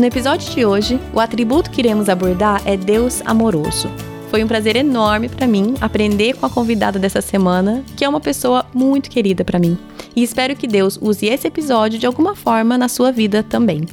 No 0.00 0.06
episódio 0.06 0.50
de 0.50 0.64
hoje, 0.64 0.98
o 1.12 1.20
atributo 1.20 1.70
que 1.70 1.78
iremos 1.82 2.08
abordar 2.08 2.62
é 2.64 2.74
Deus 2.74 3.20
amoroso. 3.26 3.86
Foi 4.30 4.42
um 4.42 4.48
prazer 4.48 4.74
enorme 4.74 5.28
para 5.28 5.46
mim 5.46 5.74
aprender 5.78 6.38
com 6.38 6.46
a 6.46 6.50
convidada 6.50 6.98
dessa 6.98 7.20
semana, 7.20 7.84
que 7.98 8.02
é 8.02 8.08
uma 8.08 8.18
pessoa 8.18 8.64
muito 8.72 9.10
querida 9.10 9.44
para 9.44 9.58
mim. 9.58 9.78
E 10.16 10.22
espero 10.22 10.56
que 10.56 10.66
Deus 10.66 10.98
use 11.02 11.26
esse 11.26 11.46
episódio 11.46 11.98
de 11.98 12.06
alguma 12.06 12.34
forma 12.34 12.78
na 12.78 12.88
sua 12.88 13.12
vida 13.12 13.42
também. 13.42 13.86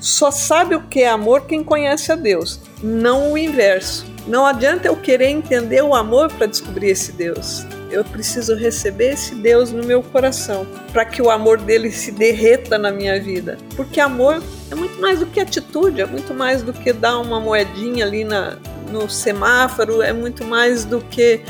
Só 0.00 0.30
sabe 0.30 0.74
o 0.74 0.84
que 0.84 1.00
é 1.00 1.10
amor 1.10 1.42
quem 1.42 1.62
conhece 1.62 2.10
a 2.10 2.16
Deus, 2.16 2.58
não 2.82 3.32
o 3.32 3.36
inverso. 3.36 4.06
Não 4.26 4.46
adianta 4.46 4.88
eu 4.88 4.96
querer 4.96 5.28
entender 5.28 5.82
o 5.82 5.94
amor 5.94 6.32
para 6.32 6.46
descobrir 6.46 6.88
esse 6.88 7.12
Deus. 7.12 7.66
Eu 7.90 8.04
preciso 8.04 8.54
receber 8.54 9.12
esse 9.12 9.34
Deus 9.34 9.70
no 9.70 9.84
meu 9.84 10.02
coração 10.02 10.66
para 10.92 11.04
que 11.04 11.22
o 11.22 11.30
amor 11.30 11.58
dele 11.58 11.90
se 11.90 12.10
derreta 12.10 12.76
na 12.78 12.90
minha 12.90 13.20
vida. 13.20 13.56
Porque 13.76 14.00
amor 14.00 14.42
é 14.70 14.74
muito 14.74 15.00
mais 15.00 15.20
do 15.20 15.26
que 15.26 15.40
atitude, 15.40 16.00
é 16.00 16.06
muito 16.06 16.34
mais 16.34 16.62
do 16.62 16.72
que 16.72 16.92
dar 16.92 17.18
uma 17.18 17.40
moedinha 17.40 18.04
ali 18.04 18.24
na, 18.24 18.58
no 18.90 19.08
semáforo, 19.08 20.02
é 20.02 20.12
muito 20.12 20.44
mais 20.44 20.84
do 20.84 21.00
que 21.00 21.40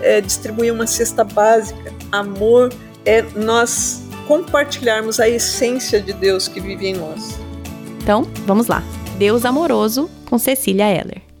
é, 0.00 0.20
distribuir 0.20 0.72
uma 0.72 0.86
cesta 0.86 1.24
básica. 1.24 1.92
Amor 2.10 2.72
é 3.04 3.22
nós 3.34 4.02
compartilharmos 4.26 5.20
a 5.20 5.28
essência 5.28 6.00
de 6.00 6.12
Deus 6.12 6.48
que 6.48 6.60
vive 6.60 6.86
em 6.86 6.94
nós. 6.94 7.38
Então, 8.02 8.26
vamos 8.46 8.66
lá. 8.66 8.82
Deus 9.18 9.44
amoroso 9.44 10.10
com 10.28 10.38
Cecília 10.38 10.88
Heller. 10.88 11.31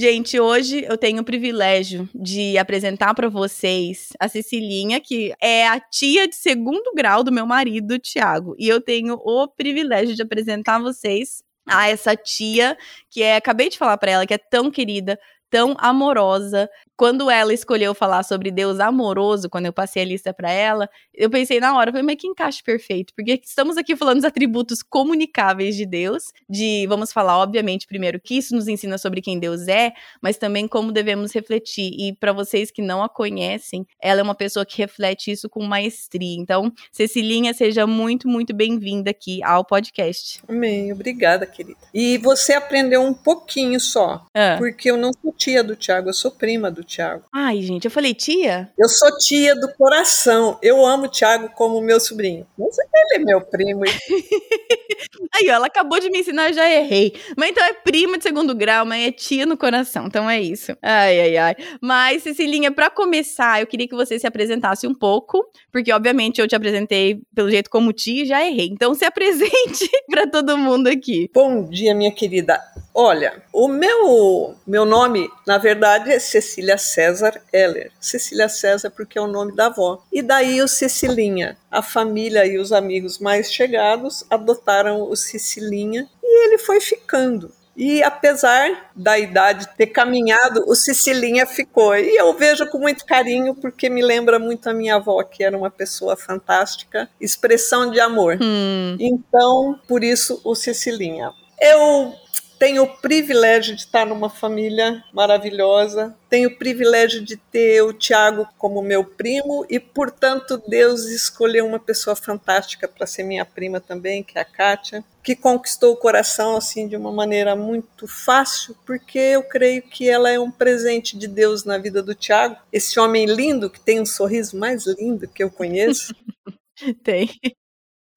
Gente, 0.00 0.38
hoje 0.38 0.86
eu 0.88 0.96
tenho 0.96 1.22
o 1.22 1.24
privilégio 1.24 2.08
de 2.14 2.56
apresentar 2.56 3.12
para 3.14 3.28
vocês 3.28 4.10
a 4.20 4.28
Cecilinha, 4.28 5.00
que 5.00 5.34
é 5.42 5.66
a 5.66 5.80
tia 5.80 6.28
de 6.28 6.36
segundo 6.36 6.92
grau 6.94 7.24
do 7.24 7.32
meu 7.32 7.44
marido, 7.44 7.98
Tiago. 7.98 8.54
E 8.60 8.68
eu 8.68 8.80
tenho 8.80 9.14
o 9.14 9.48
privilégio 9.48 10.14
de 10.14 10.22
apresentar 10.22 10.78
vocês 10.80 11.42
a 11.66 11.88
essa 11.88 12.14
tia, 12.14 12.78
que 13.10 13.24
é, 13.24 13.34
acabei 13.34 13.68
de 13.68 13.76
falar 13.76 13.98
para 13.98 14.12
ela, 14.12 14.24
que 14.24 14.34
é 14.34 14.38
tão 14.38 14.70
querida, 14.70 15.18
tão 15.50 15.74
amorosa. 15.78 16.68
Quando 16.96 17.30
ela 17.30 17.54
escolheu 17.54 17.94
falar 17.94 18.24
sobre 18.24 18.50
Deus 18.50 18.80
amoroso, 18.80 19.48
quando 19.48 19.66
eu 19.66 19.72
passei 19.72 20.02
a 20.02 20.04
lista 20.04 20.34
para 20.34 20.50
ela, 20.50 20.88
eu 21.14 21.30
pensei 21.30 21.60
na 21.60 21.76
hora, 21.76 21.92
falei, 21.92 22.04
mas 22.04 22.16
que 22.16 22.26
encaixe 22.26 22.62
perfeito, 22.62 23.12
porque 23.14 23.40
estamos 23.44 23.76
aqui 23.76 23.94
falando 23.94 24.16
dos 24.16 24.24
atributos 24.24 24.82
comunicáveis 24.82 25.76
de 25.76 25.86
Deus, 25.86 26.32
de 26.48 26.86
vamos 26.88 27.12
falar 27.12 27.38
obviamente 27.38 27.86
primeiro 27.86 28.20
que 28.20 28.36
isso 28.36 28.54
nos 28.54 28.66
ensina 28.66 28.98
sobre 28.98 29.20
quem 29.20 29.38
Deus 29.38 29.68
é, 29.68 29.92
mas 30.20 30.36
também 30.36 30.66
como 30.66 30.92
devemos 30.92 31.32
refletir. 31.32 31.92
E 31.98 32.12
para 32.14 32.32
vocês 32.32 32.70
que 32.70 32.82
não 32.82 33.02
a 33.02 33.08
conhecem, 33.08 33.86
ela 34.02 34.20
é 34.20 34.22
uma 34.22 34.34
pessoa 34.34 34.66
que 34.66 34.78
reflete 34.78 35.30
isso 35.30 35.48
com 35.48 35.64
maestria. 35.64 36.36
Então, 36.38 36.72
Cecilinha, 36.92 37.54
seja 37.54 37.86
muito, 37.86 38.28
muito 38.28 38.54
bem-vinda 38.54 39.10
aqui 39.10 39.42
ao 39.42 39.64
podcast. 39.64 40.40
Amém, 40.48 40.92
obrigada, 40.92 41.46
querida. 41.46 41.78
E 41.94 42.18
você 42.18 42.54
aprendeu 42.54 43.02
um 43.02 43.14
pouquinho 43.14 43.78
só, 43.78 44.26
ah. 44.34 44.56
porque 44.58 44.90
eu 44.90 44.96
não 44.96 45.10
sou 45.12 45.32
tia 45.38 45.62
do 45.62 45.76
Tiago, 45.76 46.08
eu 46.08 46.12
sou 46.12 46.32
prima 46.32 46.70
do 46.70 46.82
Tiago. 46.82 47.24
Ai, 47.32 47.62
gente, 47.62 47.84
eu 47.84 47.90
falei 47.90 48.12
tia? 48.12 48.68
Eu 48.76 48.88
sou 48.88 49.16
tia 49.18 49.54
do 49.54 49.72
coração. 49.74 50.58
Eu 50.60 50.84
amo 50.84 51.04
o 51.04 51.08
Tiago 51.08 51.48
como 51.54 51.80
meu 51.80 52.00
sobrinho. 52.00 52.44
Mas 52.58 52.76
ele 52.78 53.22
é 53.22 53.24
meu 53.24 53.40
primo. 53.40 53.82
Aí, 55.34 55.48
ó, 55.48 55.52
ela 55.52 55.66
acabou 55.66 56.00
de 56.00 56.10
me 56.10 56.18
ensinar, 56.18 56.48
eu 56.48 56.54
já 56.54 56.68
errei. 56.68 57.14
Mas 57.36 57.50
então 57.50 57.64
é 57.64 57.72
prima 57.72 58.18
de 58.18 58.24
segundo 58.24 58.54
grau, 58.54 58.84
mas 58.84 59.06
é 59.06 59.12
tia 59.12 59.46
no 59.46 59.56
coração. 59.56 60.06
Então 60.06 60.28
é 60.28 60.40
isso. 60.40 60.76
Ai, 60.82 61.20
ai, 61.20 61.36
ai. 61.36 61.56
Mas, 61.80 62.24
Cecilinha, 62.24 62.72
para 62.72 62.90
começar, 62.90 63.60
eu 63.60 63.66
queria 63.66 63.86
que 63.86 63.94
você 63.94 64.18
se 64.18 64.26
apresentasse 64.26 64.86
um 64.86 64.94
pouco, 64.94 65.48
porque 65.70 65.92
obviamente 65.92 66.40
eu 66.40 66.48
te 66.48 66.56
apresentei 66.56 67.20
pelo 67.34 67.50
jeito 67.50 67.70
como 67.70 67.92
tia 67.92 68.24
e 68.24 68.26
já 68.26 68.44
errei. 68.44 68.68
Então 68.72 68.92
se 68.94 69.04
apresente 69.04 69.88
para 70.10 70.26
todo 70.26 70.58
mundo 70.58 70.88
aqui. 70.88 71.30
Bom 71.32 71.64
dia, 71.64 71.94
minha 71.94 72.10
querida. 72.10 72.60
Olha, 73.00 73.42
o 73.52 73.68
meu, 73.68 74.56
meu 74.66 74.84
nome, 74.84 75.27
na 75.46 75.58
verdade, 75.58 76.10
é 76.10 76.18
Cecília 76.18 76.78
César 76.78 77.40
Heller. 77.52 77.90
Cecília 78.00 78.48
César 78.48 78.90
porque 78.90 79.18
é 79.18 79.20
o 79.20 79.26
nome 79.26 79.54
da 79.54 79.66
avó. 79.66 80.02
E 80.12 80.22
daí 80.22 80.60
o 80.62 80.68
Cecilinha. 80.68 81.56
A 81.70 81.82
família 81.82 82.46
e 82.46 82.58
os 82.58 82.72
amigos 82.72 83.18
mais 83.18 83.52
chegados 83.52 84.24
adotaram 84.30 85.02
o 85.02 85.16
Cecilinha 85.16 86.08
e 86.22 86.46
ele 86.46 86.58
foi 86.58 86.80
ficando. 86.80 87.52
E 87.78 88.02
apesar 88.02 88.90
da 88.96 89.16
idade 89.16 89.68
ter 89.76 89.86
caminhado, 89.86 90.64
o 90.66 90.74
Cecilinha 90.74 91.46
ficou. 91.46 91.94
E 91.94 92.16
eu 92.16 92.34
vejo 92.34 92.68
com 92.70 92.78
muito 92.78 93.06
carinho, 93.06 93.54
porque 93.54 93.88
me 93.88 94.02
lembra 94.02 94.36
muito 94.36 94.68
a 94.68 94.74
minha 94.74 94.96
avó, 94.96 95.22
que 95.22 95.44
era 95.44 95.56
uma 95.56 95.70
pessoa 95.70 96.16
fantástica, 96.16 97.08
expressão 97.20 97.88
de 97.88 98.00
amor. 98.00 98.36
Hum. 98.42 98.96
Então, 98.98 99.78
por 99.86 100.02
isso, 100.02 100.40
o 100.42 100.56
Cecilinha. 100.56 101.30
Eu 101.60 102.12
tenho 102.58 102.82
o 102.82 102.96
privilégio 102.98 103.74
de 103.74 103.82
estar 103.82 104.04
numa 104.04 104.28
família 104.28 105.04
maravilhosa, 105.12 106.16
tenho 106.28 106.48
o 106.48 106.58
privilégio 106.58 107.22
de 107.22 107.36
ter 107.36 107.82
o 107.82 107.92
Tiago 107.92 108.48
como 108.58 108.82
meu 108.82 109.04
primo 109.04 109.64
e, 109.70 109.78
portanto, 109.78 110.62
Deus 110.66 111.04
escolheu 111.04 111.66
uma 111.66 111.78
pessoa 111.78 112.16
fantástica 112.16 112.88
para 112.88 113.06
ser 113.06 113.22
minha 113.22 113.44
prima 113.44 113.80
também, 113.80 114.22
que 114.22 114.38
é 114.38 114.42
a 114.42 114.44
Kátia, 114.44 115.04
que 115.22 115.36
conquistou 115.36 115.92
o 115.92 115.96
coração 115.96 116.56
assim 116.56 116.88
de 116.88 116.96
uma 116.96 117.12
maneira 117.12 117.54
muito 117.54 118.06
fácil, 118.06 118.76
porque 118.84 119.18
eu 119.18 119.42
creio 119.42 119.82
que 119.82 120.08
ela 120.08 120.30
é 120.30 120.38
um 120.38 120.50
presente 120.50 121.16
de 121.16 121.28
Deus 121.28 121.64
na 121.64 121.78
vida 121.78 122.02
do 122.02 122.14
Tiago, 122.14 122.56
esse 122.72 122.98
homem 122.98 123.26
lindo 123.26 123.70
que 123.70 123.80
tem 123.80 124.00
um 124.00 124.06
sorriso 124.06 124.58
mais 124.58 124.86
lindo 124.86 125.28
que 125.28 125.42
eu 125.42 125.50
conheço. 125.50 126.14
tem. 127.04 127.30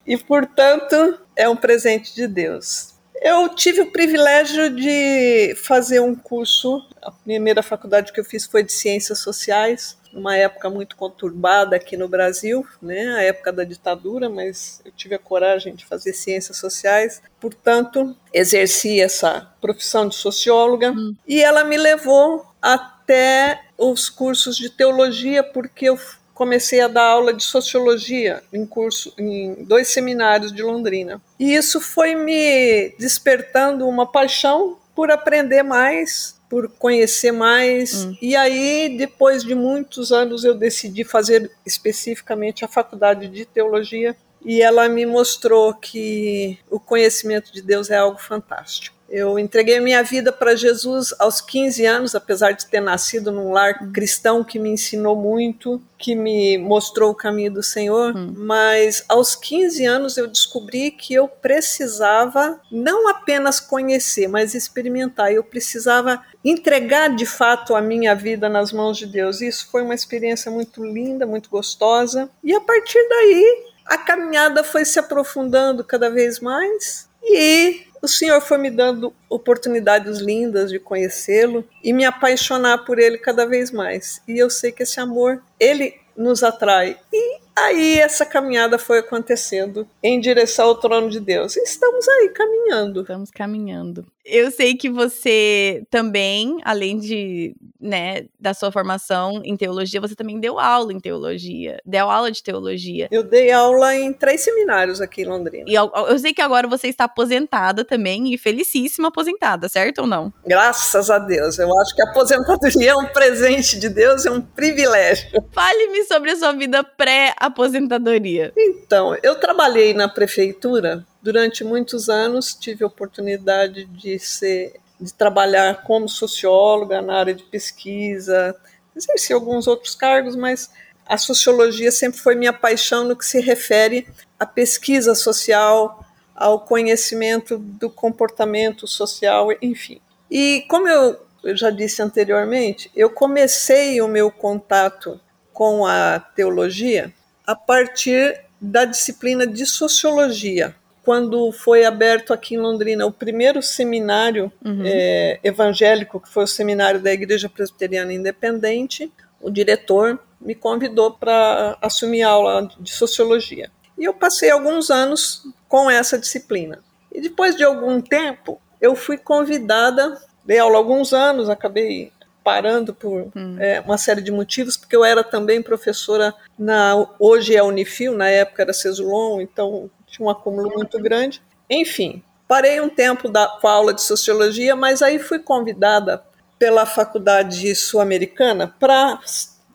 E, 0.06 0.18
portanto, 0.18 1.20
é 1.36 1.48
um 1.48 1.56
presente 1.56 2.16
de 2.16 2.28
Deus. 2.28 3.01
Eu 3.22 3.50
tive 3.50 3.82
o 3.82 3.92
privilégio 3.92 4.76
de 4.76 5.54
fazer 5.56 6.00
um 6.00 6.16
curso. 6.16 6.84
A 7.04 7.12
primeira 7.12 7.62
faculdade 7.62 8.12
que 8.12 8.20
eu 8.20 8.26
fiz 8.26 8.48
foi 8.48 8.64
de 8.64 8.72
Ciências 8.72 9.20
Sociais, 9.20 9.96
numa 10.12 10.36
época 10.36 10.72
muito 10.72 10.96
conturbada 10.96 11.76
aqui 11.76 11.96
no 11.96 12.08
Brasil, 12.08 12.66
né, 12.82 13.14
a 13.14 13.22
época 13.22 13.54
da 13.54 13.64
ditadura, 13.64 14.28
mas 14.28 14.82
eu 14.84 14.92
tive 14.92 15.14
a 15.14 15.20
coragem 15.20 15.76
de 15.76 15.86
fazer 15.86 16.14
Ciências 16.14 16.58
Sociais. 16.58 17.22
Portanto, 17.40 18.18
exerci 18.34 19.00
essa 19.00 19.54
profissão 19.62 20.08
de 20.08 20.16
socióloga 20.16 20.92
hum. 20.92 21.16
e 21.28 21.44
ela 21.44 21.64
me 21.64 21.78
levou 21.78 22.46
até 22.60 23.62
os 23.78 24.10
cursos 24.10 24.58
de 24.58 24.70
teologia, 24.72 25.44
porque 25.44 25.86
eu 25.90 25.98
comecei 26.34 26.82
a 26.82 26.88
dar 26.88 27.04
aula 27.04 27.34
de 27.34 27.44
sociologia 27.44 28.44
em 28.52 28.66
curso 28.66 29.14
em 29.18 29.64
dois 29.64 29.90
seminários 29.90 30.52
de 30.52 30.62
Londrina. 30.62 31.22
E 31.40 31.54
isso 31.54 31.80
foi 31.80 32.16
me 32.16 32.90
despertando 32.98 33.88
uma 33.88 34.10
paixão 34.10 34.78
por 34.96 35.12
aprender 35.12 35.64
mais 35.64 36.40
por 36.52 36.68
conhecer 36.68 37.32
mais. 37.32 38.04
Hum. 38.04 38.18
E 38.22 38.36
aí, 38.36 38.98
depois 38.98 39.42
de 39.42 39.56
muitos 39.56 40.12
anos, 40.12 40.44
eu 40.44 40.54
decidi 40.54 41.06
fazer 41.06 41.50
especificamente 41.66 42.66
a 42.66 42.68
faculdade 42.68 43.30
de 43.30 43.46
teologia. 43.46 44.18
E 44.44 44.62
ela 44.62 44.90
me 44.90 45.06
mostrou 45.06 45.74
que 45.74 46.60
o 46.70 46.78
conhecimento 46.78 47.54
de 47.54 47.62
Deus 47.62 47.90
é 47.90 47.96
algo 47.96 48.18
fantástico. 48.18 48.98
Eu 49.12 49.38
entreguei 49.38 49.78
minha 49.82 50.02
vida 50.02 50.32
para 50.32 50.56
Jesus 50.56 51.14
aos 51.20 51.42
15 51.42 51.86
anos, 51.86 52.16
apesar 52.16 52.54
de 52.54 52.66
ter 52.66 52.80
nascido 52.80 53.30
num 53.30 53.52
lar 53.52 53.92
cristão 53.92 54.42
que 54.42 54.58
me 54.58 54.70
ensinou 54.70 55.18
muito, 55.18 55.82
que 55.98 56.16
me 56.16 56.58
mostrou 56.58 57.12
o 57.12 57.16
caminho 57.16 57.52
do 57.52 57.62
Senhor, 57.62 58.16
hum. 58.16 58.34
mas 58.38 59.04
aos 59.10 59.36
15 59.36 59.86
anos 59.86 60.18
eu 60.18 60.28
descobri 60.28 60.92
que 60.92 61.14
eu 61.14 61.28
precisava 61.28 62.58
não 62.72 63.10
apenas 63.10 63.60
conhecer, 63.60 64.30
mas 64.30 64.56
experimentar. 64.56 65.34
Eu 65.34 65.44
precisava 65.44 66.24
entregar 66.44 67.14
de 67.14 67.26
fato 67.26 67.76
a 67.76 67.82
minha 67.82 68.16
vida 68.16 68.48
nas 68.48 68.72
mãos 68.72 68.98
de 68.98 69.06
Deus. 69.06 69.42
Isso 69.42 69.68
foi 69.70 69.82
uma 69.82 69.94
experiência 69.94 70.50
muito 70.50 70.86
linda, 70.86 71.28
muito 71.28 71.50
gostosa. 71.50 72.30
E 72.42 72.56
a 72.56 72.62
partir 72.62 73.06
daí, 73.10 73.66
a 73.88 73.98
caminhada 73.98 74.64
foi 74.64 74.86
se 74.86 74.98
aprofundando 74.98 75.84
cada 75.84 76.10
vez 76.10 76.40
mais. 76.40 77.10
E 77.22 77.91
o 78.02 78.08
Senhor 78.08 78.42
foi 78.42 78.58
me 78.58 78.72
dando 78.72 79.14
oportunidades 79.30 80.20
lindas 80.20 80.72
de 80.72 80.80
conhecê-lo 80.80 81.68
e 81.84 81.94
me 81.94 82.04
apaixonar 82.04 82.80
por 82.80 82.98
ele 82.98 83.18
cada 83.18 83.46
vez 83.46 83.72
mais. 83.72 84.22
E 84.28 84.38
eu 84.38 84.50
sei 84.50 84.72
que 84.72 84.84
esse 84.84 85.00
amor, 85.00 85.42
ele 85.60 85.94
nos 86.16 86.44
atrai. 86.44 86.98
E 87.14 87.40
aí 87.56 88.00
essa 88.00 88.26
caminhada 88.26 88.80
foi 88.80 89.00
acontecendo 89.00 89.88
em 90.02 90.20
direção 90.20 90.68
ao 90.68 90.76
trono 90.76 91.10
de 91.10 91.20
Deus. 91.20 91.56
E 91.56 91.64
estamos 91.64 92.08
aí 92.08 92.30
caminhando. 92.30 93.02
Estamos 93.02 93.32
caminhando. 93.32 94.06
Eu 94.24 94.52
sei 94.52 94.76
que 94.76 94.90
você 94.90 95.84
também, 95.90 96.60
além 96.64 97.00
de, 97.00 97.56
né, 97.80 98.26
da 98.40 98.54
sua 98.54 98.72
formação 98.72 99.42
em 99.44 99.58
teologia, 99.58 100.00
você 100.00 100.16
também 100.16 100.40
deu 100.40 100.60
aula 100.60 100.94
em 100.94 101.00
teologia, 101.00 101.80
deu 101.84 102.10
aula 102.10 102.32
de 102.32 102.44
teologia. 102.44 103.08
Eu 103.12 103.24
dei 103.24 103.52
aula 103.52 103.96
em 103.96 104.14
três 104.14 104.42
seminários 104.42 105.02
aqui 105.02 105.24
em 105.24 105.26
Londrina. 105.26 105.66
E 105.68 105.74
eu, 105.74 105.92
eu 106.08 106.20
sei 106.20 106.34
que 106.34 106.42
agora 106.42 106.68
você 106.68 106.88
está 106.88 107.06
aposentada 107.06 107.84
também 107.84 108.32
e 108.32 108.38
felicíssima 108.38 109.08
aposentada, 109.08 109.68
certo 109.68 110.02
ou 110.02 110.08
não? 110.08 110.32
Graças 110.46 111.10
a 111.10 111.18
Deus. 111.18 111.58
Eu 111.58 111.68
acho 111.80 111.96
que 111.96 112.02
a 112.04 112.10
aposentadoria 112.12 112.92
é 112.92 112.96
um 112.96 113.08
presente 113.08 113.80
de 113.80 113.90
Deus, 113.90 114.26
é 114.26 114.32
um 114.32 114.42
privilégio. 114.42 115.30
Fale-me 115.52 116.04
sobre 116.04 116.32
a 116.32 116.36
sua 116.36 116.52
vida 116.52 116.84
pré-aposentadoria. 117.02 118.54
Então, 118.56 119.18
eu 119.24 119.36
trabalhei 119.36 119.94
na 119.94 120.08
prefeitura 120.08 121.06
Durante 121.22 121.64
muitos 121.64 122.10
anos 122.10 122.56
tive 122.56 122.84
a 122.84 122.88
oportunidade 122.88 123.86
de 123.86 124.18
ser 124.18 124.74
de 125.00 125.14
trabalhar 125.14 125.84
como 125.84 126.08
socióloga 126.08 127.02
na 127.02 127.16
área 127.16 127.34
de 127.34 127.42
pesquisa, 127.44 128.56
exerci 128.96 129.34
alguns 129.34 129.66
outros 129.66 129.96
cargos, 129.96 130.36
mas 130.36 130.70
a 131.08 131.18
sociologia 131.18 131.92
sempre 131.92 132.20
foi 132.20 132.36
minha 132.36 132.54
paixão 132.54 133.04
no 133.04 133.16
que 133.16 133.26
se 133.26 133.40
refere 133.40 134.08
à 134.40 134.46
pesquisa 134.46 135.16
social, 135.16 136.06
ao 136.36 136.60
conhecimento 136.66 137.58
do 137.58 137.90
comportamento 137.90 138.86
social, 138.88 139.48
enfim. 139.60 140.00
E 140.30 140.66
como 140.70 140.88
eu, 140.88 141.20
já 141.56 141.72
disse 141.72 142.02
anteriormente, 142.04 142.92
eu 142.96 143.10
comecei 143.10 144.02
o 144.02 144.08
meu 144.08 144.30
contato 144.30 145.20
com 145.54 145.86
a 145.86 146.20
teologia 146.20 147.12
a 147.46 147.56
partir 147.56 148.40
da 148.60 148.86
disciplina 148.86 149.46
de 149.46 149.66
sociologia 149.66 150.76
quando 151.04 151.52
foi 151.52 151.84
aberto 151.84 152.32
aqui 152.32 152.56
em 152.56 152.60
Londrina 152.60 153.06
o 153.06 153.12
primeiro 153.12 153.62
seminário 153.62 154.52
uhum. 154.64 154.84
é, 154.86 155.40
evangélico, 155.44 156.20
que 156.20 156.30
foi 156.30 156.44
o 156.44 156.48
seminário 156.48 157.00
da 157.00 157.12
Igreja 157.12 157.50
Presbiteriana 157.50 158.14
Independente, 158.14 159.12
o 159.42 159.50
diretor 159.50 160.20
me 160.40 160.54
convidou 160.54 161.12
para 161.12 161.78
assumir 161.82 162.24
aula 162.24 162.70
de 162.80 162.92
sociologia. 162.92 163.72
E 163.98 164.06
eu 164.06 164.14
passei 164.14 164.50
alguns 164.50 164.90
anos 164.90 165.48
com 165.68 165.90
essa 165.90 166.18
disciplina. 166.18 166.80
E 167.12 167.20
depois 167.22 167.56
de 167.56 167.64
algum 167.64 168.00
tempo, 168.00 168.62
eu 168.80 168.96
fui 168.96 169.18
convidada, 169.18 170.20
dei 170.46 170.60
aula 170.60 170.78
alguns 170.78 171.14
anos, 171.14 171.50
acabei 171.50 172.12
parando 172.44 172.94
por 172.94 173.32
hum. 173.36 173.58
é, 173.60 173.80
uma 173.82 173.98
série 173.98 174.22
de 174.22 174.32
motivos, 174.32 174.76
porque 174.76 174.96
eu 174.96 175.04
era 175.04 175.24
também 175.24 175.62
professora 175.62 176.34
na 176.58 177.08
hoje 177.20 177.56
é 177.56 177.60
a 177.60 177.64
Unifil, 177.64 178.16
na 178.16 178.30
época 178.30 178.64
era 178.64 178.74
Cesulon, 178.74 179.42
então 179.42 179.90
tinha 180.08 180.26
um 180.26 180.30
acúmulo 180.30 180.70
muito 180.70 181.00
grande. 181.00 181.42
Enfim, 181.70 182.24
parei 182.48 182.82
um 182.82 182.90
tempo 182.90 183.30
da, 183.30 183.48
com 183.48 183.68
a 183.68 183.72
aula 183.72 183.94
de 183.94 184.02
sociologia, 184.02 184.76
mas 184.76 185.02
aí 185.02 185.20
fui 185.20 185.40
convidada 185.40 186.24
pela 186.60 186.86
faculdade 186.86 187.74
sul-americana 187.76 188.76
para 188.80 189.20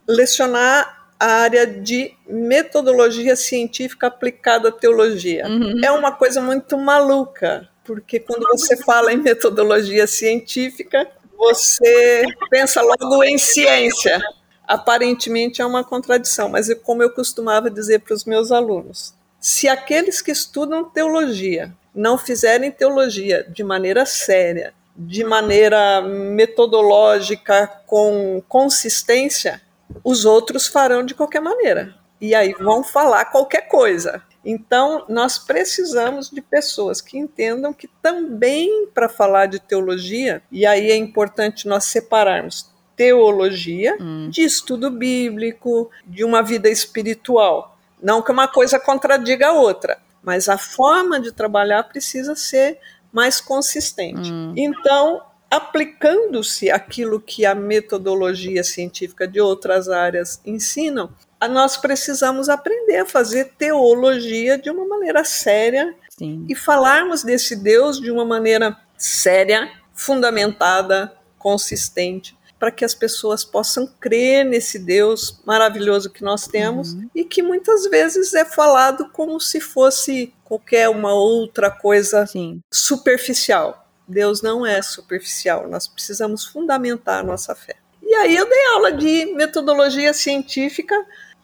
lecionar 0.06 1.08
a 1.18 1.26
área 1.26 1.66
de 1.66 2.12
metodologia 2.28 3.34
científica 3.34 4.08
aplicada 4.08 4.68
à 4.68 4.72
teologia. 4.72 5.46
Uhum. 5.48 5.80
É 5.82 5.90
uma 5.90 6.12
coisa 6.12 6.40
muito 6.40 6.76
maluca, 6.76 7.68
porque 7.82 8.20
quando 8.20 8.46
você 8.48 8.76
fala 8.76 9.12
em 9.12 9.16
metodologia 9.16 10.06
científica, 10.06 11.08
você 11.36 12.24
pensa 12.50 12.82
logo 12.82 13.22
em 13.24 13.38
ciência. 13.38 14.20
Aparentemente 14.66 15.62
é 15.62 15.66
uma 15.66 15.84
contradição, 15.84 16.48
mas 16.48 16.68
é 16.68 16.74
como 16.74 17.02
eu 17.02 17.10
costumava 17.10 17.70
dizer 17.70 18.00
para 18.00 18.14
os 18.14 18.24
meus 18.24 18.50
alunos, 18.50 19.14
se 19.40 19.68
aqueles 19.68 20.20
que 20.20 20.32
estudam 20.32 20.84
teologia 20.84 21.72
não 21.94 22.18
fizerem 22.18 22.70
teologia 22.70 23.44
de 23.48 23.62
maneira 23.62 24.04
séria, 24.04 24.74
de 24.96 25.22
maneira 25.22 26.00
metodológica, 26.02 27.70
com 27.86 28.42
consistência, 28.48 29.60
os 30.02 30.24
outros 30.24 30.66
farão 30.66 31.04
de 31.04 31.14
qualquer 31.14 31.40
maneira. 31.40 31.94
E 32.20 32.34
aí 32.34 32.52
vão 32.54 32.82
falar 32.82 33.26
qualquer 33.26 33.68
coisa. 33.68 34.22
Então, 34.48 35.04
nós 35.08 35.38
precisamos 35.38 36.30
de 36.30 36.40
pessoas 36.40 37.00
que 37.00 37.18
entendam 37.18 37.72
que 37.72 37.88
também 38.00 38.86
para 38.94 39.08
falar 39.08 39.46
de 39.46 39.58
teologia, 39.58 40.40
e 40.52 40.64
aí 40.64 40.88
é 40.92 40.96
importante 40.96 41.66
nós 41.66 41.84
separarmos 41.86 42.70
teologia 42.94 43.98
hum. 44.00 44.30
de 44.30 44.42
estudo 44.42 44.88
bíblico, 44.88 45.90
de 46.06 46.24
uma 46.24 46.42
vida 46.42 46.68
espiritual. 46.68 47.76
Não 48.00 48.22
que 48.22 48.30
uma 48.30 48.46
coisa 48.46 48.78
contradiga 48.78 49.48
a 49.48 49.52
outra, 49.52 49.98
mas 50.22 50.48
a 50.48 50.56
forma 50.56 51.18
de 51.18 51.32
trabalhar 51.32 51.82
precisa 51.82 52.36
ser 52.36 52.78
mais 53.12 53.40
consistente. 53.40 54.32
Hum. 54.32 54.54
Então, 54.56 55.22
aplicando-se 55.50 56.70
aquilo 56.70 57.20
que 57.20 57.44
a 57.44 57.54
metodologia 57.54 58.62
científica 58.62 59.26
de 59.26 59.40
outras 59.40 59.88
áreas 59.88 60.40
ensinam, 60.46 61.10
nós 61.48 61.76
precisamos 61.76 62.48
aprender 62.48 62.98
a 62.98 63.06
fazer 63.06 63.52
teologia 63.58 64.58
de 64.58 64.70
uma 64.70 64.86
maneira 64.86 65.24
séria 65.24 65.94
Sim. 66.08 66.46
e 66.48 66.54
falarmos 66.54 67.22
desse 67.22 67.54
Deus 67.54 68.00
de 68.00 68.10
uma 68.10 68.24
maneira 68.24 68.76
séria, 68.96 69.70
fundamentada, 69.94 71.12
consistente 71.38 72.36
para 72.58 72.70
que 72.70 72.84
as 72.84 72.94
pessoas 72.94 73.44
possam 73.44 73.86
crer 74.00 74.44
nesse 74.44 74.78
Deus 74.78 75.40
maravilhoso 75.44 76.10
que 76.10 76.24
nós 76.24 76.46
temos 76.46 76.92
uhum. 76.92 77.08
e 77.14 77.24
que 77.24 77.42
muitas 77.42 77.86
vezes 77.86 78.32
é 78.34 78.44
falado 78.44 79.10
como 79.10 79.38
se 79.38 79.60
fosse 79.60 80.32
qualquer 80.44 80.88
uma 80.88 81.12
outra 81.12 81.70
coisa 81.70 82.26
Sim. 82.26 82.60
superficial. 82.72 83.86
Deus 84.08 84.40
não 84.40 84.64
é 84.64 84.80
superficial, 84.80 85.68
nós 85.68 85.86
precisamos 85.86 86.46
fundamentar 86.46 87.20
a 87.20 87.22
nossa 87.22 87.54
fé. 87.54 87.76
E 88.02 88.14
aí 88.14 88.36
eu 88.36 88.48
dei 88.48 88.66
aula 88.74 88.92
de 88.92 89.26
metodologia 89.34 90.14
científica 90.14 90.94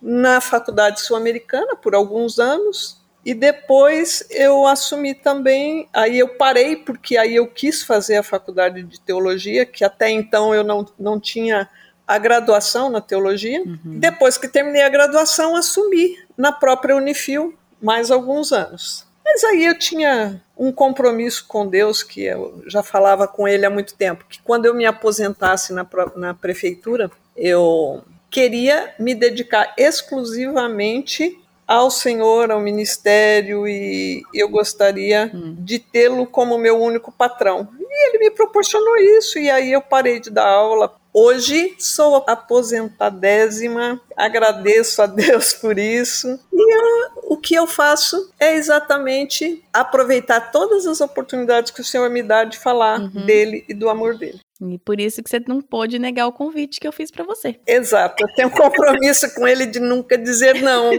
na 0.03 0.41
Faculdade 0.41 1.01
Sul-Americana 1.01 1.77
por 1.77 1.95
alguns 1.95 2.39
anos, 2.39 3.01
e 3.25 3.35
depois 3.35 4.25
eu 4.31 4.67
assumi 4.67 5.15
também, 5.15 5.89
aí 5.93 6.19
eu 6.19 6.29
parei, 6.29 6.75
porque 6.75 7.17
aí 7.17 7.37
eu 7.37 7.47
quis 7.47 7.83
fazer 7.83 8.17
a 8.17 8.23
faculdade 8.23 8.83
de 8.83 9.01
teologia, 9.01 9.65
que 9.65 9.85
até 9.85 10.11
então 10.11 10.53
eu 10.53 10.65
não, 10.65 10.85
não 10.99 11.21
tinha 11.21 11.69
a 12.07 12.19
graduação 12.19 12.91
na 12.91 13.01
teologia. 13.01 13.63
Uhum. 13.63 14.01
Depois 14.01 14.37
que 14.37 14.49
terminei 14.49 14.83
a 14.83 14.89
graduação, 14.89 15.55
assumi 15.55 16.19
na 16.37 16.51
própria 16.51 16.97
Unifil 16.97 17.55
mais 17.81 18.11
alguns 18.11 18.53
anos. 18.53 19.07
Mas 19.25 19.45
aí 19.45 19.65
eu 19.67 19.79
tinha 19.79 20.43
um 20.59 20.73
compromisso 20.73 21.47
com 21.47 21.67
Deus, 21.67 22.03
que 22.03 22.25
eu 22.25 22.63
já 22.67 22.83
falava 22.83 23.29
com 23.29 23.47
ele 23.47 23.65
há 23.65 23.71
muito 23.71 23.95
tempo, 23.95 24.25
que 24.29 24.43
quando 24.43 24.67
eu 24.67 24.75
me 24.75 24.85
aposentasse 24.85 25.73
na, 25.73 25.87
na 26.17 26.35
prefeitura, 26.35 27.09
eu 27.37 28.03
queria 28.33 28.95
me 28.99 29.15
dedicar 29.15 29.75
exclusivamente 29.77 31.39
ao 31.69 31.91
Senhor, 31.91 32.51
ao 32.51 32.61
ministério, 32.61 33.69
e 33.69 34.23
eu 34.35 34.49
gostaria 34.49 35.31
hum. 35.33 35.55
de 35.59 35.79
tê-lo 35.79 36.27
como 36.27 36.59
meu 36.59 36.81
único 36.81 37.13
patrão. 37.13 37.69
E 37.79 38.09
ele 38.09 38.19
me 38.19 38.31
proporcionou 38.31 38.97
isso, 38.97 39.39
e 39.39 39.51
aí 39.51 39.73
eu 39.73 39.83
parei 39.83 40.19
de 40.19 40.31
dar 40.31 40.49
aula. 40.49 40.95
Hoje 41.15 41.75
sou 41.79 42.25
aposentadésima, 42.27 44.01
agradeço 44.17 45.03
a 45.03 45.07
Deus 45.07 45.53
por 45.53 45.79
isso. 45.79 46.41
E 46.51 46.75
eu, 46.75 47.11
o 47.25 47.37
que 47.37 47.55
eu 47.55 47.67
faço 47.67 48.31
é 48.41 48.55
exatamente 48.55 49.63
aproveitar 49.73 50.51
todas 50.51 50.87
as 50.87 51.03
oportunidades 51.03 51.71
que 51.71 51.83
o 51.83 51.85
Senhor 51.85 52.09
me 52.09 52.23
dá 52.23 52.45
de 52.45 52.59
falar 52.59 52.99
uhum. 52.99 53.27
dele 53.27 53.65
e 53.69 53.75
do 53.75 53.91
amor 53.91 54.17
dele. 54.17 54.41
E 54.71 54.79
por 54.79 55.01
isso 55.01 55.23
que 55.23 55.31
você 55.31 55.41
não 55.47 55.61
pôde 55.61 55.99
negar 55.99 56.27
o 56.27 56.33
convite 56.33 56.79
que 56.81 56.87
eu 56.87 56.93
fiz 56.93 57.11
para 57.11 57.25
você. 57.25 57.59
Exato, 57.67 58.25
eu 58.25 58.35
tenho 58.35 58.49
um 58.49 58.53
compromisso 58.53 59.35
com 59.35 59.47
ele 59.47 59.67
de 59.67 59.81
nunca 59.81 60.17
dizer 60.17 60.63
não. 60.63 60.91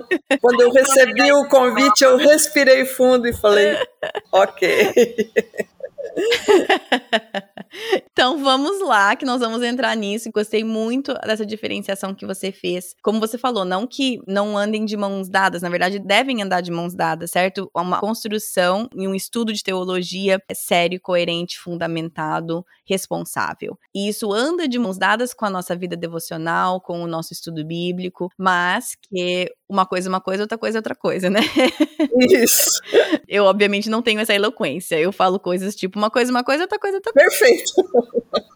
Quando 0.41 0.61
eu 0.61 0.71
recebi 0.71 1.31
o 1.31 1.47
convite, 1.47 2.03
eu 2.03 2.17
respirei 2.17 2.85
fundo 2.85 3.27
e 3.27 3.33
falei, 3.33 3.77
ok. 4.31 5.31
então 8.11 8.37
vamos 8.43 8.79
lá, 8.81 9.15
que 9.15 9.25
nós 9.25 9.39
vamos 9.39 9.61
entrar 9.63 9.95
nisso. 9.95 10.29
Gostei 10.33 10.63
muito 10.63 11.13
dessa 11.25 11.45
diferenciação 11.45 12.13
que 12.13 12.25
você 12.25 12.51
fez. 12.51 12.95
Como 13.01 13.19
você 13.19 13.37
falou, 13.37 13.65
não 13.65 13.87
que 13.87 14.19
não 14.27 14.57
andem 14.57 14.85
de 14.85 14.95
mãos 14.95 15.29
dadas, 15.29 15.61
na 15.61 15.69
verdade 15.69 15.99
devem 15.99 16.41
andar 16.41 16.61
de 16.61 16.71
mãos 16.71 16.93
dadas, 16.93 17.31
certo? 17.31 17.69
Uma 17.75 17.99
construção 17.99 18.87
e 18.95 19.07
um 19.07 19.15
estudo 19.15 19.51
de 19.53 19.63
teologia 19.63 20.41
é 20.47 20.53
sério, 20.53 20.99
coerente, 21.01 21.59
fundamentado, 21.59 22.65
responsável. 22.85 23.77
E 23.93 24.07
isso 24.07 24.31
anda 24.31 24.67
de 24.67 24.77
mãos 24.77 24.97
dadas 24.97 25.33
com 25.33 25.45
a 25.45 25.49
nossa 25.49 25.75
vida 25.75 25.95
devocional, 25.95 26.79
com 26.81 27.01
o 27.01 27.07
nosso 27.07 27.33
estudo 27.33 27.65
bíblico, 27.65 28.29
mas 28.37 28.95
que 29.01 29.51
uma 29.73 29.85
coisa 29.85 30.07
é 30.07 30.09
uma 30.09 30.21
coisa, 30.21 30.43
outra 30.43 30.57
coisa 30.57 30.77
é 30.77 30.79
outra 30.79 30.95
coisa, 30.95 31.29
né? 31.29 31.41
Isso. 32.19 32.81
Eu, 33.27 33.45
obviamente, 33.45 33.89
não 33.89 34.01
tenho 34.01 34.19
essa 34.19 34.33
eloquência. 34.33 34.99
Eu 34.99 35.11
falo 35.11 35.39
coisas 35.39 35.75
tipo 35.75 35.97
uma 35.97 36.09
coisa 36.09 36.31
é 36.31 36.33
uma 36.33 36.43
coisa, 36.43 36.63
outra 36.63 36.79
coisa 36.79 36.97
é 36.97 36.99
outra 36.99 37.13
coisa. 37.13 37.29
Perfeito. 37.29 37.73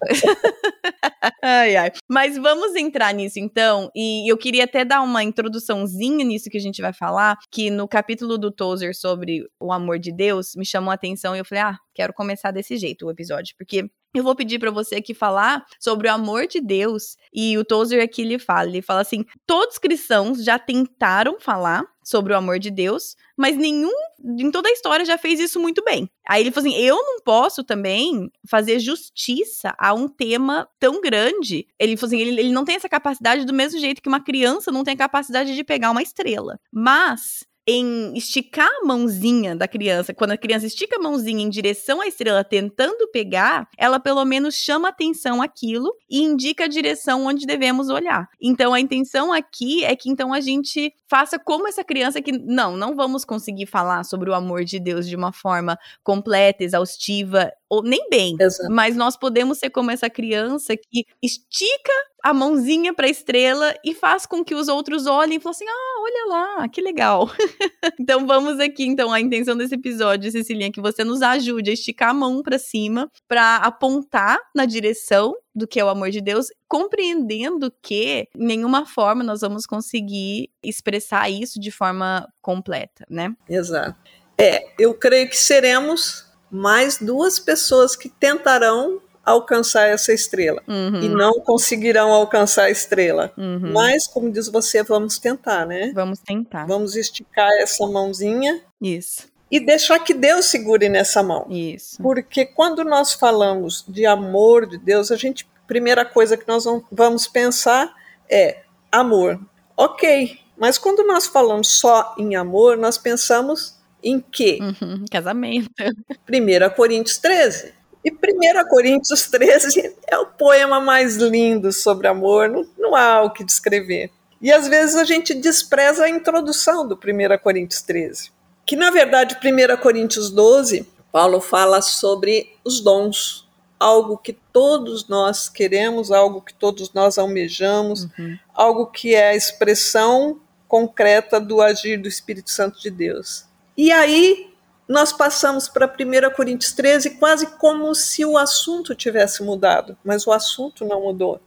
ai, 1.41 1.75
ai. 1.75 1.91
Mas 2.07 2.37
vamos 2.37 2.75
entrar 2.75 3.13
nisso 3.13 3.39
então. 3.39 3.89
E 3.95 4.31
eu 4.31 4.37
queria 4.37 4.65
até 4.65 4.85
dar 4.85 5.01
uma 5.01 5.23
introduçãozinha 5.23 6.23
nisso 6.23 6.49
que 6.49 6.57
a 6.57 6.61
gente 6.61 6.81
vai 6.81 6.93
falar, 6.93 7.37
que 7.51 7.69
no 7.69 7.87
capítulo 7.87 8.37
do 8.37 8.51
Tozer 8.51 8.95
sobre 8.95 9.43
o 9.59 9.71
amor 9.71 9.99
de 9.99 10.11
Deus 10.11 10.53
me 10.55 10.65
chamou 10.65 10.91
a 10.91 10.95
atenção 10.95 11.35
e 11.35 11.39
eu 11.39 11.45
falei, 11.45 11.63
ah, 11.63 11.77
quero 11.93 12.13
começar 12.13 12.51
desse 12.51 12.77
jeito 12.77 13.07
o 13.07 13.11
episódio, 13.11 13.55
porque 13.57 13.89
eu 14.17 14.23
vou 14.23 14.35
pedir 14.35 14.59
para 14.59 14.71
você 14.71 14.95
aqui 14.95 15.13
falar 15.13 15.65
sobre 15.79 16.07
o 16.07 16.11
amor 16.11 16.47
de 16.47 16.59
Deus. 16.59 17.17
E 17.33 17.57
o 17.57 17.65
Tozer 17.65 18.03
aqui 18.03 18.21
ele 18.21 18.39
fala, 18.39 18.67
ele 18.67 18.81
fala 18.81 19.01
assim: 19.01 19.25
todos 19.45 19.77
cristãos 19.77 20.43
já 20.43 20.57
tentaram 20.57 21.39
falar 21.39 21.85
sobre 22.03 22.31
o 22.31 22.37
amor 22.37 22.57
de 22.57 22.71
Deus, 22.71 23.15
mas 23.35 23.57
nenhum 23.57 23.91
em 24.23 24.49
toda 24.49 24.69
a 24.69 24.71
história 24.71 25.05
já 25.05 25.17
fez 25.17 25.39
isso 25.39 25.59
muito 25.59 25.83
bem. 25.83 26.09
Aí 26.27 26.41
ele 26.41 26.51
falou 26.51 26.69
assim: 26.69 26.79
eu 26.79 26.95
não 26.95 27.19
posso 27.21 27.63
também 27.63 28.31
fazer 28.49 28.79
justiça 28.79 29.75
a 29.77 29.93
um 29.93 30.07
tema 30.07 30.67
tão 30.79 31.01
grande. 31.01 31.67
Ele 31.77 31.97
falou 31.97 32.07
assim: 32.15 32.21
ele, 32.21 32.39
ele 32.39 32.51
não 32.51 32.65
tem 32.65 32.75
essa 32.75 32.89
capacidade 32.89 33.45
do 33.45 33.53
mesmo 33.53 33.79
jeito 33.79 34.01
que 34.01 34.09
uma 34.09 34.23
criança 34.23 34.71
não 34.71 34.83
tem 34.83 34.93
a 34.93 34.97
capacidade 34.97 35.53
de 35.53 35.63
pegar 35.63 35.91
uma 35.91 36.01
estrela. 36.01 36.59
Mas 36.71 37.45
em 37.67 38.15
esticar 38.15 38.69
a 38.81 38.85
mãozinha 38.85 39.53
da 39.53 39.67
criança, 39.67 40.13
quando 40.13 40.31
a 40.31 40.37
criança 40.37 40.65
estica 40.65 40.95
a 40.95 41.01
mãozinha 41.01 41.43
em 41.43 41.49
direção 41.49 41.99
à 41.99 42.07
estrela 42.07 42.41
tentando 42.41 43.09
pegar, 43.09 43.67
ela 43.77 43.99
pelo 43.99 44.23
menos 44.23 44.55
chama 44.55 44.87
atenção 44.87 45.41
aquilo 45.41 45.93
e 46.09 46.21
indica 46.23 46.63
a 46.63 46.67
direção 46.67 47.25
onde 47.25 47.45
devemos 47.45 47.89
olhar. 47.89 48.29
Então 48.41 48.73
a 48.73 48.79
intenção 48.79 49.33
aqui 49.33 49.83
é 49.83 49.93
que 49.97 50.09
então 50.09 50.33
a 50.33 50.39
gente 50.39 50.93
faça 51.09 51.37
como 51.37 51.67
essa 51.67 51.83
criança 51.83 52.21
que 52.21 52.31
não, 52.31 52.77
não 52.77 52.95
vamos 52.95 53.25
conseguir 53.25 53.65
falar 53.65 54.05
sobre 54.05 54.29
o 54.29 54.33
amor 54.33 54.63
de 54.63 54.79
Deus 54.79 55.07
de 55.07 55.15
uma 55.15 55.33
forma 55.33 55.77
completa, 56.03 56.63
exaustiva, 56.63 57.51
ou 57.69 57.83
nem 57.83 58.09
bem, 58.09 58.35
Exato. 58.39 58.71
mas 58.71 58.95
nós 58.95 59.17
podemos 59.17 59.57
ser 59.57 59.69
como 59.69 59.91
essa 59.91 60.09
criança 60.09 60.75
que 60.75 61.05
estica 61.21 61.91
a 62.23 62.33
mãozinha 62.33 62.93
para 62.93 63.07
a 63.07 63.09
estrela 63.09 63.73
e 63.85 63.93
faz 63.93 64.25
com 64.25 64.43
que 64.43 64.55
os 64.55 64.67
outros 64.67 65.05
olhem 65.05 65.37
e 65.37 65.39
falem 65.39 65.55
assim: 65.55 65.65
"Ah, 65.67 66.01
olha 66.01 66.25
lá, 66.27 66.69
que 66.69 66.81
legal". 66.81 67.29
então 67.99 68.25
vamos 68.25 68.59
aqui 68.59 68.85
então 68.85 69.11
a 69.11 69.19
intenção 69.19 69.55
desse 69.55 69.75
episódio, 69.75 70.31
Cecilinha, 70.31 70.67
é 70.67 70.71
que 70.71 70.81
você 70.81 71.03
nos 71.03 71.21
ajude 71.21 71.69
a 71.69 71.73
esticar 71.73 72.09
a 72.09 72.13
mão 72.13 72.41
para 72.41 72.57
cima 72.57 73.09
para 73.27 73.57
apontar 73.57 74.39
na 74.55 74.65
direção 74.65 75.35
do 75.53 75.67
que 75.67 75.79
é 75.79 75.83
o 75.83 75.89
amor 75.89 76.11
de 76.11 76.21
Deus, 76.21 76.47
compreendendo 76.67 77.73
que 77.81 78.27
nenhuma 78.35 78.85
forma 78.85 79.23
nós 79.23 79.41
vamos 79.41 79.65
conseguir 79.65 80.51
expressar 80.63 81.29
isso 81.29 81.59
de 81.59 81.71
forma 81.71 82.27
completa, 82.41 83.05
né? 83.09 83.33
Exato. 83.49 83.97
É, 84.37 84.67
eu 84.77 84.93
creio 84.93 85.27
que 85.27 85.35
seremos 85.35 86.26
mais 86.49 86.97
duas 86.99 87.39
pessoas 87.39 87.95
que 87.95 88.09
tentarão 88.09 89.01
alcançar 89.27 89.89
essa 89.89 90.13
estrela 90.13 90.63
uhum. 90.65 91.01
e 91.01 91.09
não 91.09 91.41
conseguirão 91.41 92.13
alcançar 92.13 92.63
a 92.63 92.71
estrela. 92.71 93.33
Uhum. 93.37 93.73
Mas, 93.73 94.07
como 94.07 94.31
diz 94.31 94.47
você, 94.47 94.81
vamos 94.83 95.19
tentar, 95.19 95.65
né? 95.65 95.91
Vamos 95.93 96.19
tentar. 96.19 96.65
Vamos 96.65 96.95
esticar 96.95 97.51
essa 97.59 97.85
mãozinha. 97.85 98.61
Isso. 98.81 99.27
E 99.51 99.59
deixar 99.59 99.99
que 99.99 100.13
Deus 100.13 100.45
segure 100.45 100.87
nessa 100.87 101.21
mão. 101.21 101.45
Isso. 101.49 102.01
Porque 102.01 102.45
quando 102.45 102.85
nós 102.85 103.13
falamos 103.13 103.83
de 103.87 104.05
amor 104.05 104.65
de 104.65 104.77
Deus, 104.77 105.11
a 105.11 105.17
gente, 105.17 105.45
primeira 105.67 106.05
coisa 106.05 106.37
que 106.37 106.47
nós 106.47 106.63
vamos 106.89 107.27
pensar 107.27 107.93
é 108.29 108.61
amor. 108.89 109.39
Ok, 109.75 110.39
mas 110.57 110.77
quando 110.77 111.05
nós 111.05 111.27
falamos 111.27 111.67
só 111.67 112.15
em 112.17 112.35
amor, 112.35 112.77
nós 112.77 112.97
pensamos 112.97 113.76
em 114.03 114.19
quê? 114.19 114.59
Uhum, 114.61 115.05
casamento. 115.11 115.69
1 116.29 116.75
Coríntios 116.75 117.17
13. 117.17 117.73
E 118.05 118.11
1 118.11 118.69
Coríntios 118.69 119.27
13 119.27 119.95
é 120.07 120.17
o 120.17 120.27
poema 120.27 120.79
mais 120.79 121.17
lindo 121.17 121.71
sobre 121.73 122.07
amor, 122.07 122.47
não, 122.47 122.65
não 122.77 122.95
há 122.95 123.21
o 123.23 123.31
que 123.31 123.43
descrever. 123.43 124.11
E 124.41 124.51
às 124.51 124.67
vezes 124.67 124.95
a 124.95 125.03
gente 125.03 125.33
despreza 125.33 126.05
a 126.05 126.09
introdução 126.09 126.87
do 126.87 126.95
1 126.95 127.37
Coríntios 127.41 127.81
13, 127.81 128.31
que 128.65 128.75
na 128.75 128.91
verdade 128.91 129.35
1 129.35 129.77
Coríntios 129.81 130.29
12, 130.29 130.87
Paulo 131.11 131.41
fala 131.41 131.81
sobre 131.81 132.55
os 132.63 132.79
dons, 132.79 133.47
algo 133.79 134.17
que 134.17 134.33
todos 134.33 135.07
nós 135.07 135.49
queremos, 135.49 136.11
algo 136.11 136.41
que 136.41 136.53
todos 136.53 136.93
nós 136.93 137.17
almejamos, 137.17 138.03
uhum. 138.17 138.37
algo 138.53 138.87
que 138.87 139.15
é 139.15 139.29
a 139.29 139.35
expressão 139.35 140.39
concreta 140.67 141.39
do 141.39 141.61
agir 141.61 141.97
do 141.99 142.07
Espírito 142.07 142.51
Santo 142.51 142.79
de 142.79 142.89
Deus. 142.89 143.46
E 143.77 143.91
aí 143.91 144.51
nós 144.87 145.13
passamos 145.13 145.67
para 145.67 145.85
1 145.85 146.33
Coríntios 146.35 146.71
13 146.71 147.11
quase 147.11 147.45
como 147.57 147.93
se 147.93 148.25
o 148.25 148.35
assunto 148.35 148.95
tivesse 148.95 149.43
mudado, 149.43 149.95
mas 150.03 150.25
o 150.25 150.31
assunto 150.31 150.83
não 150.83 151.01
mudou, 151.01 151.39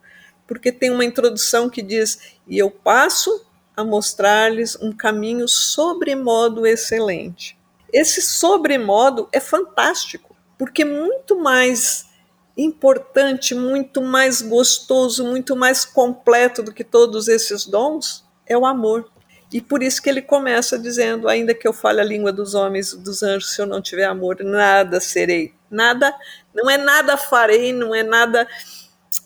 porque 0.47 0.71
tem 0.71 0.89
uma 0.89 1.03
introdução 1.03 1.69
que 1.69 1.81
diz: 1.81 2.37
E 2.47 2.57
eu 2.57 2.71
passo 2.71 3.45
a 3.75 3.83
mostrar-lhes 3.83 4.77
um 4.81 4.93
caminho 4.93 5.45
sobremodo 5.45 6.65
excelente. 6.65 7.59
Esse 7.91 8.21
sobremodo 8.21 9.27
é 9.33 9.41
fantástico, 9.41 10.33
porque 10.57 10.85
muito 10.85 11.37
mais 11.37 12.09
importante, 12.55 13.53
muito 13.53 14.01
mais 14.01 14.41
gostoso, 14.41 15.25
muito 15.25 15.53
mais 15.53 15.83
completo 15.83 16.63
do 16.63 16.73
que 16.73 16.83
todos 16.83 17.27
esses 17.27 17.65
dons 17.65 18.23
é 18.45 18.57
o 18.57 18.65
amor. 18.65 19.11
E 19.51 19.59
por 19.59 19.83
isso 19.83 20.01
que 20.01 20.09
ele 20.09 20.21
começa 20.21 20.79
dizendo: 20.79 21.27
ainda 21.27 21.53
que 21.53 21.67
eu 21.67 21.73
fale 21.73 21.99
a 21.99 22.05
língua 22.05 22.31
dos 22.31 22.53
homens, 22.53 22.93
dos 22.93 23.21
anjos, 23.21 23.53
se 23.53 23.61
eu 23.61 23.65
não 23.65 23.81
tiver 23.81 24.05
amor, 24.05 24.37
nada 24.41 24.99
serei. 24.99 25.53
Nada, 25.69 26.13
não 26.53 26.69
é 26.69 26.77
nada 26.77 27.17
farei, 27.17 27.73
não 27.73 27.93
é 27.93 28.03
nada, 28.03 28.47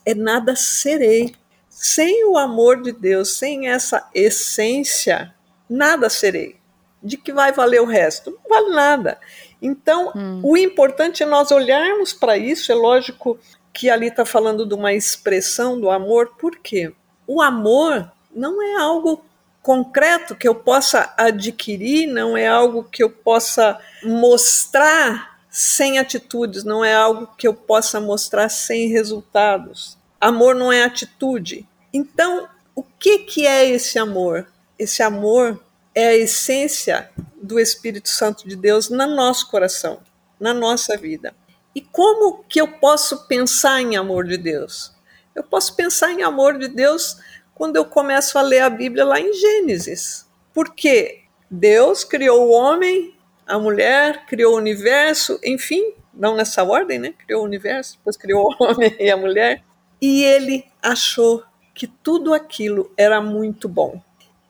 é 0.05 0.13
nada 0.15 0.55
serei. 0.55 1.35
Sem 1.69 2.25
o 2.25 2.37
amor 2.37 2.81
de 2.81 2.91
Deus, 2.91 3.37
sem 3.37 3.67
essa 3.67 4.09
essência, 4.13 5.33
nada 5.69 6.09
serei. 6.09 6.55
De 7.03 7.17
que 7.17 7.31
vai 7.31 7.51
valer 7.51 7.81
o 7.81 7.85
resto? 7.85 8.31
Não 8.31 8.49
vale 8.49 8.75
nada. 8.75 9.19
Então, 9.61 10.11
hum. 10.15 10.41
o 10.43 10.57
importante 10.57 11.21
é 11.21 11.25
nós 11.25 11.51
olharmos 11.51 12.13
para 12.13 12.37
isso. 12.37 12.71
É 12.71 12.75
lógico 12.75 13.37
que 13.73 13.89
ali 13.89 14.07
está 14.07 14.25
falando 14.25 14.65
de 14.65 14.73
uma 14.73 14.93
expressão 14.93 15.79
do 15.79 15.91
amor, 15.91 16.35
por 16.39 16.57
quê? 16.57 16.93
O 17.27 17.41
amor 17.41 18.11
não 18.33 18.61
é 18.61 18.75
algo 18.81 19.23
concreto 19.65 20.35
que 20.35 20.47
eu 20.47 20.53
possa 20.53 21.11
adquirir, 21.17 22.05
não 22.05 22.37
é 22.37 22.47
algo 22.47 22.83
que 22.83 23.01
eu 23.01 23.09
possa 23.09 23.79
mostrar 24.03 25.39
sem 25.49 25.97
atitudes, 25.97 26.63
não 26.63 26.85
é 26.85 26.93
algo 26.93 27.25
que 27.35 27.47
eu 27.47 27.53
possa 27.55 27.99
mostrar 27.99 28.47
sem 28.47 28.89
resultados. 28.89 29.97
Amor 30.21 30.53
não 30.53 30.71
é 30.71 30.83
atitude. 30.83 31.67
Então, 31.91 32.47
o 32.75 32.83
que, 32.83 33.19
que 33.19 33.47
é 33.47 33.67
esse 33.67 33.97
amor? 33.97 34.45
Esse 34.77 35.01
amor 35.01 35.59
é 35.95 36.09
a 36.09 36.15
essência 36.15 37.09
do 37.41 37.59
Espírito 37.59 38.09
Santo 38.09 38.47
de 38.47 38.55
Deus 38.55 38.87
no 38.91 39.07
nosso 39.07 39.49
coração, 39.49 39.99
na 40.39 40.53
nossa 40.53 40.95
vida. 40.95 41.33
E 41.73 41.81
como 41.81 42.43
que 42.43 42.61
eu 42.61 42.67
posso 42.67 43.25
pensar 43.25 43.81
em 43.81 43.97
amor 43.97 44.25
de 44.25 44.37
Deus? 44.37 44.93
Eu 45.33 45.43
posso 45.43 45.75
pensar 45.75 46.11
em 46.11 46.21
amor 46.21 46.59
de 46.59 46.67
Deus 46.67 47.17
quando 47.55 47.77
eu 47.77 47.85
começo 47.85 48.37
a 48.37 48.41
ler 48.41 48.59
a 48.59 48.69
Bíblia 48.69 49.05
lá 49.05 49.19
em 49.19 49.33
Gênesis. 49.33 50.27
Porque 50.53 51.21
Deus 51.49 52.03
criou 52.03 52.47
o 52.47 52.51
homem, 52.51 53.15
a 53.47 53.57
mulher, 53.57 54.25
criou 54.25 54.53
o 54.53 54.57
universo, 54.57 55.39
enfim, 55.43 55.93
não 56.13 56.35
nessa 56.35 56.63
ordem, 56.63 56.99
né? 56.99 57.13
Criou 57.25 57.41
o 57.41 57.45
universo, 57.45 57.97
depois 57.97 58.17
criou 58.17 58.49
o 58.49 58.55
homem 58.63 58.93
e 58.99 59.09
a 59.09 59.17
mulher. 59.17 59.63
E 60.01 60.23
ele 60.23 60.65
achou 60.83 61.43
que 61.73 61.87
tudo 61.87 62.33
aquilo 62.33 62.91
era 62.97 63.21
muito 63.21 63.67
bom. 63.69 64.01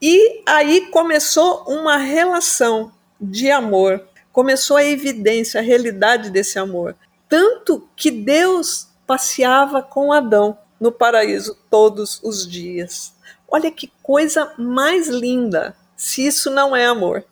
E 0.02 0.42
aí 0.46 0.88
começou 0.92 1.64
uma 1.68 1.98
relação 1.98 2.92
de 3.22 3.50
amor, 3.50 4.04
começou 4.32 4.78
a 4.78 4.84
evidência, 4.84 5.60
a 5.60 5.64
realidade 5.64 6.30
desse 6.30 6.60
amor. 6.60 6.96
Tanto 7.30 7.88
que 7.96 8.12
Deus 8.12 8.90
passeava 9.08 9.82
com 9.82 10.12
Adão 10.12 10.58
no 10.86 10.92
paraíso 10.92 11.58
todos 11.68 12.22
os 12.22 12.48
dias. 12.48 13.16
Olha 13.48 13.72
que 13.72 13.92
coisa 14.04 14.54
mais 14.56 15.08
linda, 15.08 15.76
se 15.98 16.28
isso 16.28 16.52
não 16.52 16.76
é 16.76 16.86
amor. 16.86 17.26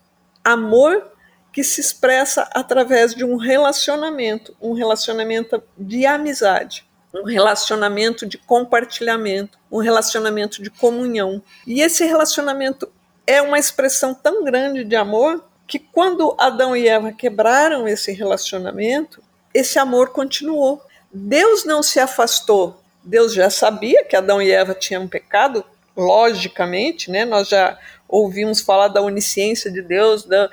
Amor 0.43 1.11
que 1.51 1.63
se 1.63 1.79
expressa 1.79 2.49
através 2.51 3.13
de 3.13 3.23
um 3.23 3.35
relacionamento, 3.35 4.55
um 4.59 4.73
relacionamento 4.73 5.61
de 5.77 6.03
amizade, 6.03 6.83
um 7.13 7.23
relacionamento 7.23 8.25
de 8.25 8.39
compartilhamento, 8.39 9.59
um 9.71 9.77
relacionamento 9.77 10.63
de 10.63 10.71
comunhão. 10.71 11.39
E 11.67 11.79
esse 11.79 12.03
relacionamento 12.05 12.91
é 13.27 13.39
uma 13.39 13.59
expressão 13.59 14.15
tão 14.15 14.43
grande 14.43 14.83
de 14.83 14.95
amor 14.95 15.45
que 15.67 15.77
quando 15.77 16.35
Adão 16.39 16.75
e 16.75 16.87
Eva 16.87 17.11
quebraram 17.11 17.87
esse 17.87 18.11
relacionamento, 18.11 19.21
esse 19.53 19.77
amor 19.77 20.09
continuou. 20.09 20.81
Deus 21.13 21.63
não 21.63 21.83
se 21.83 21.99
afastou. 21.99 22.82
Deus 23.03 23.33
já 23.33 23.49
sabia 23.49 24.03
que 24.03 24.15
Adão 24.15 24.41
e 24.41 24.51
Eva 24.51 24.73
tinham 24.73 25.07
pecado, 25.07 25.63
logicamente, 25.95 27.11
né? 27.11 27.25
Nós 27.25 27.49
já 27.49 27.77
ouvimos 28.07 28.61
falar 28.61 28.87
da 28.87 29.01
onisciência 29.01 29.71
de 29.71 29.81
Deus, 29.81 30.23
da, 30.23 30.49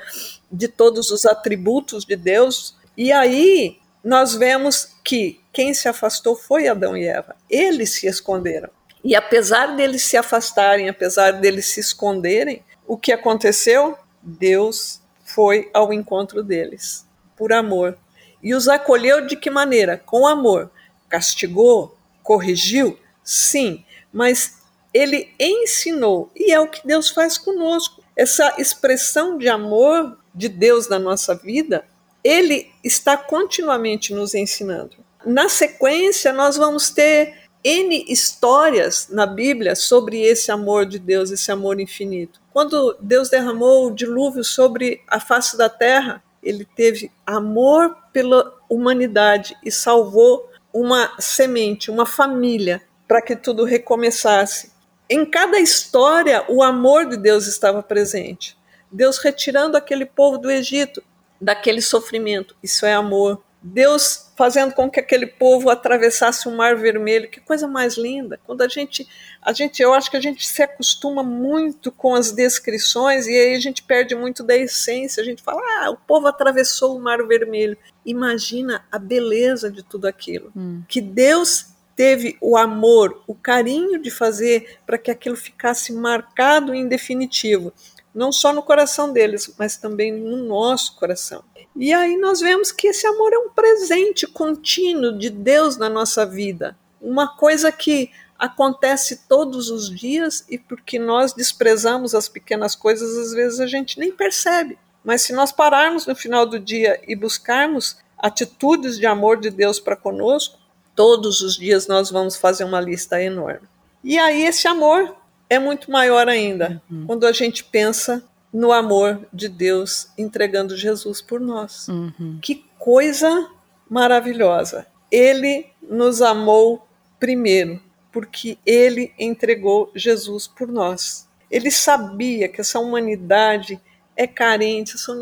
de 0.50 0.68
todos 0.68 1.10
os 1.10 1.24
atributos 1.24 2.04
de 2.04 2.16
Deus. 2.16 2.76
E 2.96 3.12
aí 3.12 3.78
nós 4.02 4.34
vemos 4.34 4.96
que 5.04 5.40
quem 5.52 5.74
se 5.74 5.88
afastou 5.88 6.34
foi 6.34 6.68
Adão 6.68 6.96
e 6.96 7.06
Eva. 7.06 7.36
Eles 7.48 7.94
se 7.94 8.06
esconderam. 8.06 8.70
E 9.02 9.14
apesar 9.14 9.76
deles 9.76 10.04
se 10.04 10.16
afastarem, 10.16 10.88
apesar 10.88 11.32
deles 11.32 11.66
se 11.66 11.80
esconderem, 11.80 12.62
o 12.86 12.96
que 12.96 13.12
aconteceu? 13.12 13.96
Deus 14.22 15.00
foi 15.24 15.70
ao 15.72 15.92
encontro 15.92 16.42
deles, 16.42 17.06
por 17.36 17.52
amor. 17.52 17.96
E 18.42 18.54
os 18.54 18.68
acolheu 18.68 19.26
de 19.26 19.36
que 19.36 19.50
maneira? 19.50 19.96
Com 20.04 20.26
amor. 20.26 20.70
Castigou? 21.08 21.96
Corrigiu? 22.22 22.98
Sim, 23.22 23.84
mas 24.12 24.58
ele 24.92 25.32
ensinou, 25.38 26.30
e 26.34 26.52
é 26.52 26.58
o 26.60 26.68
que 26.68 26.86
Deus 26.86 27.10
faz 27.10 27.38
conosco. 27.38 28.02
Essa 28.16 28.56
expressão 28.58 29.38
de 29.38 29.48
amor 29.48 30.18
de 30.34 30.48
Deus 30.48 30.88
na 30.88 30.98
nossa 30.98 31.34
vida, 31.34 31.84
ele 32.22 32.70
está 32.82 33.16
continuamente 33.16 34.12
nos 34.12 34.34
ensinando. 34.34 34.96
Na 35.24 35.48
sequência, 35.48 36.32
nós 36.32 36.56
vamos 36.56 36.90
ter 36.90 37.34
N 37.62 38.04
histórias 38.08 39.08
na 39.10 39.26
Bíblia 39.26 39.74
sobre 39.74 40.20
esse 40.20 40.50
amor 40.50 40.86
de 40.86 40.98
Deus, 40.98 41.30
esse 41.30 41.52
amor 41.52 41.78
infinito. 41.78 42.40
Quando 42.52 42.96
Deus 43.00 43.28
derramou 43.28 43.86
o 43.86 43.94
dilúvio 43.94 44.42
sobre 44.42 45.02
a 45.06 45.20
face 45.20 45.56
da 45.56 45.68
terra, 45.68 46.22
ele 46.42 46.64
teve 46.64 47.12
amor 47.26 47.96
pela 48.12 48.52
humanidade 48.68 49.56
e 49.64 49.70
salvou 49.70 50.49
uma 50.72 51.12
semente, 51.18 51.90
uma 51.90 52.06
família, 52.06 52.82
para 53.06 53.20
que 53.20 53.34
tudo 53.34 53.64
recomeçasse. 53.64 54.72
Em 55.08 55.26
cada 55.26 55.58
história, 55.58 56.44
o 56.48 56.62
amor 56.62 57.06
de 57.06 57.16
Deus 57.16 57.46
estava 57.46 57.82
presente. 57.82 58.56
Deus 58.90 59.18
retirando 59.18 59.76
aquele 59.76 60.06
povo 60.06 60.38
do 60.38 60.50
Egito, 60.50 61.02
daquele 61.40 61.80
sofrimento. 61.80 62.56
Isso 62.62 62.86
é 62.86 62.92
amor. 62.92 63.42
Deus 63.62 64.30
fazendo 64.36 64.72
com 64.72 64.90
que 64.90 64.98
aquele 64.98 65.26
povo 65.26 65.68
atravessasse 65.68 66.48
o 66.48 66.56
Mar 66.56 66.76
Vermelho. 66.76 67.30
Que 67.30 67.40
coisa 67.40 67.68
mais 67.68 67.96
linda! 67.96 68.40
Quando 68.44 68.62
a 68.62 68.68
gente, 68.68 69.06
a 69.42 69.52
gente, 69.52 69.82
eu 69.82 69.92
acho 69.92 70.10
que 70.10 70.16
a 70.16 70.20
gente 70.20 70.46
se 70.46 70.62
acostuma 70.62 71.22
muito 71.22 71.92
com 71.92 72.14
as 72.14 72.32
descrições 72.32 73.26
e 73.26 73.36
aí 73.36 73.54
a 73.54 73.60
gente 73.60 73.82
perde 73.82 74.14
muito 74.14 74.42
da 74.42 74.56
essência. 74.56 75.20
A 75.20 75.24
gente 75.24 75.42
fala, 75.42 75.60
ah, 75.82 75.90
o 75.90 75.96
povo 75.96 76.26
atravessou 76.26 76.96
o 76.96 77.00
Mar 77.00 77.22
Vermelho. 77.26 77.76
Imagina 78.04 78.84
a 78.90 78.98
beleza 78.98 79.70
de 79.70 79.82
tudo 79.82 80.06
aquilo. 80.06 80.50
Hum. 80.56 80.82
Que 80.88 81.02
Deus 81.02 81.66
teve 81.94 82.38
o 82.40 82.56
amor, 82.56 83.22
o 83.26 83.34
carinho 83.34 84.00
de 84.00 84.10
fazer 84.10 84.78
para 84.86 84.96
que 84.96 85.10
aquilo 85.10 85.36
ficasse 85.36 85.92
marcado 85.92 86.74
em 86.74 86.88
definitivo 86.88 87.74
não 88.14 88.32
só 88.32 88.52
no 88.52 88.62
coração 88.62 89.12
deles, 89.12 89.54
mas 89.58 89.76
também 89.76 90.12
no 90.12 90.36
nosso 90.36 90.96
coração. 90.96 91.44
E 91.80 91.94
aí 91.94 92.18
nós 92.18 92.40
vemos 92.40 92.70
que 92.70 92.88
esse 92.88 93.06
amor 93.06 93.32
é 93.32 93.38
um 93.38 93.48
presente 93.48 94.26
contínuo 94.26 95.18
de 95.18 95.30
Deus 95.30 95.78
na 95.78 95.88
nossa 95.88 96.26
vida, 96.26 96.76
uma 97.00 97.34
coisa 97.38 97.72
que 97.72 98.10
acontece 98.38 99.26
todos 99.26 99.70
os 99.70 99.88
dias 99.88 100.44
e 100.50 100.58
porque 100.58 100.98
nós 100.98 101.32
desprezamos 101.32 102.14
as 102.14 102.28
pequenas 102.28 102.76
coisas, 102.76 103.16
às 103.16 103.32
vezes 103.32 103.60
a 103.60 103.66
gente 103.66 103.98
nem 103.98 104.12
percebe. 104.12 104.76
Mas 105.02 105.22
se 105.22 105.32
nós 105.32 105.52
pararmos 105.52 106.06
no 106.06 106.14
final 106.14 106.44
do 106.44 106.60
dia 106.60 107.00
e 107.08 107.16
buscarmos 107.16 107.96
atitudes 108.18 108.98
de 108.98 109.06
amor 109.06 109.40
de 109.40 109.48
Deus 109.48 109.80
para 109.80 109.96
conosco, 109.96 110.58
todos 110.94 111.40
os 111.40 111.56
dias 111.56 111.86
nós 111.86 112.10
vamos 112.10 112.36
fazer 112.36 112.64
uma 112.64 112.80
lista 112.80 113.22
enorme. 113.22 113.66
E 114.04 114.18
aí 114.18 114.44
esse 114.44 114.68
amor 114.68 115.16
é 115.48 115.58
muito 115.58 115.90
maior 115.90 116.28
ainda 116.28 116.82
uhum. 116.90 117.06
quando 117.06 117.26
a 117.26 117.32
gente 117.32 117.64
pensa 117.64 118.22
no 118.52 118.72
amor 118.72 119.26
de 119.32 119.48
Deus 119.48 120.08
entregando 120.18 120.76
Jesus 120.76 121.22
por 121.22 121.40
nós. 121.40 121.88
Uhum. 121.88 122.38
Que 122.42 122.64
coisa 122.78 123.50
maravilhosa! 123.88 124.86
Ele 125.10 125.66
nos 125.82 126.22
amou 126.22 126.86
primeiro, 127.18 127.80
porque 128.12 128.58
ele 128.64 129.12
entregou 129.18 129.90
Jesus 129.94 130.46
por 130.46 130.68
nós. 130.68 131.28
Ele 131.50 131.70
sabia 131.70 132.48
que 132.48 132.60
essa 132.60 132.78
humanidade 132.78 133.80
é 134.16 134.26
carente, 134.26 134.94
essa 134.94 135.12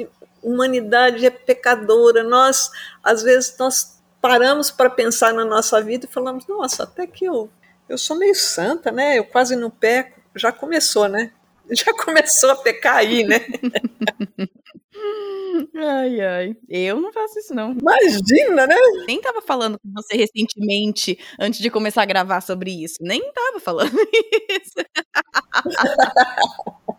humanidade 0.43 1.25
é 1.25 1.31
pecadora. 1.31 2.23
Nós, 2.23 2.71
às 3.03 3.23
vezes, 3.23 3.57
nós 3.59 3.99
paramos 4.21 4.71
para 4.71 4.91
pensar 4.91 5.33
na 5.33 5.45
nossa 5.45 5.81
vida 5.83 6.07
e 6.07 6.13
falamos: 6.13 6.47
nossa, 6.47 6.85
até 6.85 7.07
que 7.07 7.25
eu, 7.25 7.51
eu 7.89 7.97
sou 7.97 8.17
meio 8.17 8.35
santa, 8.35 8.93
né? 8.93 9.19
Eu 9.19 9.25
quase 9.25 9.57
não 9.57 9.71
peco 9.71 10.19
já 10.39 10.53
começou, 10.53 11.09
né? 11.09 11.33
Já 11.77 11.93
começou 12.05 12.51
a 12.51 12.57
pecar 12.57 12.97
aí, 12.97 13.25
né? 13.25 13.41
Ai, 15.77 16.21
ai. 16.21 16.57
Eu 16.69 17.01
não 17.01 17.13
faço 17.13 17.39
isso, 17.39 17.55
não. 17.55 17.73
Imagina, 17.73 18.67
né? 18.67 18.77
Nem 19.07 19.21
tava 19.21 19.43
falando 19.43 19.79
com 19.79 19.91
você 19.95 20.17
recentemente, 20.17 21.19
antes 21.39 21.61
de 21.61 21.71
começar 21.71 22.03
a 22.03 22.07
gravar 22.07 22.41
sobre 22.41 22.71
isso. 22.85 22.97
Nem 23.01 23.21
tava 23.33 23.61
falando 23.61 23.93
isso. 24.51 24.75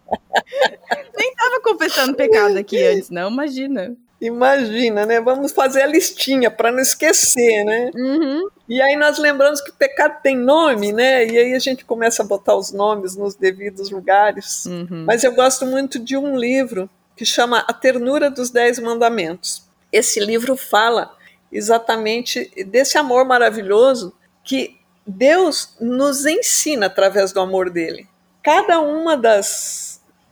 Nem 1.17 1.33
tava 1.35 1.61
confessando 1.61 2.15
pecado 2.15 2.57
aqui 2.57 2.81
antes, 2.83 3.09
não, 3.09 3.29
imagina. 3.29 3.95
Imagina, 4.21 5.05
né? 5.05 5.21
Vamos 5.21 5.53
fazer 5.53 5.81
a 5.81 5.87
listinha 5.87 6.51
para 6.51 6.71
não 6.71 6.79
esquecer, 6.79 7.63
né? 7.63 7.89
Uhum. 7.95 8.49
E 8.67 8.81
aí 8.81 8.97
nós 8.97 9.17
lembramos 9.17 9.61
que 9.61 9.69
o 9.69 9.73
pecado 9.73 10.21
tem 10.21 10.37
nome, 10.37 10.91
né? 10.91 11.25
E 11.25 11.37
aí 11.37 11.53
a 11.53 11.59
gente 11.59 11.85
começa 11.85 12.21
a 12.21 12.25
botar 12.25 12.55
os 12.55 12.73
nomes 12.73 13.15
nos 13.15 13.35
devidos 13.35 13.89
lugares. 13.89 14.65
Uhum. 14.65 15.05
Mas 15.07 15.23
eu 15.23 15.33
gosto 15.33 15.65
muito 15.65 15.97
de 15.97 16.17
um 16.17 16.37
livro 16.37 16.89
que 17.15 17.25
chama 17.25 17.63
A 17.67 17.73
Ternura 17.73 18.29
dos 18.29 18.49
Dez 18.49 18.77
Mandamentos. 18.77 19.63
Esse 19.91 20.19
livro 20.19 20.57
fala 20.57 21.15
exatamente 21.51 22.51
desse 22.65 22.97
amor 22.97 23.25
maravilhoso 23.25 24.13
que 24.43 24.77
Deus 25.07 25.75
nos 25.79 26.25
ensina 26.25 26.87
através 26.87 27.31
do 27.31 27.39
amor 27.39 27.69
dele. 27.69 28.05
Cada 28.43 28.81
uma 28.81 29.15
das 29.15 29.88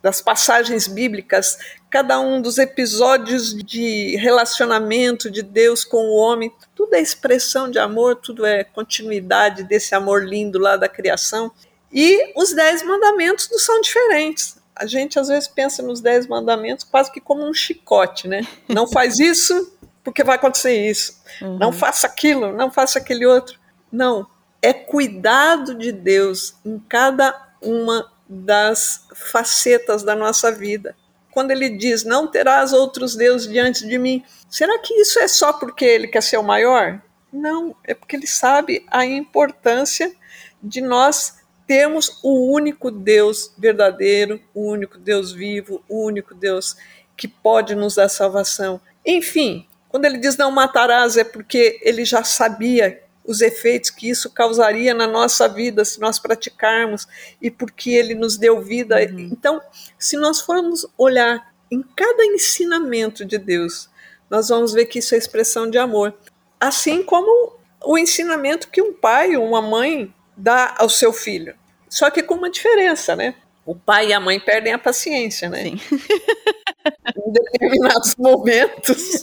das 0.08 0.22
passagens 0.22 0.88
bíblicas, 0.88 1.58
cada 1.90 2.18
um 2.18 2.40
dos 2.40 2.56
episódios 2.56 3.54
de 3.54 4.16
relacionamento 4.16 5.30
de 5.30 5.42
Deus 5.42 5.84
com 5.84 5.98
o 5.98 6.16
homem, 6.16 6.50
tudo 6.74 6.94
é 6.94 7.00
expressão 7.00 7.70
de 7.70 7.78
amor, 7.78 8.16
tudo 8.16 8.46
é 8.46 8.64
continuidade 8.64 9.64
desse 9.64 9.94
amor 9.94 10.24
lindo 10.24 10.58
lá 10.58 10.78
da 10.78 10.88
criação. 10.88 11.52
E 11.92 12.32
os 12.34 12.54
dez 12.54 12.82
mandamentos 12.82 13.50
não 13.50 13.58
são 13.58 13.82
diferentes. 13.82 14.56
A 14.74 14.86
gente 14.86 15.18
às 15.18 15.28
vezes 15.28 15.46
pensa 15.46 15.82
nos 15.82 16.00
dez 16.00 16.26
mandamentos 16.26 16.84
quase 16.84 17.12
que 17.12 17.20
como 17.20 17.46
um 17.46 17.52
chicote, 17.52 18.26
né? 18.26 18.46
Não 18.66 18.86
faz 18.88 19.18
isso 19.20 19.76
porque 20.02 20.24
vai 20.24 20.36
acontecer 20.36 20.88
isso. 20.88 21.20
Uhum. 21.42 21.58
Não 21.58 21.70
faça 21.70 22.06
aquilo, 22.06 22.50
não 22.54 22.70
faça 22.70 22.98
aquele 22.98 23.26
outro. 23.26 23.58
Não, 23.92 24.26
é 24.62 24.72
cuidado 24.72 25.74
de 25.74 25.92
Deus 25.92 26.54
em 26.64 26.78
cada 26.78 27.48
uma 27.60 28.10
das 28.28 29.06
facetas 29.14 30.02
da 30.02 30.14
nossa 30.14 30.52
vida. 30.52 30.94
Quando 31.30 31.50
ele 31.50 31.70
diz: 31.70 32.04
Não 32.04 32.26
terás 32.26 32.72
outros 32.72 33.16
deuses 33.16 33.48
diante 33.48 33.86
de 33.86 33.98
mim, 33.98 34.22
será 34.48 34.78
que 34.78 34.94
isso 34.94 35.18
é 35.18 35.28
só 35.28 35.52
porque 35.52 35.84
ele 35.84 36.08
quer 36.08 36.22
ser 36.22 36.36
o 36.36 36.42
maior? 36.42 37.00
Não, 37.32 37.76
é 37.84 37.94
porque 37.94 38.16
ele 38.16 38.26
sabe 38.26 38.84
a 38.90 39.04
importância 39.04 40.14
de 40.62 40.80
nós 40.80 41.38
termos 41.66 42.18
o 42.22 42.50
único 42.50 42.90
Deus 42.90 43.54
verdadeiro, 43.58 44.40
o 44.54 44.70
único 44.70 44.98
Deus 44.98 45.32
vivo, 45.32 45.84
o 45.88 46.04
único 46.04 46.34
Deus 46.34 46.76
que 47.16 47.28
pode 47.28 47.74
nos 47.74 47.96
dar 47.96 48.08
salvação. 48.08 48.80
Enfim, 49.04 49.66
quando 49.88 50.06
ele 50.06 50.18
diz 50.18 50.36
não 50.36 50.50
matarás, 50.50 51.16
é 51.16 51.24
porque 51.24 51.78
ele 51.82 52.04
já 52.04 52.24
sabia 52.24 53.02
os 53.28 53.42
efeitos 53.42 53.90
que 53.90 54.08
isso 54.08 54.30
causaria 54.30 54.94
na 54.94 55.06
nossa 55.06 55.46
vida 55.46 55.84
se 55.84 56.00
nós 56.00 56.18
praticarmos 56.18 57.06
e 57.42 57.50
porque 57.50 57.90
ele 57.90 58.14
nos 58.14 58.38
deu 58.38 58.62
vida. 58.62 58.96
Uhum. 58.96 59.28
Então, 59.30 59.60
se 59.98 60.16
nós 60.16 60.40
formos 60.40 60.86
olhar 60.96 61.52
em 61.70 61.82
cada 61.94 62.24
ensinamento 62.24 63.26
de 63.26 63.36
Deus, 63.36 63.90
nós 64.30 64.48
vamos 64.48 64.72
ver 64.72 64.86
que 64.86 65.00
isso 65.00 65.14
é 65.14 65.18
expressão 65.18 65.68
de 65.68 65.76
amor. 65.76 66.14
Assim 66.58 67.02
como 67.02 67.52
o 67.84 67.98
ensinamento 67.98 68.70
que 68.70 68.80
um 68.80 68.94
pai 68.94 69.36
ou 69.36 69.46
uma 69.46 69.60
mãe 69.60 70.12
dá 70.34 70.74
ao 70.78 70.88
seu 70.88 71.12
filho. 71.12 71.54
Só 71.86 72.10
que 72.10 72.22
com 72.22 72.34
uma 72.34 72.50
diferença, 72.50 73.14
né? 73.14 73.34
O 73.68 73.74
pai 73.74 74.06
e 74.06 74.12
a 74.14 74.18
mãe 74.18 74.40
perdem 74.40 74.72
a 74.72 74.78
paciência, 74.78 75.46
né? 75.50 75.64
Sim. 75.64 75.76
em 77.14 77.32
determinados 77.32 78.16
momentos, 78.16 79.22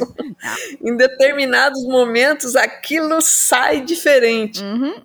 em 0.84 0.95
determinados 0.95 1.84
momentos, 1.84 2.55
aquilo 2.55 3.19
sai 3.21 3.81
diferente. 3.81 4.62
Uhum. 4.62 5.01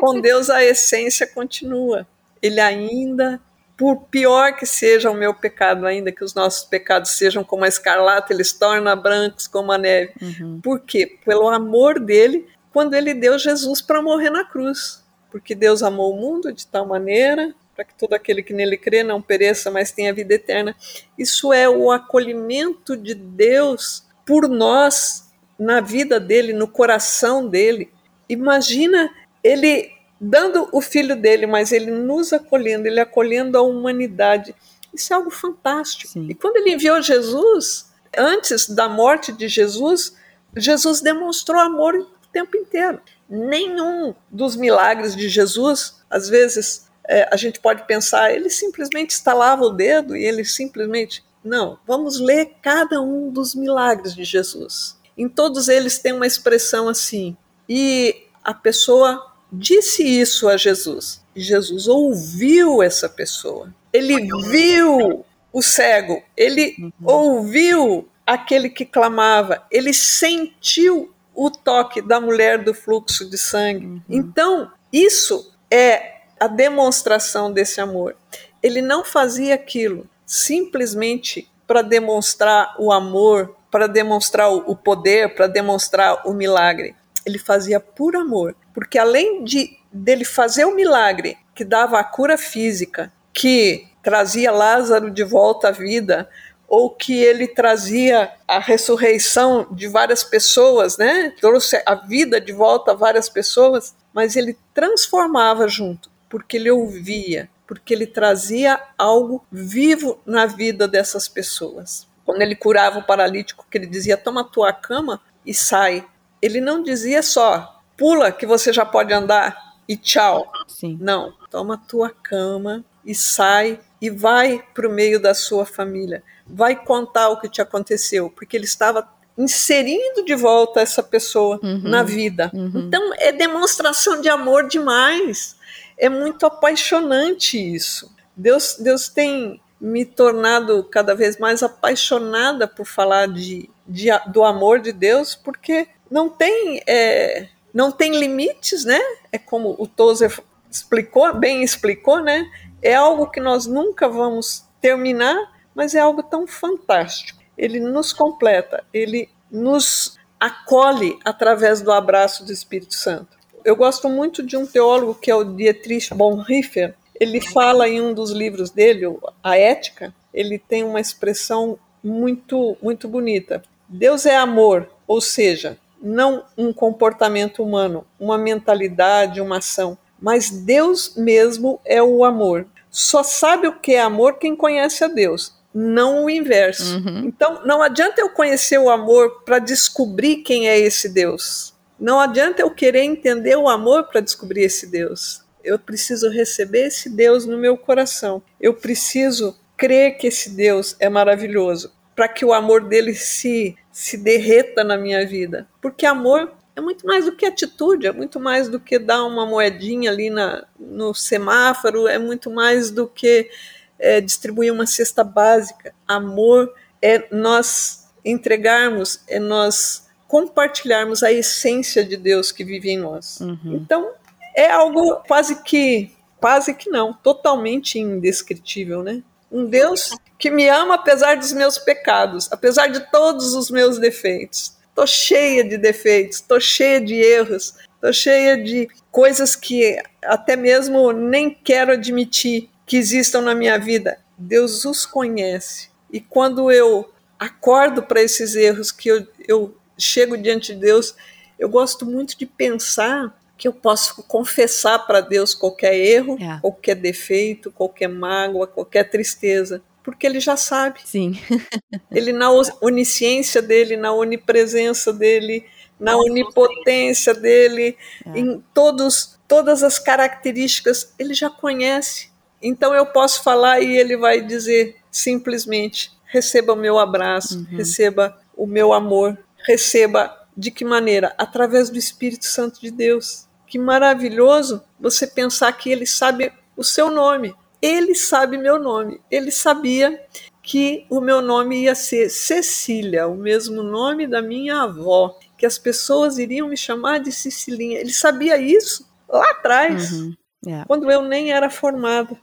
Com 0.00 0.20
Deus, 0.20 0.50
a 0.50 0.64
essência 0.64 1.24
continua. 1.24 2.04
Ele 2.42 2.58
ainda, 2.58 3.40
por 3.76 4.08
pior 4.10 4.56
que 4.56 4.66
seja 4.66 5.08
o 5.08 5.14
meu 5.14 5.32
pecado, 5.32 5.86
ainda 5.86 6.10
que 6.10 6.24
os 6.24 6.34
nossos 6.34 6.64
pecados 6.64 7.12
sejam 7.12 7.44
como 7.44 7.64
a 7.64 7.68
escarlata, 7.68 8.32
eles 8.32 8.52
tornam 8.52 9.00
brancos 9.00 9.46
como 9.46 9.70
a 9.70 9.78
neve. 9.78 10.14
Uhum. 10.20 10.60
Por 10.60 10.80
quê? 10.80 11.16
Pelo 11.24 11.48
amor 11.48 12.00
dele, 12.00 12.48
quando 12.72 12.94
ele 12.94 13.14
deu 13.14 13.38
Jesus 13.38 13.80
para 13.80 14.02
morrer 14.02 14.30
na 14.30 14.44
cruz. 14.44 15.04
Porque 15.30 15.54
Deus 15.54 15.80
amou 15.80 16.12
o 16.12 16.20
mundo 16.20 16.52
de 16.52 16.66
tal 16.66 16.88
maneira 16.88 17.54
para 17.74 17.84
que 17.84 17.94
todo 17.94 18.14
aquele 18.14 18.42
que 18.42 18.52
nele 18.52 18.76
crê 18.76 19.02
não 19.02 19.20
pereça, 19.20 19.70
mas 19.70 19.90
tenha 19.90 20.14
vida 20.14 20.34
eterna. 20.34 20.74
Isso 21.18 21.52
é 21.52 21.68
o 21.68 21.90
acolhimento 21.90 22.96
de 22.96 23.14
Deus 23.14 24.04
por 24.24 24.48
nós 24.48 25.28
na 25.58 25.80
vida 25.80 26.18
dele, 26.20 26.52
no 26.52 26.68
coração 26.68 27.48
dele. 27.48 27.90
Imagina 28.28 29.10
ele 29.42 29.90
dando 30.20 30.68
o 30.72 30.80
filho 30.80 31.16
dele, 31.16 31.46
mas 31.46 31.72
ele 31.72 31.90
nos 31.90 32.32
acolhendo, 32.32 32.86
ele 32.86 33.00
acolhendo 33.00 33.58
a 33.58 33.62
humanidade. 33.62 34.54
Isso 34.92 35.12
é 35.12 35.16
algo 35.16 35.30
fantástico. 35.30 36.12
Sim. 36.12 36.26
E 36.30 36.34
quando 36.34 36.56
ele 36.56 36.74
enviou 36.74 37.02
Jesus, 37.02 37.92
antes 38.16 38.68
da 38.68 38.88
morte 38.88 39.32
de 39.32 39.48
Jesus, 39.48 40.16
Jesus 40.56 41.00
demonstrou 41.00 41.60
amor 41.60 41.94
o 41.94 42.06
tempo 42.32 42.56
inteiro. 42.56 43.00
Nenhum 43.28 44.14
dos 44.30 44.56
milagres 44.56 45.16
de 45.16 45.28
Jesus, 45.28 46.00
às 46.08 46.28
vezes, 46.28 46.88
é, 47.08 47.28
a 47.30 47.36
gente 47.36 47.60
pode 47.60 47.86
pensar, 47.86 48.32
ele 48.32 48.50
simplesmente 48.50 49.10
estalava 49.10 49.62
o 49.62 49.70
dedo 49.70 50.16
e 50.16 50.24
ele 50.24 50.44
simplesmente. 50.44 51.24
Não, 51.44 51.78
vamos 51.86 52.18
ler 52.18 52.52
cada 52.62 53.00
um 53.02 53.30
dos 53.30 53.54
milagres 53.54 54.14
de 54.14 54.24
Jesus. 54.24 54.98
Em 55.16 55.28
todos 55.28 55.68
eles 55.68 55.98
tem 55.98 56.12
uma 56.12 56.26
expressão 56.26 56.88
assim, 56.88 57.36
e 57.68 58.24
a 58.42 58.54
pessoa 58.54 59.32
disse 59.52 60.02
isso 60.02 60.48
a 60.48 60.56
Jesus. 60.56 61.22
E 61.36 61.40
Jesus 61.40 61.86
ouviu 61.86 62.82
essa 62.82 63.08
pessoa. 63.08 63.72
Ele 63.92 64.26
viu 64.48 65.24
o 65.52 65.62
cego, 65.62 66.22
ele 66.36 66.74
uhum. 66.78 66.92
ouviu 67.04 68.08
aquele 68.26 68.68
que 68.68 68.84
clamava, 68.84 69.64
ele 69.70 69.92
sentiu 69.92 71.12
o 71.34 71.50
toque 71.50 72.00
da 72.00 72.20
mulher 72.20 72.62
do 72.62 72.72
fluxo 72.72 73.28
de 73.28 73.36
sangue. 73.36 73.86
Uhum. 73.86 74.02
Então, 74.08 74.72
isso 74.92 75.52
é 75.70 76.13
a 76.44 76.46
demonstração 76.46 77.50
desse 77.50 77.80
amor. 77.80 78.14
Ele 78.62 78.82
não 78.82 79.02
fazia 79.02 79.54
aquilo 79.54 80.06
simplesmente 80.26 81.50
para 81.66 81.80
demonstrar 81.80 82.76
o 82.78 82.92
amor, 82.92 83.56
para 83.70 83.86
demonstrar 83.86 84.52
o 84.52 84.76
poder, 84.76 85.34
para 85.34 85.46
demonstrar 85.46 86.26
o 86.26 86.34
milagre. 86.34 86.94
Ele 87.24 87.38
fazia 87.38 87.80
por 87.80 88.14
amor, 88.14 88.54
porque 88.74 88.98
além 88.98 89.42
de 89.42 89.78
dele 89.90 90.24
fazer 90.24 90.66
o 90.66 90.74
milagre 90.74 91.38
que 91.54 91.64
dava 91.64 91.98
a 91.98 92.04
cura 92.04 92.36
física, 92.36 93.10
que 93.32 93.86
trazia 94.02 94.52
Lázaro 94.52 95.10
de 95.10 95.24
volta 95.24 95.68
à 95.68 95.70
vida, 95.70 96.28
ou 96.68 96.90
que 96.90 97.22
ele 97.22 97.48
trazia 97.48 98.32
a 98.46 98.58
ressurreição 98.58 99.66
de 99.70 99.88
várias 99.88 100.22
pessoas, 100.22 100.98
né? 100.98 101.32
Trouxe 101.40 101.82
a 101.86 101.94
vida 101.94 102.38
de 102.38 102.52
volta 102.52 102.90
a 102.90 102.94
várias 102.94 103.30
pessoas, 103.30 103.94
mas 104.12 104.36
ele 104.36 104.58
transformava 104.74 105.66
junto 105.68 106.13
porque 106.34 106.56
ele 106.56 106.68
ouvia, 106.68 107.48
porque 107.64 107.94
ele 107.94 108.08
trazia 108.08 108.82
algo 108.98 109.46
vivo 109.52 110.20
na 110.26 110.46
vida 110.46 110.88
dessas 110.88 111.28
pessoas. 111.28 112.08
Quando 112.24 112.42
ele 112.42 112.56
curava 112.56 112.98
o 112.98 113.06
paralítico, 113.06 113.64
que 113.70 113.78
ele 113.78 113.86
dizia: 113.86 114.16
"Toma 114.16 114.42
tua 114.42 114.72
cama 114.72 115.20
e 115.46 115.54
sai". 115.54 116.04
Ele 116.42 116.60
não 116.60 116.82
dizia 116.82 117.22
só: 117.22 117.80
"Pula 117.96 118.32
que 118.32 118.46
você 118.46 118.72
já 118.72 118.84
pode 118.84 119.14
andar 119.14 119.76
e 119.88 119.96
tchau". 119.96 120.50
Sim. 120.66 120.98
Não, 121.00 121.32
toma 121.48 121.74
a 121.74 121.78
tua 121.78 122.10
cama 122.10 122.84
e 123.04 123.14
sai 123.14 123.78
e 124.00 124.10
vai 124.10 124.60
para 124.74 124.88
o 124.88 124.92
meio 124.92 125.20
da 125.20 125.34
sua 125.34 125.64
família. 125.64 126.20
Vai 126.44 126.74
contar 126.74 127.28
o 127.28 127.38
que 127.38 127.48
te 127.48 127.62
aconteceu, 127.62 128.28
porque 128.28 128.56
ele 128.56 128.64
estava 128.64 129.08
inserindo 129.38 130.24
de 130.24 130.34
volta 130.34 130.80
essa 130.80 131.02
pessoa 131.02 131.60
uhum, 131.62 131.82
na 131.84 132.02
vida. 132.02 132.50
Uhum. 132.52 132.86
Então 132.88 133.12
é 133.18 133.30
demonstração 133.30 134.20
de 134.20 134.28
amor 134.28 134.66
demais 134.66 135.54
é 135.96 136.08
muito 136.08 136.46
apaixonante 136.46 137.58
isso. 137.58 138.14
Deus, 138.36 138.76
Deus 138.78 139.08
tem 139.08 139.60
me 139.80 140.04
tornado 140.04 140.84
cada 140.84 141.14
vez 141.14 141.38
mais 141.38 141.62
apaixonada 141.62 142.66
por 142.66 142.86
falar 142.86 143.28
de, 143.28 143.70
de 143.86 144.08
do 144.28 144.42
amor 144.44 144.80
de 144.80 144.92
Deus, 144.92 145.34
porque 145.34 145.88
não 146.10 146.28
tem, 146.28 146.82
é, 146.86 147.48
não 147.72 147.90
tem 147.92 148.18
limites, 148.18 148.84
né? 148.84 149.00
É 149.30 149.38
como 149.38 149.74
o 149.78 149.86
Tozer 149.86 150.36
explicou, 150.70 151.34
bem 151.34 151.62
explicou, 151.62 152.20
né? 152.20 152.44
É 152.82 152.94
algo 152.94 153.30
que 153.30 153.40
nós 153.40 153.66
nunca 153.66 154.08
vamos 154.08 154.64
terminar, 154.80 155.36
mas 155.74 155.94
é 155.94 156.00
algo 156.00 156.22
tão 156.22 156.46
fantástico. 156.46 157.42
Ele 157.56 157.78
nos 157.78 158.12
completa, 158.12 158.84
ele 158.92 159.28
nos 159.50 160.18
acolhe 160.40 161.18
através 161.24 161.80
do 161.80 161.92
abraço 161.92 162.44
do 162.44 162.52
Espírito 162.52 162.94
Santo 162.94 163.43
eu 163.64 163.74
gosto 163.74 164.08
muito 164.08 164.42
de 164.42 164.56
um 164.56 164.66
teólogo 164.66 165.14
que 165.14 165.30
é 165.30 165.34
o 165.34 165.44
Dietrich 165.44 166.14
Bonhoeffer. 166.14 166.94
Ele 167.18 167.40
fala 167.40 167.88
em 167.88 168.00
um 168.00 168.12
dos 168.12 168.30
livros 168.30 168.70
dele, 168.70 169.06
A 169.42 169.56
Ética, 169.56 170.12
ele 170.32 170.58
tem 170.58 170.82
uma 170.84 171.00
expressão 171.00 171.78
muito, 172.02 172.76
muito 172.82 173.08
bonita. 173.08 173.62
Deus 173.88 174.26
é 174.26 174.36
amor, 174.36 174.90
ou 175.06 175.20
seja, 175.20 175.78
não 176.02 176.44
um 176.58 176.72
comportamento 176.72 177.62
humano, 177.62 178.04
uma 178.18 178.36
mentalidade, 178.36 179.40
uma 179.40 179.58
ação, 179.58 179.96
mas 180.20 180.50
Deus 180.50 181.14
mesmo 181.16 181.80
é 181.84 182.02
o 182.02 182.24
amor. 182.24 182.66
Só 182.90 183.22
sabe 183.22 183.66
o 183.66 183.78
que 183.78 183.94
é 183.94 184.00
amor 184.00 184.38
quem 184.38 184.54
conhece 184.54 185.02
a 185.02 185.08
Deus, 185.08 185.54
não 185.74 186.24
o 186.24 186.30
inverso. 186.30 186.96
Uhum. 186.96 187.24
Então, 187.24 187.64
não 187.64 187.82
adianta 187.82 188.20
eu 188.20 188.30
conhecer 188.30 188.78
o 188.78 188.90
amor 188.90 189.42
para 189.44 189.58
descobrir 189.58 190.36
quem 190.36 190.68
é 190.68 190.78
esse 190.78 191.08
Deus. 191.08 191.73
Não 191.98 192.20
adianta 192.20 192.62
eu 192.62 192.70
querer 192.70 193.02
entender 193.02 193.56
o 193.56 193.68
amor 193.68 194.04
para 194.04 194.20
descobrir 194.20 194.62
esse 194.62 194.86
Deus. 194.86 195.44
Eu 195.62 195.78
preciso 195.78 196.28
receber 196.28 196.86
esse 196.86 197.08
Deus 197.08 197.46
no 197.46 197.56
meu 197.56 197.76
coração. 197.76 198.42
Eu 198.60 198.74
preciso 198.74 199.58
crer 199.76 200.16
que 200.16 200.26
esse 200.26 200.50
Deus 200.50 200.96
é 201.00 201.08
maravilhoso 201.08 201.92
para 202.14 202.28
que 202.28 202.44
o 202.44 202.52
amor 202.52 202.88
dele 202.88 203.14
se 203.14 203.76
se 203.94 204.16
derreta 204.16 204.82
na 204.82 204.96
minha 204.96 205.24
vida. 205.24 205.68
Porque 205.80 206.04
amor 206.04 206.52
é 206.74 206.80
muito 206.80 207.06
mais 207.06 207.26
do 207.26 207.36
que 207.36 207.46
atitude, 207.46 208.08
é 208.08 208.12
muito 208.12 208.40
mais 208.40 208.68
do 208.68 208.80
que 208.80 208.98
dar 208.98 209.24
uma 209.24 209.46
moedinha 209.46 210.10
ali 210.10 210.30
na, 210.30 210.66
no 210.78 211.14
semáforo, 211.14 212.08
é 212.08 212.18
muito 212.18 212.50
mais 212.50 212.90
do 212.90 213.06
que 213.06 213.48
é, 213.96 214.20
distribuir 214.20 214.72
uma 214.72 214.84
cesta 214.84 215.22
básica. 215.22 215.94
Amor 216.08 216.74
é 217.00 217.28
nós 217.30 218.12
entregarmos, 218.24 219.22
é 219.28 219.38
nós 219.38 220.03
compartilharmos 220.34 221.22
a 221.22 221.30
essência 221.30 222.04
de 222.04 222.16
Deus 222.16 222.50
que 222.50 222.64
vive 222.64 222.90
em 222.90 222.98
nós. 222.98 223.38
Uhum. 223.40 223.78
Então, 223.80 224.10
é 224.56 224.68
algo 224.68 225.22
quase 225.28 225.62
que, 225.62 226.10
quase 226.40 226.74
que 226.74 226.90
não, 226.90 227.12
totalmente 227.14 228.00
indescritível, 228.00 229.04
né? 229.04 229.22
Um 229.48 229.64
Deus 229.64 230.10
que 230.36 230.50
me 230.50 230.68
ama 230.68 230.96
apesar 230.96 231.36
dos 231.36 231.52
meus 231.52 231.78
pecados, 231.78 232.48
apesar 232.50 232.88
de 232.88 233.08
todos 233.12 233.54
os 233.54 233.70
meus 233.70 233.96
defeitos. 233.96 234.76
Tô 234.92 235.06
cheia 235.06 235.62
de 235.62 235.78
defeitos, 235.78 236.40
tô 236.40 236.58
cheia 236.58 237.00
de 237.00 237.14
erros, 237.14 237.76
tô 238.00 238.12
cheia 238.12 238.60
de 238.60 238.88
coisas 239.12 239.54
que 239.54 239.96
até 240.24 240.56
mesmo 240.56 241.12
nem 241.12 241.48
quero 241.48 241.92
admitir 241.92 242.68
que 242.84 242.96
existam 242.96 243.40
na 243.40 243.54
minha 243.54 243.78
vida. 243.78 244.18
Deus 244.36 244.84
os 244.84 245.06
conhece. 245.06 245.90
E 246.12 246.20
quando 246.20 246.72
eu 246.72 247.08
acordo 247.38 248.02
para 248.02 248.20
esses 248.20 248.56
erros 248.56 248.90
que 248.90 249.08
eu, 249.08 249.28
eu 249.46 249.76
chego 249.98 250.36
diante 250.36 250.74
de 250.74 250.80
Deus, 250.80 251.14
eu 251.58 251.68
gosto 251.68 252.04
muito 252.04 252.36
de 252.36 252.46
pensar 252.46 253.38
que 253.56 253.68
eu 253.68 253.72
posso 253.72 254.22
confessar 254.24 254.98
para 255.06 255.20
Deus 255.20 255.54
qualquer 255.54 255.94
erro, 255.94 256.36
é. 256.40 256.58
qualquer 256.60 256.96
defeito, 256.96 257.70
qualquer 257.70 258.08
mágoa, 258.08 258.66
qualquer 258.66 259.08
tristeza, 259.08 259.82
porque 260.02 260.26
ele 260.26 260.40
já 260.40 260.56
sabe. 260.56 261.00
Sim. 261.04 261.38
ele 262.10 262.32
na 262.32 262.50
onisciência 262.80 263.62
dele, 263.62 263.96
na 263.96 264.12
onipresença 264.12 265.12
dele, 265.12 265.64
na 265.98 266.16
onipotência 266.16 267.32
dele, 267.32 267.96
é. 268.26 268.38
em 268.38 268.62
todos 268.74 269.34
todas 269.46 269.82
as 269.82 269.98
características, 269.98 271.14
ele 271.18 271.34
já 271.34 271.50
conhece. 271.50 272.30
Então 272.60 272.94
eu 272.94 273.06
posso 273.06 273.42
falar 273.42 273.80
e 273.80 273.96
ele 273.96 274.16
vai 274.16 274.40
dizer 274.40 274.96
simplesmente: 275.10 276.10
receba 276.24 276.72
o 276.72 276.76
meu 276.76 276.98
abraço, 276.98 277.58
uhum. 277.58 277.76
receba 277.76 278.36
o 278.56 278.66
meu 278.66 278.92
amor, 278.92 279.38
receba 279.64 280.46
De 280.56 280.70
que 280.70 280.84
maneira? 280.84 281.34
Através 281.36 281.90
do 281.90 281.98
Espírito 281.98 282.44
Santo 282.44 282.80
de 282.80 282.90
Deus. 282.90 283.48
Que 283.66 283.78
maravilhoso 283.78 284.84
você 285.00 285.26
pensar 285.26 285.72
que 285.72 285.90
ele 285.90 286.06
sabe 286.06 286.52
o 286.76 286.84
seu 286.84 287.10
nome. 287.10 287.54
Ele 287.82 288.14
sabe 288.14 288.56
meu 288.56 288.78
nome. 288.78 289.20
Ele 289.30 289.50
sabia 289.50 290.24
que 290.62 291.04
o 291.10 291.20
meu 291.20 291.42
nome 291.42 291.82
ia 291.82 291.94
ser 291.94 292.30
Cecília, 292.30 293.28
o 293.28 293.36
mesmo 293.36 293.82
nome 293.82 294.26
da 294.26 294.40
minha 294.40 294.82
avó, 294.82 295.38
que 295.58 295.66
as 295.66 295.76
pessoas 295.76 296.38
iriam 296.38 296.68
me 296.68 296.76
chamar 296.76 297.20
de 297.20 297.30
Cecilinha. 297.30 297.98
Ele 298.00 298.12
sabia 298.12 298.56
isso 298.56 299.06
lá 299.28 299.50
atrás, 299.50 300.12
uhum. 300.12 300.34
yeah. 300.64 300.86
quando 300.86 301.10
eu 301.10 301.20
nem 301.20 301.52
era 301.52 301.68
formada. 301.68 302.38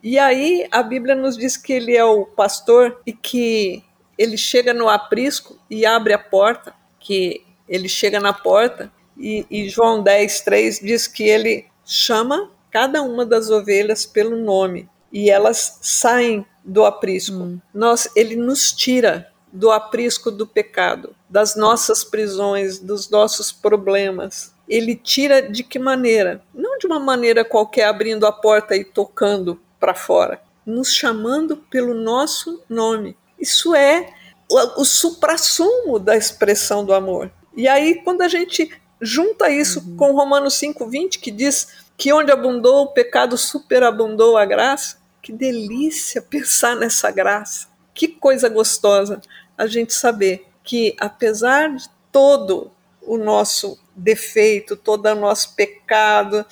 E 0.00 0.16
aí 0.16 0.68
a 0.70 0.80
Bíblia 0.80 1.16
nos 1.16 1.36
diz 1.36 1.56
que 1.56 1.72
ele 1.72 1.96
é 1.96 2.04
o 2.04 2.24
pastor 2.24 3.02
e 3.04 3.12
que 3.12 3.82
ele 4.18 4.36
chega 4.36 4.74
no 4.74 4.88
aprisco 4.88 5.58
e 5.70 5.86
abre 5.86 6.12
a 6.12 6.18
porta, 6.18 6.74
que 6.98 7.44
ele 7.68 7.88
chega 7.88 8.18
na 8.18 8.32
porta 8.32 8.92
e, 9.16 9.46
e 9.50 9.68
João 9.68 10.02
10, 10.02 10.40
3 10.40 10.80
diz 10.80 11.06
que 11.06 11.22
ele 11.22 11.66
chama 11.84 12.50
cada 12.70 13.02
uma 13.02 13.24
das 13.24 13.50
ovelhas 13.50 14.04
pelo 14.04 14.36
nome 14.36 14.88
e 15.12 15.30
elas 15.30 15.78
saem 15.80 16.44
do 16.64 16.84
aprisco. 16.84 17.36
Hum. 17.36 17.60
Nós, 17.72 18.10
ele 18.14 18.36
nos 18.36 18.72
tira 18.72 19.32
do 19.52 19.70
aprisco 19.70 20.30
do 20.30 20.46
pecado, 20.46 21.14
das 21.28 21.56
nossas 21.56 22.04
prisões, 22.04 22.78
dos 22.78 23.08
nossos 23.08 23.50
problemas. 23.50 24.54
Ele 24.68 24.94
tira 24.94 25.40
de 25.40 25.62
que 25.62 25.78
maneira? 25.78 26.42
Não 26.54 26.76
de 26.78 26.86
uma 26.86 27.00
maneira 27.00 27.44
qualquer 27.44 27.86
abrindo 27.86 28.26
a 28.26 28.32
porta 28.32 28.76
e 28.76 28.84
tocando 28.84 29.58
para 29.80 29.94
fora, 29.94 30.42
nos 30.66 30.92
chamando 30.92 31.56
pelo 31.56 31.94
nosso 31.94 32.62
nome. 32.68 33.16
Isso 33.38 33.74
é 33.74 34.12
o, 34.50 34.82
o 34.82 34.84
suprassumo 34.84 35.98
da 35.98 36.16
expressão 36.16 36.84
do 36.84 36.92
amor. 36.92 37.30
E 37.56 37.68
aí, 37.68 38.02
quando 38.02 38.22
a 38.22 38.28
gente 38.28 38.70
junta 39.00 39.50
isso 39.50 39.80
uhum. 39.80 39.96
com 39.96 40.12
Romanos 40.12 40.54
5,20, 40.54 41.20
que 41.20 41.30
diz 41.30 41.68
que 41.96 42.12
onde 42.12 42.30
abundou 42.30 42.84
o 42.84 42.92
pecado, 42.92 43.36
superabundou 43.36 44.36
a 44.36 44.44
graça, 44.44 44.98
que 45.20 45.32
delícia 45.32 46.22
pensar 46.22 46.76
nessa 46.76 47.10
graça. 47.10 47.68
Que 47.92 48.08
coisa 48.08 48.48
gostosa 48.48 49.20
a 49.56 49.66
gente 49.66 49.92
saber 49.92 50.46
que, 50.62 50.94
apesar 51.00 51.74
de 51.74 51.88
todo 52.12 52.70
o 53.02 53.18
nosso 53.18 53.78
defeito, 53.96 54.76
todo 54.76 55.06
o 55.06 55.14
nosso 55.14 55.54
pecado, 55.56 56.46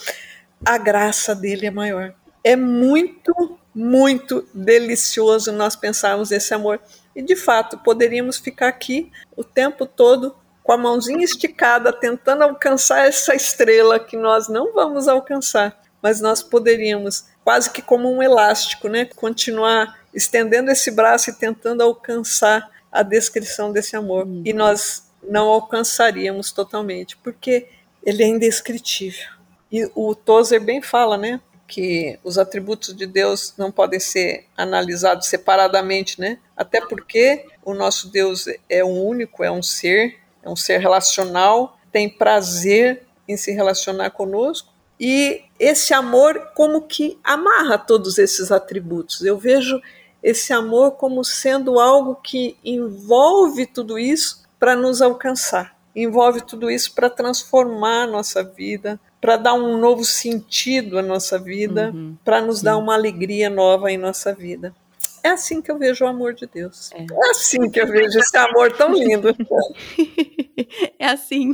a 0.65 0.77
graça 0.79 1.35
dele 1.35 1.67
é 1.67 1.71
maior. 1.71 2.15
É 2.43 2.57
muito, 2.57 3.59
muito 3.77 4.49
delicioso 4.55 5.53
nós 5.53 5.77
pensarmos 5.77 6.31
nesse 6.31 6.55
amor. 6.55 6.81
E, 7.15 7.21
de 7.21 7.37
fato, 7.37 7.77
poderíamos 7.77 8.39
ficar 8.39 8.69
aqui 8.69 9.13
o 9.37 9.45
tempo 9.45 9.85
todo 9.85 10.35
com 10.63 10.73
a 10.73 10.79
mãozinha 10.79 11.23
esticada, 11.23 11.93
tentando 11.93 12.43
alcançar 12.43 13.07
essa 13.07 13.35
estrela 13.35 14.01
que 14.01 14.17
nós 14.17 14.49
não 14.49 14.73
vamos 14.73 15.07
alcançar, 15.09 15.79
mas 16.01 16.23
nós 16.23 16.43
poderíamos 16.43 17.27
quase 17.45 17.69
que 17.71 17.83
como 17.83 18.11
um 18.11 18.23
elástico, 18.23 18.89
né? 18.89 19.05
Continuar 19.05 20.01
estendendo 20.13 20.71
esse 20.71 20.91
braço 20.91 21.29
e 21.29 21.35
tentando 21.35 21.83
alcançar 21.83 22.71
a 22.91 23.03
descrição 23.03 23.71
desse 23.71 23.95
amor. 23.95 24.27
Uhum. 24.27 24.43
E 24.43 24.55
nós 24.55 25.05
não 25.23 25.49
alcançaríamos 25.49 26.51
totalmente, 26.51 27.15
porque 27.19 27.69
ele 28.03 28.23
é 28.23 28.27
indescritível. 28.27 29.29
E 29.71 29.87
o 29.95 30.15
Tozer 30.15 30.63
bem 30.63 30.81
fala, 30.81 31.19
né? 31.19 31.41
Que 31.67 32.19
os 32.23 32.39
atributos 32.39 32.95
de 32.95 33.07
Deus 33.07 33.55
não 33.59 33.73
podem 33.73 33.99
ser 33.99 34.47
analisados 34.57 35.27
separadamente, 35.27 36.21
né? 36.21 36.39
Até 36.57 36.81
porque 36.81 37.47
o 37.65 37.75
nosso 37.75 38.09
Deus 38.09 38.47
é 38.69 38.85
um 38.85 39.05
único, 39.05 39.43
é 39.43 39.51
um 39.51 39.63
ser, 39.63 40.17
é 40.43 40.49
um 40.49 40.57
ser 40.57 40.79
relacional, 40.79 41.79
tem 41.91 42.09
prazer 42.09 43.03
em 43.29 43.37
se 43.37 43.53
relacionar 43.53 44.11
conosco 44.11 44.73
e 44.99 45.43
esse 45.59 45.93
amor 45.93 46.53
como 46.55 46.83
que 46.83 47.19
amarra 47.23 47.79
todos 47.79 48.19
esses 48.19 48.51
atributos. 48.51 49.23
Eu 49.23 49.37
vejo 49.39 49.81
esse 50.23 50.53
amor 50.53 50.93
como 50.93 51.25
sendo 51.25 51.79
algo 51.79 52.17
que 52.17 52.57
envolve 52.65 53.67
tudo 53.67 53.99
isso 53.99 54.45
para 54.59 54.75
nos 54.75 55.03
alcançar, 55.03 55.77
envolve 55.95 56.41
tudo 56.41 56.71
isso 56.71 56.95
para 56.95 57.11
transformar 57.11 58.03
a 58.03 58.07
nossa 58.07 58.43
vida, 58.43 58.99
para 59.21 59.37
dar 59.37 59.55
um 59.55 59.79
novo 59.79 60.05
sentido 60.05 60.99
à 60.99 61.03
nossa 61.03 61.39
vida, 61.39 61.91
uhum. 61.95 62.17
para 62.25 62.41
nos 62.41 62.63
dar 62.63 62.77
uma 62.77 62.95
alegria 62.95 63.51
nova 63.51 63.91
em 63.91 63.97
nossa 63.97 64.33
vida. 64.33 64.75
É 65.23 65.31
assim 65.31 65.61
que 65.61 65.71
eu 65.71 65.79
vejo 65.79 66.05
o 66.05 66.09
amor 66.09 66.35
de 66.35 66.47
Deus. 66.47 66.91
É, 66.93 67.03
é 67.03 67.31
assim 67.31 67.69
que 67.69 67.81
eu 67.81 67.87
vejo 67.89 68.19
esse 68.19 68.37
amor 68.37 68.73
tão 68.73 68.95
lindo. 68.95 69.35
é 70.99 71.07
assim, 71.07 71.53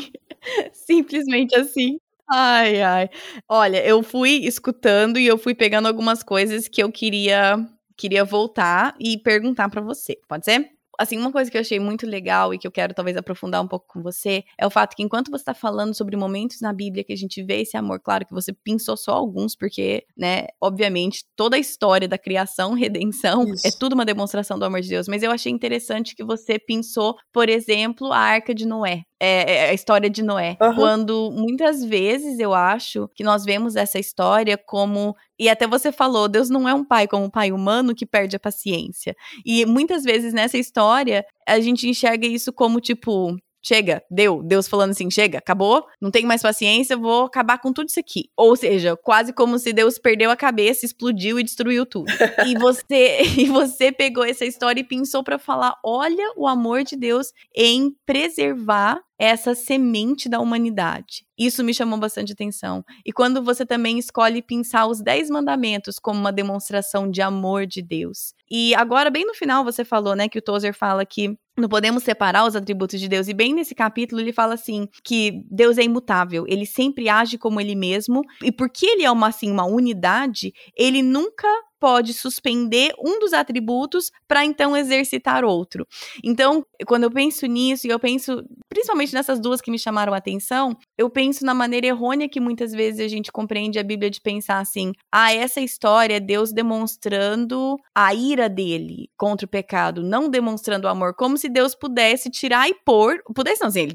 simplesmente 0.73 1.55
assim. 1.57 1.99
Ai, 2.31 2.83
ai. 2.83 3.11
Olha, 3.49 3.85
eu 3.85 4.03
fui 4.03 4.45
escutando 4.45 5.19
e 5.19 5.27
eu 5.27 5.39
fui 5.39 5.55
pegando 5.55 5.89
algumas 5.89 6.23
coisas 6.23 6.69
que 6.69 6.83
eu 6.83 6.91
queria 6.93 7.57
queria 7.97 8.25
voltar 8.25 8.95
e 8.99 9.17
perguntar 9.17 9.69
para 9.69 9.81
você. 9.81 10.19
Pode 10.27 10.45
ser? 10.45 10.72
Assim, 10.99 11.19
uma 11.19 11.33
coisa 11.33 11.51
que 11.51 11.57
eu 11.57 11.61
achei 11.61 11.79
muito 11.79 12.07
legal 12.07 12.53
e 12.53 12.59
que 12.59 12.67
eu 12.67 12.73
quero 12.73 12.95
talvez 12.95 13.17
aprofundar 13.17 13.63
um 13.63 13.69
pouco 13.69 13.87
com 13.89 14.03
você 14.03 14.45
é 14.59 14.67
o 14.67 14.71
fato 14.71 14.95
que 14.95 15.03
enquanto 15.03 15.31
você 15.31 15.43
está 15.43 15.55
falando 15.55 15.95
sobre 15.95 16.17
momentos 16.17 16.61
na 16.61 16.73
Bíblia 16.73 17.05
que 17.05 17.13
a 17.13 17.17
gente 17.17 17.43
vê 17.43 17.63
esse 17.63 17.77
amor, 17.77 18.01
claro 18.01 18.27
que 18.27 18.33
você 18.33 18.53
pensou 18.53 18.97
só 18.97 19.13
alguns, 19.13 19.57
porque, 19.57 20.05
né, 20.17 20.47
obviamente, 20.61 21.25
toda 21.37 21.57
a 21.57 21.59
história 21.59 22.09
da 22.09 22.19
criação, 22.19 22.75
redenção, 22.75 23.43
é 23.43 23.51
Isso. 23.51 23.67
é 23.67 23.71
tudo 23.71 23.95
uma 23.95 24.05
demonstração 24.05 24.59
do 24.59 24.65
amor 24.65 24.81
de 24.81 24.89
Deus, 24.89 25.09
mas 25.09 25.23
eu 25.23 25.31
achei 25.31 25.53
interessante 25.53 26.15
que 26.15 26.25
você 26.25 26.59
pensou, 26.59 27.17
por 27.33 27.49
exemplo, 27.49 28.13
a 28.13 28.19
Arca 28.19 28.55
de 28.55 28.67
Noé. 28.67 29.05
É, 29.25 29.67
é 29.67 29.71
a 29.71 29.73
história 29.73 30.11
de 30.11 30.21
Noé. 30.21 30.57
Uhum. 30.61 30.75
Quando 30.75 31.31
muitas 31.31 31.85
vezes 31.85 32.41
eu 32.41 32.53
acho 32.53 33.09
que 33.15 33.23
nós 33.23 33.45
vemos 33.45 33.77
essa 33.77 33.99
história 33.99 34.59
como. 34.59 35.15
E 35.39 35.49
até 35.49 35.65
você 35.65 35.93
falou, 35.93 36.29
Deus 36.29 36.51
não 36.51 36.69
é 36.69 36.75
um 36.75 36.85
pai 36.85 37.07
como 37.07 37.27
um 37.27 37.31
pai 37.31 37.53
humano 37.53 37.95
que 37.95 38.05
perde 38.05 38.35
a 38.35 38.41
paciência. 38.41 39.15
E 39.47 39.65
muitas 39.65 40.03
vezes 40.03 40.35
nessa 40.35 40.59
história, 40.59 41.25
a 41.47 41.61
gente 41.61 41.89
enxerga 41.89 42.27
isso 42.27 42.53
como 42.53 42.81
tipo 42.81 43.37
chega, 43.63 44.03
deu. 44.11 44.43
Deus 44.43 44.67
falando 44.67 44.91
assim, 44.91 45.11
chega, 45.11 45.39
acabou, 45.39 45.87
não 46.01 46.11
tenho 46.11 46.27
mais 46.27 46.43
paciência, 46.43 46.97
vou 46.97 47.25
acabar 47.25 47.59
com 47.59 47.73
tudo 47.73 47.89
isso 47.89 48.01
aqui. 48.01 48.31
Ou 48.37 48.57
seja, 48.57 48.97
quase 48.97 49.33
como 49.33 49.59
se 49.59 49.73
Deus 49.73 49.99
perdeu 49.99 50.31
a 50.31 50.37
cabeça, 50.37 50.85
explodiu 50.85 51.39
e 51.39 51.45
destruiu 51.45 51.87
tudo. 51.87 52.07
e 52.47 52.59
você 52.59 53.23
e 53.39 53.47
você 53.47 53.93
pegou 53.93 54.25
essa 54.25 54.45
história 54.45 54.81
e 54.81 54.85
pensou 54.85 55.23
para 55.23 55.39
falar, 55.39 55.79
olha 55.85 56.33
o 56.37 56.47
amor 56.47 56.83
de 56.83 56.97
Deus 56.97 57.33
em 57.57 57.95
preservar 58.05 59.01
essa 59.23 59.55
semente 59.55 60.29
da 60.29 60.41
humanidade. 60.41 61.25
Isso 61.39 61.63
me 61.63 61.73
chamou 61.73 61.97
bastante 61.97 62.33
atenção. 62.33 62.85
E 63.07 63.13
quando 63.13 63.41
você 63.41 63.65
também 63.65 63.97
escolhe 63.97 64.43
pensar 64.43 64.87
os 64.87 65.01
Dez 65.01 65.31
Mandamentos 65.31 66.01
como 66.01 66.19
uma 66.19 66.33
demonstração 66.33 67.09
de 67.09 67.23
amor 67.23 67.65
de 67.65 67.81
Deus. 67.83 68.35
E 68.55 68.75
agora, 68.75 69.09
bem 69.09 69.25
no 69.25 69.33
final, 69.33 69.65
você 69.65 69.83
falou, 69.83 70.15
né, 70.15 70.29
que 70.29 70.39
o 70.39 70.43
Tozer 70.43 70.75
fala 70.75 71.07
que 71.07 71.35
não 71.57 71.71
podemos 71.71 72.03
separar 72.03 72.47
os 72.47 72.55
atributos 72.55 73.01
de 73.01 73.09
Deus. 73.09 73.27
E 73.27 73.33
bem 73.33 73.55
nesse 73.55 73.75
capítulo 73.75 74.21
ele 74.21 74.31
fala 74.31 74.53
assim 74.53 74.87
que 75.03 75.43
Deus 75.51 75.79
é 75.79 75.83
imutável, 75.83 76.45
ele 76.47 76.67
sempre 76.67 77.09
age 77.09 77.39
como 77.39 77.59
ele 77.63 77.75
mesmo, 77.75 78.21
e 78.43 78.53
porque 78.53 78.85
ele 78.85 79.05
é 79.05 79.11
uma 79.11 79.29
assim 79.29 79.51
uma 79.51 79.65
unidade, 79.65 80.53
ele 80.77 81.03
nunca 81.03 81.49
pode 81.83 82.15
suspender 82.15 82.95
um 82.97 83.19
dos 83.19 83.33
atributos 83.33 84.13
para 84.29 84.45
então 84.45 84.77
exercitar 84.77 85.45
outro. 85.45 85.85
Então, 86.23 86.65
quando 86.87 87.03
eu 87.03 87.11
penso 87.11 87.45
nisso, 87.47 87.89
e 87.89 87.91
eu 87.91 87.99
penso 87.99 88.41
principalmente 88.69 89.13
nessas 89.13 89.41
duas 89.41 89.61
que 89.61 89.69
me 89.69 89.79
chamaram 89.81 90.15
a 90.15 90.17
atenção, 90.17 90.77
eu 90.97 91.11
penso 91.11 91.45
na 91.45 91.53
maneira 91.53 91.89
errônea 91.89 92.29
que 92.29 92.39
muitas 92.39 92.71
vezes 92.71 93.01
a 93.01 93.09
gente 93.09 93.33
compreende 93.33 93.81
a 93.81 93.83
Bíblia 93.83 94.09
de 94.09 94.21
pensar 94.21 94.61
assim: 94.61 94.93
ah, 95.11 95.35
essa 95.35 95.61
história 95.61 96.19
é 96.19 96.21
Deus 96.21 96.53
demonstrando 96.53 97.77
a 97.93 98.15
ira 98.15 98.49
dele 98.49 99.11
contra 99.17 99.45
o 99.45 99.49
pecado, 99.49 100.05
não 100.05 100.31
demonstrando 100.31 100.87
o 100.87 100.91
amor, 100.91 101.15
como 101.15 101.37
se 101.37 101.49
Deus 101.49 101.75
pudesse 101.75 102.31
tirar 102.31 102.69
e 102.69 102.75
pôr, 102.75 103.21
pudesse 103.35 103.61
não, 103.61 103.69
assim, 103.69 103.89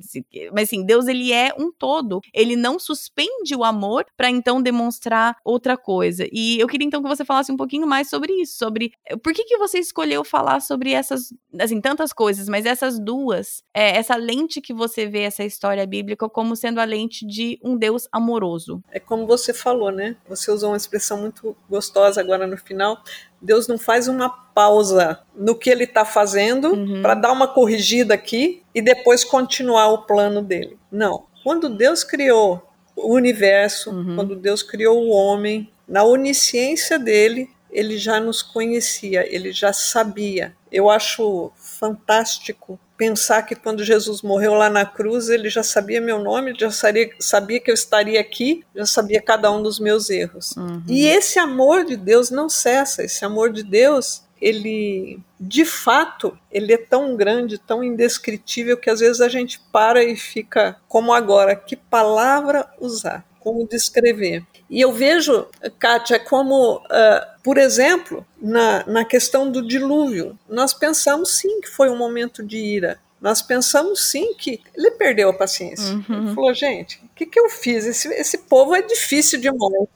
mas 0.52 0.63
assim, 0.63 0.86
Deus 0.86 1.08
ele 1.08 1.32
é 1.32 1.54
um 1.58 1.71
todo, 1.71 2.19
ele 2.34 2.58
não 2.58 2.78
suspende 2.78 3.56
o 3.56 3.63
amor 3.63 4.06
para 4.17 4.30
então 4.30 4.62
demonstrar 4.62 5.38
outra 5.45 5.78
coisa. 5.78 6.28
E 6.34 6.60
eu 6.60 6.67
queria 6.67 6.86
então 6.86 7.02
que 7.02 7.08
você 7.08 7.23
falasse 7.23 7.50
um 7.50 7.58
pouquinho 7.58 7.76
pouquinho 7.77 7.87
mais 7.87 8.09
sobre 8.09 8.33
isso, 8.33 8.57
sobre 8.57 8.91
eh, 9.05 9.15
por 9.15 9.33
que, 9.33 9.43
que 9.43 9.57
você 9.57 9.79
escolheu 9.79 10.23
falar 10.23 10.59
sobre 10.61 10.91
essas, 10.91 11.33
assim, 11.59 11.79
tantas 11.79 12.11
coisas, 12.11 12.49
mas 12.49 12.65
essas 12.65 12.99
duas, 12.99 13.63
é, 13.73 13.97
essa 13.97 14.15
lente 14.15 14.59
que 14.61 14.73
você 14.73 15.05
vê 15.05 15.21
essa 15.21 15.43
história 15.43 15.85
bíblica 15.85 16.27
como 16.27 16.55
sendo 16.55 16.79
a 16.79 16.83
lente 16.83 17.25
de 17.25 17.59
um 17.63 17.77
Deus 17.77 18.07
amoroso. 18.11 18.81
É 18.91 18.99
como 18.99 19.27
você 19.27 19.53
falou, 19.53 19.91
né? 19.91 20.15
Você 20.27 20.51
usou 20.51 20.71
uma 20.71 20.77
expressão 20.77 21.19
muito 21.19 21.55
gostosa 21.69 22.19
agora 22.19 22.47
no 22.47 22.57
final. 22.57 23.01
Deus 23.41 23.67
não 23.67 23.77
faz 23.77 24.07
uma 24.07 24.29
pausa 24.29 25.19
no 25.35 25.55
que 25.55 25.69
ele 25.69 25.83
está 25.83 26.03
fazendo 26.03 26.73
uhum. 26.73 27.01
para 27.01 27.13
dar 27.13 27.31
uma 27.31 27.47
corrigida 27.47 28.13
aqui 28.13 28.63
e 28.73 28.81
depois 28.81 29.23
continuar 29.23 29.89
o 29.89 30.03
plano 30.03 30.41
dele. 30.41 30.77
Não. 30.91 31.25
Quando 31.43 31.69
Deus 31.69 32.03
criou 32.03 32.63
o 32.95 33.13
universo, 33.13 33.91
uhum. 33.91 34.15
quando 34.15 34.35
Deus 34.35 34.63
criou 34.63 34.97
o 34.97 35.09
homem, 35.09 35.71
na 35.87 36.03
onisciência 36.03 36.99
dele, 36.99 37.49
ele 37.77 37.95
já 37.95 38.19
nos 38.19 38.41
conhecia, 38.41 39.23
ele 39.31 39.51
já 39.51 39.71
sabia. 39.71 40.55
Eu 40.71 40.89
acho 40.89 41.51
fantástico 41.55 42.79
pensar 42.97 43.43
que 43.43 43.53
quando 43.53 43.83
Jesus 43.83 44.23
morreu 44.23 44.55
lá 44.55 44.67
na 44.67 44.83
cruz, 44.83 45.29
ele 45.29 45.47
já 45.47 45.61
sabia 45.61 46.01
meu 46.01 46.17
nome, 46.17 46.55
já 46.57 46.71
sabia, 46.71 47.11
sabia 47.19 47.59
que 47.59 47.69
eu 47.69 47.75
estaria 47.75 48.19
aqui, 48.19 48.65
já 48.75 48.87
sabia 48.87 49.21
cada 49.21 49.51
um 49.51 49.61
dos 49.61 49.79
meus 49.79 50.09
erros. 50.09 50.55
Uhum. 50.57 50.81
E 50.87 51.05
esse 51.05 51.37
amor 51.37 51.85
de 51.85 51.95
Deus 51.95 52.31
não 52.31 52.49
cessa, 52.49 53.03
esse 53.03 53.23
amor 53.23 53.53
de 53.53 53.61
Deus 53.61 54.23
ele 54.41 55.19
de 55.39 55.65
fato 55.65 56.37
ele 56.51 56.73
é 56.73 56.77
tão 56.77 57.15
grande, 57.15 57.59
tão 57.59 57.83
indescritível 57.83 58.77
que 58.77 58.89
às 58.89 58.99
vezes 58.99 59.21
a 59.21 59.27
gente 59.27 59.59
para 59.71 60.03
e 60.03 60.15
fica 60.15 60.77
como 60.87 61.13
agora, 61.13 61.55
que 61.55 61.75
palavra 61.75 62.67
usar, 62.79 63.23
como 63.39 63.67
descrever. 63.67 64.43
E 64.69 64.82
eu 64.82 64.91
vejo, 64.91 65.47
Kátia, 65.80 66.19
como, 66.19 66.77
uh, 66.77 67.41
por 67.43 67.58
exemplo, 67.58 68.25
na, 68.41 68.86
na 68.86 69.06
questão 69.06 69.49
do 69.49 69.65
dilúvio, 69.65 70.38
nós 70.49 70.73
pensamos 70.73 71.38
sim 71.38 71.62
que 71.62 71.69
foi 71.69 71.89
um 71.89 71.97
momento 71.97 72.43
de 72.43 72.58
ira. 72.58 72.99
Nós 73.19 73.41
pensamos 73.41 74.10
sim 74.10 74.34
que 74.36 74.62
ele 74.75 74.91
perdeu 74.91 75.30
a 75.30 75.34
paciência. 75.34 75.93
Uhum. 75.93 76.27
Ele 76.27 76.36
falou, 76.36 76.53
gente, 76.53 76.97
o 77.03 77.15
que, 77.15 77.25
que 77.25 77.39
eu 77.39 77.49
fiz? 77.49 77.86
Esse, 77.86 78.10
esse 78.10 78.38
povo 78.39 78.75
é 78.75 78.82
difícil 78.82 79.39
demais. 79.39 79.88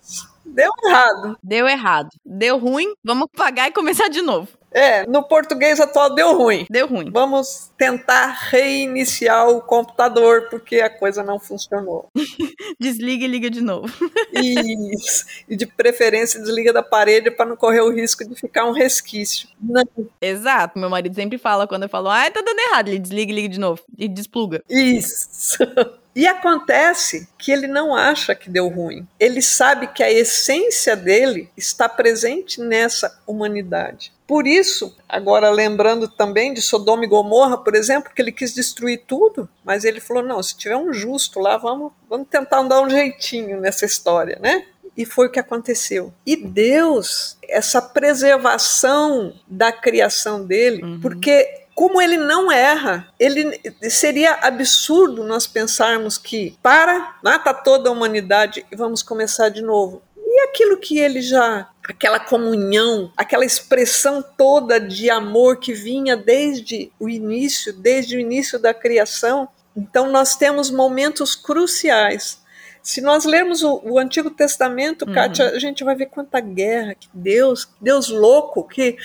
Deu 0.46 0.72
errado. 0.86 1.38
Deu 1.44 1.68
errado. 1.68 2.10
Deu 2.26 2.58
ruim, 2.58 2.94
vamos 3.04 3.28
pagar 3.36 3.68
e 3.70 3.74
começar 3.74 4.08
de 4.08 4.22
novo. 4.22 4.48
É, 4.74 5.06
no 5.06 5.24
português 5.24 5.80
atual 5.80 6.16
deu 6.16 6.38
ruim. 6.38 6.66
Deu 6.70 6.88
ruim. 6.88 7.10
Vamos 7.12 7.72
tentar 7.78 8.28
reiniciar 8.50 9.50
o 9.50 9.62
computador 9.62 10.48
porque 10.50 10.80
a 10.80 10.90
coisa 10.90 11.24
não 11.24 11.40
funcionou. 11.40 12.10
desliga 12.80 13.26
e 13.26 13.28
liga 13.28 13.50
de 13.50 13.62
novo. 13.62 13.92
Isso. 14.34 15.26
E 15.50 15.56
de 15.56 15.66
preferência 15.66 16.40
desliga 16.40 16.72
da 16.72 16.82
parede 16.82 17.30
para 17.30 17.46
não 17.46 17.58
correr 17.58 17.82
o 17.82 17.92
risco 17.92 18.28
de 18.28 18.36
ficar 18.36 18.66
um 18.66 18.72
resquício. 18.72 19.50
Não. 19.60 19.84
Exato. 20.22 20.80
Meu 20.80 20.90
marido 20.90 21.16
sempre 21.16 21.38
fala 21.38 21.68
quando 21.68 21.84
eu 21.84 21.90
falo, 21.90 22.10
ah, 22.10 22.30
tá 22.32 22.42
dando 22.42 22.60
errado, 22.60 22.88
ele 22.88 23.00
desliga 23.00 23.32
e 23.32 23.36
liga 23.36 23.50
de 23.50 23.60
novo 23.60 23.82
e 23.98 24.08
despluga. 24.08 24.64
Isso. 24.70 25.58
E 26.14 26.28
acontece 26.28 27.28
que 27.38 27.52
ele 27.52 27.68
não 27.68 27.96
acha 27.96 28.36
que 28.36 28.50
deu 28.50 28.68
ruim. 28.68 29.08
Ele 29.18 29.42
sabe 29.42 29.88
que 29.88 30.04
a 30.04 30.12
essência 30.12 30.96
dele 30.96 31.50
está 31.56 31.88
presente 31.88 32.60
nessa 32.60 33.18
humanidade. 33.26 34.12
Por 34.32 34.48
isso, 34.48 34.96
agora 35.10 35.50
lembrando 35.50 36.08
também 36.08 36.54
de 36.54 36.62
Sodoma 36.62 37.04
e 37.04 37.08
Gomorra, 37.08 37.58
por 37.58 37.76
exemplo, 37.76 38.14
que 38.16 38.22
ele 38.22 38.32
quis 38.32 38.54
destruir 38.54 39.04
tudo, 39.06 39.50
mas 39.62 39.84
ele 39.84 40.00
falou: 40.00 40.24
não, 40.24 40.42
se 40.42 40.56
tiver 40.56 40.78
um 40.78 40.94
justo 40.94 41.38
lá, 41.38 41.58
vamos, 41.58 41.92
vamos 42.10 42.30
tentar 42.30 42.64
dar 42.64 42.82
um 42.82 42.90
jeitinho 42.90 43.60
nessa 43.60 43.84
história, 43.86 44.40
né? 44.42 44.68
E 44.96 45.06
foi 45.06 45.28
o 45.28 45.30
que 45.30 45.38
aconteceu. 45.38 46.14
E 46.26 46.38
Deus, 46.38 47.38
essa 47.44 47.82
preservação 47.82 49.34
da 49.46 49.70
criação 49.70 50.46
dele, 50.46 50.82
uhum. 50.82 51.02
porque 51.02 51.66
como 51.76 52.02
ele 52.02 52.16
não 52.16 52.50
erra, 52.50 53.10
ele 53.20 53.60
seria 53.90 54.36
absurdo 54.36 55.26
nós 55.26 55.46
pensarmos 55.46 56.18
que 56.18 56.58
para, 56.64 57.18
mata 57.22 57.54
toda 57.54 57.90
a 57.90 57.92
humanidade 57.92 58.66
e 58.72 58.78
vamos 58.78 59.04
começar 59.04 59.50
de 59.50 59.62
novo. 59.62 60.02
E 60.16 60.40
aquilo 60.48 60.78
que 60.78 60.98
ele 60.98 61.22
já, 61.22 61.68
aquela 61.92 62.20
comunhão, 62.20 63.12
aquela 63.16 63.46
expressão 63.46 64.24
toda 64.38 64.80
de 64.80 65.10
amor 65.10 65.58
que 65.58 65.74
vinha 65.74 66.18
desde 66.18 66.92
o 67.00 67.08
início, 67.08 67.74
desde 67.74 68.18
o 68.18 68.20
início 68.20 68.58
da 68.60 68.74
criação. 68.74 69.48
Então 69.76 70.10
nós 70.12 70.36
temos 70.36 70.70
momentos 70.72 71.36
cruciais 71.36 72.42
se 72.84 73.00
nós 73.00 73.26
lermos 73.26 73.64
o, 73.64 73.82
o 73.84 74.00
Antigo 74.00 74.30
Testamento, 74.30 75.06
uhum. 75.06 75.14
Kátia, 75.14 75.50
a 75.50 75.60
gente 75.60 75.84
vai 75.84 75.96
ver 75.96 76.08
quanta 76.08 76.40
guerra, 76.40 76.96
que 76.96 77.08
Deus, 77.14 77.70
Deus 77.80 78.10
louco, 78.10 78.68
que 78.68 78.98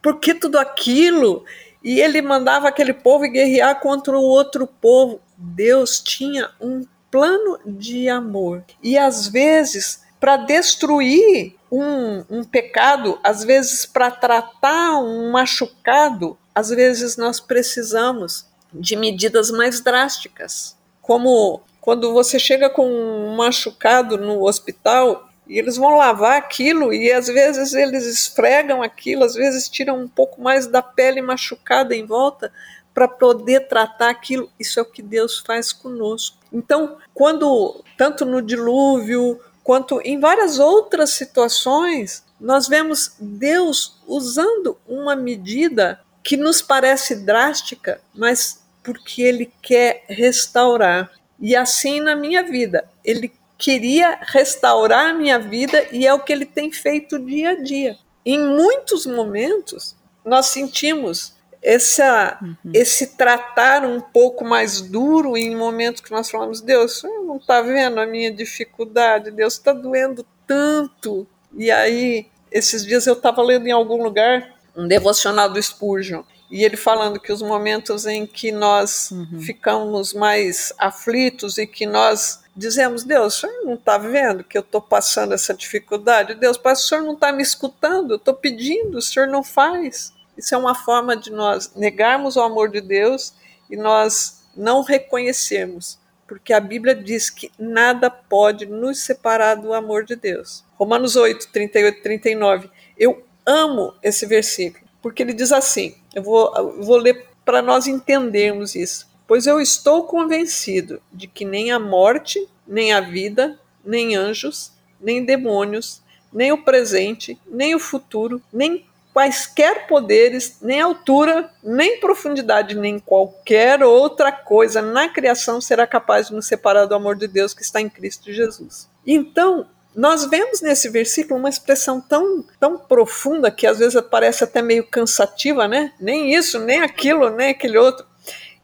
por 0.00 0.20
que 0.20 0.34
tudo 0.34 0.58
aquilo? 0.58 1.44
E 1.82 2.00
ele 2.00 2.22
mandava 2.22 2.68
aquele 2.68 2.94
povo 2.94 3.28
guerrear 3.30 3.80
contra 3.80 4.16
o 4.16 4.22
outro 4.22 4.66
povo. 4.66 5.20
Deus 5.36 6.00
tinha 6.00 6.50
um 6.60 6.86
plano 7.10 7.58
de 7.66 8.08
amor. 8.08 8.64
E 8.82 8.96
às 8.96 9.26
vezes, 9.28 10.03
para 10.24 10.38
destruir 10.38 11.54
um, 11.70 12.24
um 12.30 12.44
pecado, 12.44 13.20
às 13.22 13.44
vezes 13.44 13.84
para 13.84 14.10
tratar 14.10 14.98
um 14.98 15.30
machucado, 15.30 16.38
às 16.54 16.70
vezes 16.70 17.18
nós 17.18 17.40
precisamos 17.40 18.46
de 18.72 18.96
medidas 18.96 19.50
mais 19.50 19.82
drásticas. 19.82 20.78
Como 21.02 21.60
quando 21.78 22.14
você 22.14 22.38
chega 22.38 22.70
com 22.70 22.90
um 22.90 23.36
machucado 23.36 24.16
no 24.16 24.46
hospital 24.46 25.28
e 25.46 25.58
eles 25.58 25.76
vão 25.76 25.94
lavar 25.94 26.38
aquilo 26.38 26.90
e 26.90 27.12
às 27.12 27.26
vezes 27.26 27.74
eles 27.74 28.06
esfregam 28.06 28.82
aquilo, 28.82 29.24
às 29.24 29.34
vezes 29.34 29.68
tiram 29.68 30.00
um 30.00 30.08
pouco 30.08 30.40
mais 30.40 30.66
da 30.66 30.80
pele 30.80 31.20
machucada 31.20 31.94
em 31.94 32.06
volta 32.06 32.50
para 32.94 33.06
poder 33.06 33.68
tratar 33.68 34.08
aquilo. 34.08 34.48
Isso 34.58 34.80
é 34.80 34.82
o 34.82 34.90
que 34.90 35.02
Deus 35.02 35.40
faz 35.40 35.70
conosco. 35.70 36.38
Então, 36.50 36.96
quando 37.12 37.84
tanto 37.98 38.24
no 38.24 38.40
dilúvio 38.40 39.38
quanto 39.64 39.98
em 40.02 40.20
várias 40.20 40.58
outras 40.58 41.10
situações, 41.10 42.22
nós 42.38 42.68
vemos 42.68 43.16
Deus 43.18 43.98
usando 44.06 44.78
uma 44.86 45.16
medida 45.16 45.98
que 46.22 46.36
nos 46.36 46.60
parece 46.60 47.16
drástica, 47.16 48.00
mas 48.14 48.62
porque 48.82 49.22
ele 49.22 49.50
quer 49.62 50.04
restaurar. 50.06 51.10
E 51.40 51.56
assim 51.56 51.98
na 51.98 52.14
minha 52.14 52.42
vida, 52.42 52.86
ele 53.02 53.32
queria 53.56 54.18
restaurar 54.20 55.10
a 55.10 55.14
minha 55.14 55.38
vida 55.38 55.88
e 55.90 56.06
é 56.06 56.12
o 56.12 56.20
que 56.20 56.32
ele 56.32 56.44
tem 56.44 56.70
feito 56.70 57.18
dia 57.18 57.50
a 57.50 57.62
dia. 57.62 57.96
Em 58.24 58.38
muitos 58.38 59.06
momentos, 59.06 59.96
nós 60.22 60.46
sentimos 60.46 61.33
essa, 61.64 62.38
uhum. 62.42 62.72
esse 62.74 63.16
tratar 63.16 63.86
um 63.86 63.98
pouco 63.98 64.44
mais 64.44 64.82
duro 64.82 65.34
em 65.34 65.56
momentos 65.56 66.02
que 66.02 66.10
nós 66.10 66.30
falamos: 66.30 66.60
Deus, 66.60 67.02
não 67.02 67.38
está 67.38 67.62
vendo 67.62 67.98
a 67.98 68.06
minha 68.06 68.30
dificuldade, 68.30 69.30
Deus 69.30 69.54
está 69.54 69.72
doendo 69.72 70.26
tanto. 70.46 71.26
E 71.56 71.70
aí, 71.70 72.26
esses 72.52 72.84
dias 72.84 73.06
eu 73.06 73.14
estava 73.14 73.42
lendo 73.42 73.66
em 73.66 73.72
algum 73.72 74.02
lugar 74.02 74.54
um 74.76 74.86
devocional 74.86 75.48
do 75.48 75.60
Spurgeon. 75.60 76.22
E 76.50 76.62
ele 76.62 76.76
falando 76.76 77.18
que 77.18 77.32
os 77.32 77.40
momentos 77.40 78.06
em 78.06 78.26
que 78.26 78.52
nós 78.52 79.10
uhum. 79.10 79.40
ficamos 79.40 80.12
mais 80.12 80.72
aflitos 80.78 81.56
e 81.56 81.66
que 81.66 81.86
nós 81.86 82.44
dizemos, 82.54 83.02
Deus, 83.02 83.38
o 83.38 83.40
senhor 83.40 83.64
não 83.64 83.74
está 83.74 83.96
vendo 83.98 84.44
que 84.44 84.56
eu 84.56 84.60
estou 84.60 84.80
passando 84.80 85.32
essa 85.32 85.54
dificuldade? 85.54 86.34
Deus, 86.34 86.60
mas 86.62 86.84
o 86.84 86.86
senhor 86.86 87.02
não 87.02 87.14
está 87.14 87.32
me 87.32 87.42
escutando, 87.42 88.12
eu 88.12 88.16
estou 88.18 88.34
pedindo, 88.34 88.98
o 88.98 89.02
senhor 89.02 89.26
não 89.26 89.42
faz. 89.42 90.13
Isso 90.36 90.54
é 90.54 90.58
uma 90.58 90.74
forma 90.74 91.16
de 91.16 91.30
nós 91.30 91.72
negarmos 91.74 92.36
o 92.36 92.40
amor 92.40 92.68
de 92.68 92.80
Deus 92.80 93.34
e 93.70 93.76
nós 93.76 94.44
não 94.56 94.82
reconhecermos, 94.82 95.98
porque 96.26 96.52
a 96.52 96.60
Bíblia 96.60 96.94
diz 96.94 97.30
que 97.30 97.50
nada 97.58 98.10
pode 98.10 98.66
nos 98.66 99.00
separar 99.00 99.56
do 99.56 99.72
amor 99.72 100.04
de 100.04 100.16
Deus. 100.16 100.64
Romanos 100.76 101.16
8, 101.16 101.48
38 101.52 102.02
39. 102.02 102.70
Eu 102.98 103.24
amo 103.44 103.94
esse 104.02 104.26
versículo, 104.26 104.84
porque 105.02 105.22
ele 105.22 105.32
diz 105.32 105.52
assim: 105.52 105.94
eu 106.14 106.22
vou, 106.22 106.52
eu 106.56 106.82
vou 106.82 106.96
ler 106.96 107.26
para 107.44 107.60
nós 107.60 107.86
entendermos 107.86 108.74
isso. 108.74 109.06
Pois 109.26 109.46
eu 109.46 109.60
estou 109.60 110.04
convencido 110.04 111.00
de 111.12 111.26
que 111.26 111.44
nem 111.44 111.72
a 111.72 111.78
morte, 111.78 112.46
nem 112.66 112.92
a 112.92 113.00
vida, 113.00 113.58
nem 113.84 114.14
anjos, 114.14 114.72
nem 115.00 115.24
demônios, 115.24 116.02
nem 116.32 116.52
o 116.52 116.62
presente, 116.62 117.38
nem 117.46 117.74
o 117.74 117.78
futuro, 117.78 118.42
nem 118.52 118.86
quaisquer 119.14 119.86
poderes, 119.86 120.58
nem 120.60 120.80
altura, 120.80 121.48
nem 121.62 122.00
profundidade, 122.00 122.74
nem 122.76 122.98
qualquer 122.98 123.84
outra 123.84 124.32
coisa 124.32 124.82
na 124.82 125.08
criação 125.08 125.60
será 125.60 125.86
capaz 125.86 126.26
de 126.26 126.34
nos 126.34 126.48
separar 126.48 126.86
do 126.86 126.96
amor 126.96 127.14
de 127.14 127.28
Deus 127.28 127.54
que 127.54 127.62
está 127.62 127.80
em 127.80 127.88
Cristo 127.88 128.32
Jesus. 128.32 128.88
Então, 129.06 129.68
nós 129.94 130.24
vemos 130.28 130.60
nesse 130.60 130.88
versículo 130.88 131.38
uma 131.38 131.48
expressão 131.48 132.00
tão, 132.00 132.44
tão 132.58 132.76
profunda 132.76 133.52
que 133.52 133.68
às 133.68 133.78
vezes 133.78 134.00
parece 134.10 134.42
até 134.42 134.60
meio 134.60 134.84
cansativa, 134.84 135.68
né? 135.68 135.92
Nem 136.00 136.34
isso, 136.34 136.58
nem 136.58 136.82
aquilo, 136.82 137.30
nem 137.30 137.50
aquele 137.50 137.78
outro. 137.78 138.04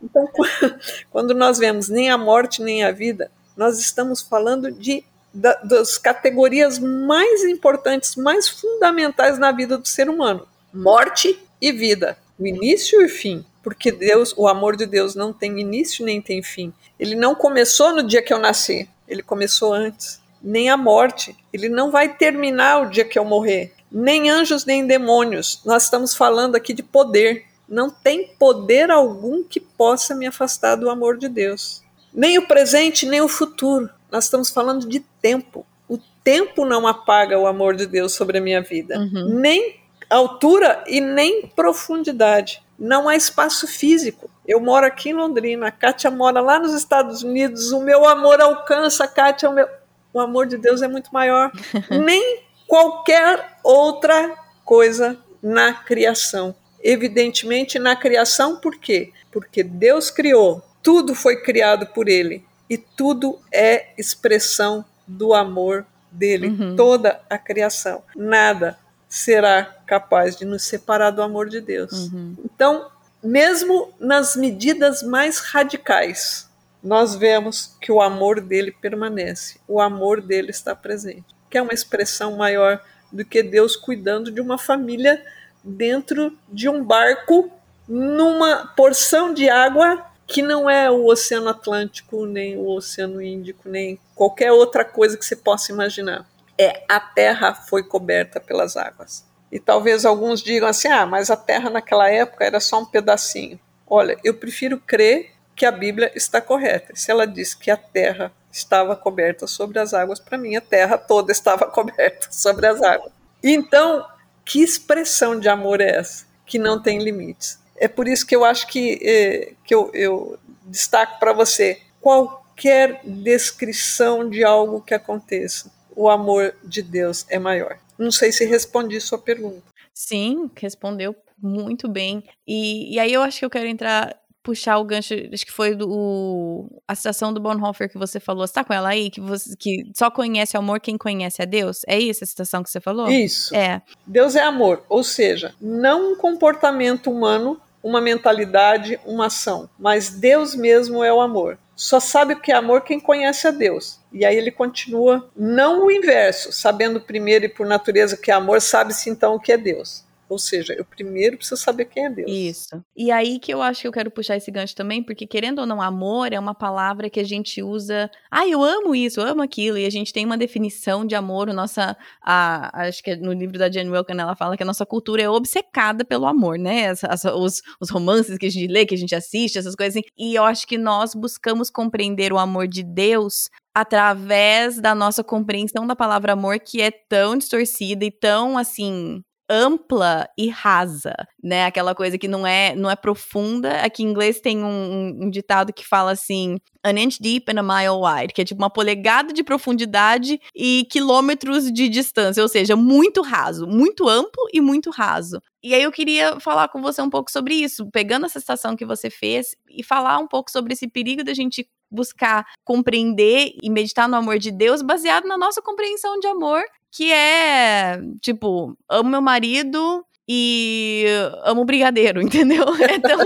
Então, 0.03 0.29
quando 1.13 1.33
nós 1.33 1.59
vemos 1.59 1.89
nem 1.89 2.11
a 2.11 2.19
morte 2.19 2.61
nem 2.61 2.83
a 2.83 2.91
vida, 2.91 3.31
nós 3.57 3.79
estamos 3.79 4.21
falando 4.21 4.73
de 4.73 5.05
da, 5.33 5.55
das 5.63 5.99
categorias 5.99 6.79
mais 6.79 7.45
importantes, 7.45 8.17
mais 8.17 8.49
fundamentais 8.49 9.39
na 9.39 9.53
vida 9.53 9.79
do 9.79 9.87
ser 9.87 10.09
humano: 10.09 10.47
morte 10.73 11.39
e 11.61 11.73
vida, 11.73 12.17
o 12.39 12.47
início 12.47 13.01
e 13.01 13.07
o 13.07 13.09
fim. 13.09 13.45
Porque 13.63 13.93
Deus, 13.93 14.33
o 14.37 14.49
amor 14.49 14.75
de 14.75 14.87
Deus 14.87 15.15
não 15.15 15.35
tem 15.35 15.61
início 15.61 16.05
nem 16.05 16.21
tem 16.21 16.43
fim. 16.43 16.73
Ele 16.99 17.15
não 17.15 17.35
começou 17.35 17.95
no 17.95 18.03
dia 18.03 18.23
que 18.23 18.33
eu 18.33 18.39
nasci, 18.39 18.89
ele 19.07 19.23
começou 19.23 19.75
antes. 19.75 20.19
Nem 20.43 20.71
a 20.71 20.77
morte, 20.77 21.37
ele 21.53 21.69
não 21.69 21.91
vai 21.91 22.17
terminar 22.17 22.81
o 22.81 22.91
dia 22.91 23.05
que 23.05 23.19
eu 23.19 23.25
morrer. 23.25 23.75
Nem 23.93 24.31
anjos 24.31 24.65
nem 24.65 24.87
demônios. 24.87 25.61
Nós 25.67 25.85
estamos 25.85 26.15
falando 26.15 26.57
aqui 26.57 26.73
de 26.73 26.83
poder 26.83 27.45
não 27.71 27.89
tem 27.89 28.27
poder 28.37 28.91
algum 28.91 29.45
que 29.45 29.61
possa 29.61 30.13
me 30.13 30.27
afastar 30.27 30.75
do 30.75 30.91
amor 30.91 31.17
de 31.17 31.29
Deus. 31.29 31.83
Nem 32.13 32.37
o 32.37 32.49
presente, 32.49 33.07
nem 33.07 33.21
o 33.21 33.29
futuro. 33.29 33.89
Nós 34.11 34.25
estamos 34.25 34.51
falando 34.51 34.89
de 34.89 35.01
tempo. 35.21 35.67
O 35.89 35.99
tempo 36.23 36.65
não 36.65 36.87
apaga 36.87 37.39
o 37.39 37.47
amor 37.47 37.75
de 37.75 37.87
Deus 37.87 38.13
sobre 38.15 38.39
a 38.39 38.41
minha 38.41 38.61
vida. 38.61 38.99
Uhum. 38.99 39.41
Nem 39.41 39.81
altura 40.09 40.83
e 40.87 41.01
nem 41.01 41.47
profundidade. 41.47 42.63
não 42.79 43.09
há 43.09 43.15
espaço 43.15 43.67
físico. 43.67 44.31
Eu 44.47 44.59
moro 44.59 44.87
aqui 44.87 45.11
em 45.11 45.13
Londrina, 45.13 45.69
a 45.69 45.71
Kátia 45.71 46.11
mora 46.11 46.41
lá 46.41 46.59
nos 46.59 46.73
Estados 46.73 47.23
Unidos, 47.23 47.73
o 47.73 47.81
meu 47.81 48.09
amor 48.09 48.41
alcança 48.41 49.05
a 49.05 49.09
Kátia, 49.09 49.51
o, 49.51 49.53
meu... 49.53 49.69
o 50.15 50.19
amor 50.19 50.47
de 50.47 50.57
Deus 50.57 50.81
é 50.81 50.89
muito 50.89 51.13
maior. 51.13 51.53
Nem 51.91 52.43
qualquer 52.67 53.59
outra 53.63 54.35
coisa 54.65 55.19
na 55.43 55.75
criação. 55.75 56.55
Evidentemente, 56.83 57.79
na 57.79 57.95
criação, 57.95 58.57
por 58.57 58.77
quê? 58.79 59.13
Porque 59.31 59.63
Deus 59.63 60.11
criou, 60.11 60.63
tudo 60.83 61.15
foi 61.15 61.43
criado 61.43 61.87
por 61.87 62.09
Ele 62.09 62.43
e 62.71 62.79
tudo 62.79 63.41
é 63.53 63.89
expressão 63.99 64.85
do 65.05 65.35
amor 65.35 65.85
dele, 66.11 66.49
uhum. 66.49 66.77
toda 66.77 67.21
a 67.29 67.37
criação. 67.37 68.03
Nada 68.15 68.79
será 69.09 69.65
capaz 69.87 70.37
de 70.37 70.45
nos 70.45 70.63
separar 70.63 71.11
do 71.11 71.21
amor 71.21 71.49
de 71.49 71.61
Deus. 71.61 71.93
Uhum. 71.93 72.37
Então, 72.45 72.89
mesmo 73.21 73.93
nas 73.99 74.37
medidas 74.37 75.03
mais 75.03 75.41
radicais, 75.41 76.49
nós 76.83 77.17
vemos 77.17 77.77
que 77.81 77.91
o 77.91 78.01
amor 78.01 78.41
dele 78.41 78.71
permanece, 78.71 79.59
o 79.67 79.81
amor 79.81 80.23
dele 80.23 80.51
está 80.51 80.75
presente, 80.75 81.35
que 81.51 81.59
é 81.59 81.63
uma 81.63 81.75
expressão 81.75 82.37
maior 82.37 82.81
do 83.13 83.25
que 83.25 83.43
Deus 83.43 83.75
cuidando 83.75 84.31
de 84.31 84.41
uma 84.41 84.57
família 84.57 85.21
dentro 85.63 86.39
de 86.49 86.69
um 86.69 86.83
barco 86.85 87.51
numa 87.87 88.69
porção 88.77 89.35
de 89.35 89.51
água 89.51 90.07
que 90.31 90.43
não 90.43 90.71
é 90.71 90.89
o 90.89 91.07
Oceano 91.07 91.49
Atlântico, 91.49 92.25
nem 92.25 92.57
o 92.57 92.69
Oceano 92.69 93.21
Índico, 93.21 93.69
nem 93.69 93.99
qualquer 94.15 94.53
outra 94.53 94.85
coisa 94.85 95.19
que 95.19 95.25
você 95.27 95.35
possa 95.35 95.73
imaginar. 95.73 96.25
É 96.57 96.85
a 96.89 97.01
Terra 97.01 97.53
foi 97.53 97.83
coberta 97.83 98.39
pelas 98.39 98.77
águas. 98.77 99.25
E 99.51 99.59
talvez 99.59 100.05
alguns 100.05 100.41
digam 100.41 100.69
assim: 100.69 100.87
ah, 100.87 101.05
mas 101.05 101.31
a 101.31 101.37
Terra 101.37 101.69
naquela 101.69 102.09
época 102.09 102.45
era 102.45 102.61
só 102.61 102.79
um 102.81 102.87
pedacinho. 102.87 103.59
Olha, 103.85 104.17
eu 104.23 104.35
prefiro 104.35 104.79
crer 104.79 105.33
que 105.57 105.67
a 105.67 105.73
Bíblia 105.73 106.13
está 106.15 106.41
correta. 106.41 106.95
Se 106.95 107.11
ela 107.11 107.27
diz 107.27 107.53
que 107.53 107.69
a 107.69 107.77
Terra 107.77 108.33
estava 108.53 108.95
coberta 108.95 109.49
sobre 109.49 109.81
as 109.81 109.93
águas, 109.93 110.21
para 110.21 110.39
mim 110.39 110.55
a 110.55 110.61
Terra 110.61 110.97
toda 110.97 111.33
estava 111.33 111.67
coberta 111.73 112.29
sobre 112.31 112.69
as 112.69 112.81
águas. 112.81 113.13
Então, 113.43 114.07
que 114.45 114.63
expressão 114.63 115.41
de 115.41 115.49
amor 115.49 115.81
é 115.81 115.97
essa? 115.97 116.25
Que 116.47 116.57
não 116.57 116.81
tem 116.81 117.03
limites. 117.03 117.59
É 117.81 117.89
por 117.89 118.07
isso 118.07 118.27
que 118.27 118.37
eu 118.37 118.45
acho 118.45 118.67
que, 118.67 119.01
eh, 119.03 119.55
que 119.65 119.75
eu, 119.75 119.91
eu 119.95 120.39
destaco 120.67 121.19
para 121.19 121.33
você 121.33 121.81
qualquer 122.01 123.01
descrição 123.03 124.29
de 124.29 124.45
algo 124.45 124.83
que 124.83 124.93
aconteça. 124.93 125.73
O 125.97 126.09
amor 126.09 126.55
de 126.63 126.83
Deus 126.83 127.25
é 127.29 127.39
maior. 127.39 127.79
Não 127.99 128.13
sei 128.13 128.31
se 128.33 128.45
respondi 128.45 129.01
sua 129.01 129.19
pergunta. 129.19 129.63
Sim, 129.95 130.51
respondeu 130.57 131.17
muito 131.43 131.89
bem. 131.89 132.23
E, 132.47 132.95
e 132.95 132.99
aí 132.99 133.13
eu 133.13 133.23
acho 133.23 133.39
que 133.39 133.45
eu 133.45 133.51
quero 133.51 133.67
entrar 133.67 134.15
puxar 134.43 134.79
o 134.79 134.85
gancho, 134.85 135.15
acho 135.33 135.45
que 135.45 135.53
foi 135.53 135.75
do, 135.75 135.89
o, 135.89 136.83
a 136.89 136.95
citação 136.95 137.33
do 137.33 137.41
Bonhoeffer 137.41 137.91
que 137.91 137.99
você 137.99 138.19
falou. 138.19 138.47
Você 138.47 138.55
tá 138.55 138.65
com 138.65 138.73
ela 138.73 138.89
aí? 138.89 139.11
Que, 139.11 139.21
você, 139.21 139.55
que 139.57 139.85
só 139.95 140.11
conhece 140.11 140.57
o 140.57 140.61
amor 140.61 140.81
quem 140.81 140.97
conhece 140.97 141.43
a 141.43 141.45
Deus? 141.45 141.83
É 141.87 141.99
isso 141.99 142.25
a 142.25 142.27
citação 142.27 142.63
que 142.63 142.71
você 142.71 142.81
falou? 142.81 143.11
Isso. 143.11 143.55
É. 143.55 143.83
Deus 144.07 144.35
é 144.35 144.43
amor, 144.43 144.83
ou 144.89 145.05
seja, 145.05 145.55
não 145.61 146.13
um 146.13 146.17
comportamento 146.17 147.11
humano 147.11 147.61
uma 147.83 148.01
mentalidade, 148.01 149.01
uma 149.05 149.27
ação, 149.27 149.69
mas 149.79 150.11
Deus 150.11 150.55
mesmo 150.55 151.03
é 151.03 151.13
o 151.13 151.21
amor. 151.21 151.59
Só 151.75 151.99
sabe 151.99 152.35
o 152.35 152.41
que 152.41 152.53
é 152.53 152.55
amor 152.55 152.83
quem 152.83 153.01
conhece 153.01 153.49
a 153.49 153.51
Deus. 153.51 154.01
E 154.13 154.25
aí 154.25 154.37
ele 154.37 154.51
continua, 154.51 155.31
não 155.35 155.87
o 155.87 155.91
inverso, 155.91 156.53
sabendo 156.53 157.01
primeiro 157.01 157.47
e 157.47 157.49
por 157.49 157.67
natureza 157.67 158.19
que 158.19 158.31
é 158.31 158.35
amor, 158.35 158.61
sabe-se 158.61 159.09
então 159.09 159.35
o 159.35 159.41
que 159.41 159.53
é 159.53 159.57
Deus. 159.57 160.05
Ou 160.31 160.39
seja, 160.39 160.73
eu 160.73 160.85
primeiro 160.85 161.37
preciso 161.37 161.61
saber 161.61 161.87
quem 161.87 162.07
é 162.07 162.11
Deus. 162.11 162.31
Isso. 162.31 162.85
E 162.97 163.11
aí 163.11 163.41
que 163.41 163.53
eu 163.53 163.61
acho 163.61 163.81
que 163.81 163.89
eu 163.89 163.93
quero 163.93 164.13
puxar 164.13 164.37
esse 164.37 164.49
gancho 164.49 164.77
também, 164.77 165.03
porque 165.03 165.27
querendo 165.27 165.59
ou 165.59 165.67
não, 165.67 165.83
amor 165.83 166.33
é 166.33 166.39
uma 166.39 166.55
palavra 166.55 167.11
que 167.11 167.19
a 167.19 167.25
gente 167.25 167.61
usa. 167.61 168.09
Ah, 168.31 168.47
eu 168.47 168.63
amo 168.63 168.95
isso, 168.95 169.21
eu 169.21 169.27
amo 169.27 169.43
aquilo. 169.43 169.77
E 169.77 169.85
a 169.85 169.91
gente 169.91 170.13
tem 170.13 170.25
uma 170.25 170.39
definição 170.39 171.05
de 171.05 171.17
amor. 171.17 171.53
Nossa, 171.53 171.97
a, 172.23 172.87
acho 172.87 173.03
que 173.03 173.11
é 173.11 173.17
no 173.17 173.33
livro 173.33 173.59
da 173.59 173.69
Jane 173.69 173.91
Wilkin 173.91 174.19
ela 174.21 174.37
fala 174.37 174.57
que 174.57 174.63
a 174.63 174.67
nossa 174.67 174.87
cultura 174.87 175.21
é 175.21 175.29
obcecada 175.29 176.05
pelo 176.05 176.27
amor, 176.27 176.57
né? 176.57 176.91
As, 176.91 177.03
as, 177.03 177.25
os, 177.25 177.61
os 177.81 177.91
romances 177.91 178.39
que 178.39 178.47
a 178.47 178.51
gente 178.51 178.73
lê, 178.73 178.87
que 178.87 178.95
a 178.95 178.99
gente 178.99 179.17
assiste, 179.17 179.59
essas 179.59 179.75
coisas 179.75 179.97
assim. 179.97 180.07
E 180.17 180.37
eu 180.37 180.45
acho 180.45 180.65
que 180.65 180.79
nós 180.79 181.13
buscamos 181.13 181.71
compreender 181.71 182.33
o 182.33 182.39
amor 182.39 182.69
de 182.69 182.85
Deus 182.85 183.51
através 183.75 184.81
da 184.81 184.95
nossa 184.95 185.23
compreensão 185.23 185.87
da 185.87 185.97
palavra 185.97 186.33
amor, 186.33 186.59
que 186.59 186.81
é 186.81 186.91
tão 186.91 187.37
distorcida 187.37 188.05
e 188.05 188.11
tão 188.11 188.59
assim 188.59 189.23
ampla 189.51 190.29
e 190.39 190.49
rasa, 190.49 191.15
né? 191.43 191.65
Aquela 191.65 191.93
coisa 191.93 192.17
que 192.17 192.29
não 192.29 192.47
é 192.47 192.75
não 192.77 192.89
é 192.89 192.95
profunda. 192.95 193.83
Aqui 193.83 194.05
em 194.05 194.07
inglês 194.07 194.41
tem 194.41 194.63
um, 194.63 195.25
um, 195.25 195.31
ditado 195.31 195.73
que 195.73 195.85
fala 195.85 196.13
assim: 196.13 196.59
an 196.85 196.93
inch 196.93 197.19
deep 197.21 197.51
and 197.51 197.59
a 197.59 197.63
mile 197.63 197.99
wide, 198.01 198.33
que 198.33 198.41
é 198.41 198.45
tipo 198.45 198.63
uma 198.63 198.71
polegada 198.71 199.33
de 199.33 199.43
profundidade 199.43 200.41
e 200.55 200.87
quilômetros 200.91 201.71
de 201.73 201.89
distância, 201.89 202.43
ou 202.43 202.49
seja, 202.49 202.77
muito 202.77 203.21
raso, 203.23 203.67
muito 203.67 204.09
amplo 204.09 204.45
e 204.53 204.61
muito 204.61 204.91
raso. 204.91 205.43
E 205.63 205.75
aí 205.75 205.83
eu 205.83 205.93
queria 205.93 206.39
falar 206.41 206.69
com 206.69 206.81
você 206.81 207.03
um 207.03 207.11
pouco 207.11 207.31
sobre 207.31 207.55
isso, 207.55 207.91
pegando 207.91 208.27
essa 208.27 208.39
citação 208.39 208.77
que 208.77 208.87
você 208.87 209.11
fez 209.11 209.55
e 209.69 209.83
falar 209.83 210.19
um 210.19 210.29
pouco 210.29 210.51
sobre 210.51 210.73
esse 210.73 210.89
perigo 210.89 211.25
da 211.25 211.35
gente 211.35 211.69
buscar 211.91 212.47
compreender 212.65 213.53
e 213.61 213.69
meditar 213.69 214.09
no 214.09 214.17
amor 214.17 214.39
de 214.39 214.53
Deus 214.53 214.81
baseado 214.81 215.27
na 215.27 215.37
nossa 215.37 215.61
compreensão 215.61 216.21
de 216.21 216.29
amor 216.29 216.63
que 216.93 217.13
é, 217.13 218.01
tipo, 218.21 218.77
amo 218.89 219.11
meu 219.11 219.23
marido 219.23 220.05
e 220.29 221.05
amo 221.45 221.65
brigadeiro, 221.65 222.21
entendeu? 222.23 222.65
Então, 222.93 223.19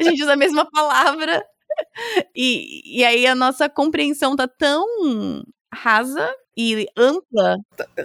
a 0.00 0.02
gente 0.02 0.22
usa 0.22 0.32
a 0.32 0.36
mesma 0.36 0.64
palavra. 0.70 1.44
E, 2.34 2.98
e 3.00 3.04
aí 3.04 3.26
a 3.26 3.34
nossa 3.34 3.68
compreensão 3.68 4.36
tá 4.36 4.46
tão 4.46 4.84
rasa 5.72 6.34
e 6.56 6.86
ampla. 6.96 7.56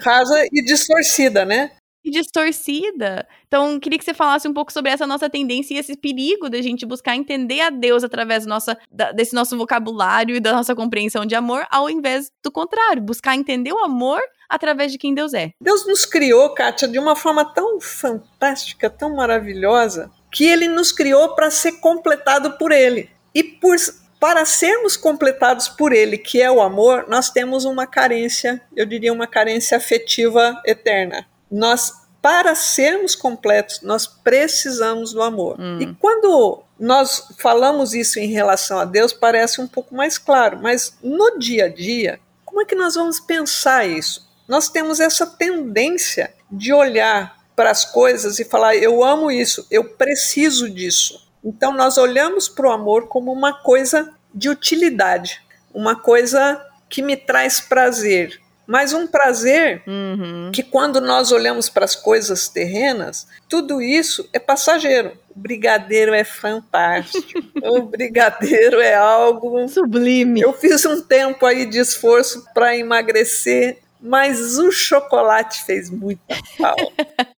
Rasa 0.01 0.45
e 0.51 0.63
distorcida, 0.63 1.45
né? 1.45 1.71
Distorcida. 2.09 3.27
Então, 3.47 3.79
queria 3.79 3.97
que 3.97 4.05
você 4.05 4.13
falasse 4.13 4.47
um 4.47 4.53
pouco 4.53 4.71
sobre 4.71 4.91
essa 4.91 5.07
nossa 5.07 5.29
tendência 5.29 5.73
e 5.73 5.77
esse 5.77 5.95
perigo 5.95 6.49
da 6.49 6.61
gente 6.61 6.85
buscar 6.85 7.15
entender 7.15 7.61
a 7.61 7.69
Deus 7.69 8.03
através 8.03 8.45
nossa, 8.45 8.77
da, 8.91 9.11
desse 9.11 9.33
nosso 9.33 9.57
vocabulário 9.57 10.35
e 10.35 10.39
da 10.39 10.53
nossa 10.53 10.75
compreensão 10.75 11.25
de 11.25 11.35
amor, 11.35 11.65
ao 11.69 11.89
invés 11.89 12.31
do 12.43 12.51
contrário, 12.51 13.01
buscar 13.01 13.35
entender 13.35 13.73
o 13.73 13.83
amor 13.83 14.21
através 14.49 14.91
de 14.91 14.97
quem 14.97 15.13
Deus 15.13 15.33
é. 15.33 15.51
Deus 15.61 15.85
nos 15.85 16.05
criou, 16.05 16.53
Kátia, 16.53 16.87
de 16.87 16.99
uma 16.99 17.15
forma 17.15 17.45
tão 17.45 17.79
fantástica, 17.79 18.89
tão 18.89 19.15
maravilhosa, 19.15 20.11
que 20.31 20.45
ele 20.45 20.67
nos 20.67 20.91
criou 20.91 21.35
para 21.35 21.51
ser 21.51 21.73
completado 21.79 22.57
por 22.57 22.71
ele. 22.71 23.09
E 23.33 23.43
por 23.43 23.75
para 24.19 24.45
sermos 24.45 24.97
completados 24.97 25.67
por 25.67 25.93
Ele, 25.93 26.17
que 26.17 26.41
é 26.41 26.49
o 26.49 26.59
amor, 26.59 27.05
nós 27.07 27.29
temos 27.29 27.65
uma 27.65 27.85
carência, 27.85 28.59
eu 28.75 28.83
diria 28.83 29.13
uma 29.13 29.27
carência 29.27 29.77
afetiva 29.77 30.59
eterna 30.65 31.25
nós 31.51 31.93
para 32.21 32.55
sermos 32.55 33.15
completos, 33.15 33.81
nós 33.81 34.05
precisamos 34.05 35.13
do 35.13 35.21
amor. 35.21 35.55
Hum. 35.59 35.79
E 35.79 35.93
quando 35.95 36.63
nós 36.79 37.29
falamos 37.39 37.93
isso 37.93 38.19
em 38.19 38.27
relação 38.27 38.79
a 38.79 38.85
Deus, 38.85 39.13
parece 39.13 39.61
um 39.61 39.67
pouco 39.67 39.95
mais 39.95 40.17
claro, 40.17 40.59
mas 40.61 40.97
no 41.01 41.39
dia 41.39 41.65
a 41.65 41.69
dia, 41.69 42.19
como 42.43 42.61
é 42.61 42.65
que 42.65 42.75
nós 42.75 42.95
vamos 42.95 43.19
pensar 43.19 43.87
isso? 43.87 44.27
Nós 44.47 44.67
temos 44.67 44.99
essa 44.99 45.25
tendência 45.25 46.33
de 46.51 46.73
olhar 46.73 47.37
para 47.55 47.71
as 47.71 47.85
coisas 47.85 48.39
e 48.39 48.45
falar: 48.45 48.75
eu 48.75 49.03
amo 49.03 49.31
isso, 49.31 49.65
eu 49.69 49.83
preciso 49.83 50.69
disso. 50.69 51.27
Então 51.43 51.71
nós 51.71 51.97
olhamos 51.97 52.47
para 52.47 52.67
o 52.67 52.71
amor 52.71 53.07
como 53.07 53.31
uma 53.31 53.53
coisa 53.61 54.13
de 54.33 54.49
utilidade, 54.49 55.41
uma 55.73 55.95
coisa 55.95 56.61
que 56.89 57.01
me 57.01 57.17
traz 57.17 57.59
prazer, 57.59 58.41
mas 58.67 58.91
um 58.91 59.07
prazer 59.07 59.81
uhum. 59.87 60.51
que 60.53 60.61
quando 60.61 60.99
nós 60.99 61.31
olhamos 61.31 61.69
para 61.69 61.85
as 61.85 61.95
coisas 61.95 62.49
terrenas, 62.49 63.25
tudo 63.47 63.81
isso 63.81 64.27
é 64.33 64.39
passageiro. 64.39 65.17
O 65.33 65.39
brigadeiro 65.39 66.13
é 66.13 66.25
fantástico. 66.25 67.39
o 67.63 67.83
brigadeiro 67.83 68.81
é 68.81 68.93
algo 68.93 69.67
sublime. 69.69 70.41
Eu 70.41 70.51
fiz 70.51 70.85
um 70.85 71.01
tempo 71.01 71.45
aí 71.45 71.65
de 71.65 71.79
esforço 71.79 72.45
para 72.53 72.75
emagrecer, 72.75 73.79
mas 74.01 74.57
o 74.57 74.69
chocolate 74.69 75.63
fez 75.63 75.89
muita 75.89 76.35
falta. 76.57 77.07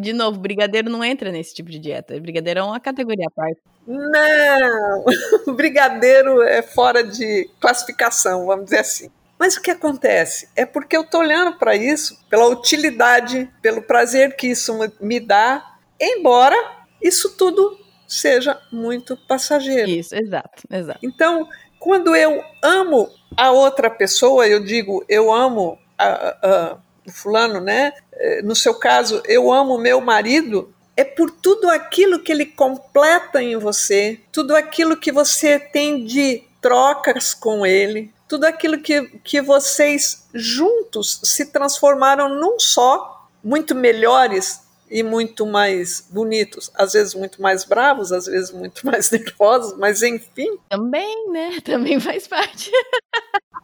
De 0.00 0.12
novo, 0.12 0.38
brigadeiro 0.38 0.88
não 0.90 1.04
entra 1.04 1.30
nesse 1.32 1.54
tipo 1.54 1.68
de 1.68 1.78
dieta. 1.78 2.18
Brigadeiro 2.20 2.60
é 2.60 2.62
uma 2.62 2.80
categoria 2.80 3.26
à 3.26 3.30
parte. 3.30 3.60
Não, 3.86 5.04
brigadeiro 5.54 6.40
é 6.42 6.62
fora 6.62 7.02
de 7.02 7.50
classificação, 7.60 8.46
vamos 8.46 8.66
dizer 8.66 8.78
assim. 8.78 9.10
Mas 9.42 9.56
o 9.56 9.60
que 9.60 9.72
acontece? 9.72 10.48
É 10.54 10.64
porque 10.64 10.96
eu 10.96 11.00
estou 11.00 11.18
olhando 11.18 11.58
para 11.58 11.74
isso 11.74 12.16
pela 12.30 12.46
utilidade, 12.46 13.50
pelo 13.60 13.82
prazer 13.82 14.36
que 14.36 14.46
isso 14.46 14.72
me 15.00 15.18
dá, 15.18 15.78
embora 16.00 16.54
isso 17.02 17.36
tudo 17.36 17.76
seja 18.06 18.56
muito 18.70 19.16
passageiro. 19.26 19.90
Isso, 19.90 20.14
exato, 20.14 20.62
exato. 20.70 21.00
Então, 21.02 21.48
quando 21.80 22.14
eu 22.14 22.40
amo 22.62 23.10
a 23.36 23.50
outra 23.50 23.90
pessoa, 23.90 24.46
eu 24.46 24.62
digo, 24.62 25.04
eu 25.08 25.32
amo 25.32 25.76
a, 25.98 26.06
a, 26.40 26.78
fulano, 27.10 27.60
né? 27.60 27.94
Eh, 28.12 28.42
no 28.42 28.54
seu 28.54 28.78
caso, 28.78 29.24
eu 29.26 29.52
amo 29.52 29.76
meu 29.76 30.00
marido, 30.00 30.72
é 30.96 31.02
por 31.02 31.32
tudo 31.32 31.68
aquilo 31.68 32.20
que 32.20 32.30
ele 32.30 32.46
completa 32.46 33.42
em 33.42 33.56
você, 33.56 34.20
tudo 34.30 34.54
aquilo 34.54 34.96
que 34.96 35.10
você 35.10 35.58
tem 35.58 36.04
de 36.04 36.44
trocas 36.60 37.34
com 37.34 37.66
ele, 37.66 38.14
tudo 38.32 38.46
aquilo 38.46 38.78
que, 38.80 39.08
que 39.18 39.42
vocês 39.42 40.26
juntos 40.32 41.20
se 41.22 41.52
transformaram 41.52 42.30
num 42.30 42.58
só, 42.58 43.28
muito 43.44 43.74
melhores 43.74 44.62
e 44.90 45.02
muito 45.02 45.44
mais 45.44 46.08
bonitos, 46.08 46.70
às 46.74 46.94
vezes 46.94 47.12
muito 47.12 47.42
mais 47.42 47.62
bravos, 47.66 48.10
às 48.10 48.24
vezes 48.24 48.50
muito 48.50 48.86
mais 48.88 49.10
nervosos, 49.10 49.76
mas 49.76 50.02
enfim. 50.02 50.56
Também, 50.70 51.30
né? 51.30 51.60
Também 51.62 52.00
faz 52.00 52.26
parte. 52.26 52.72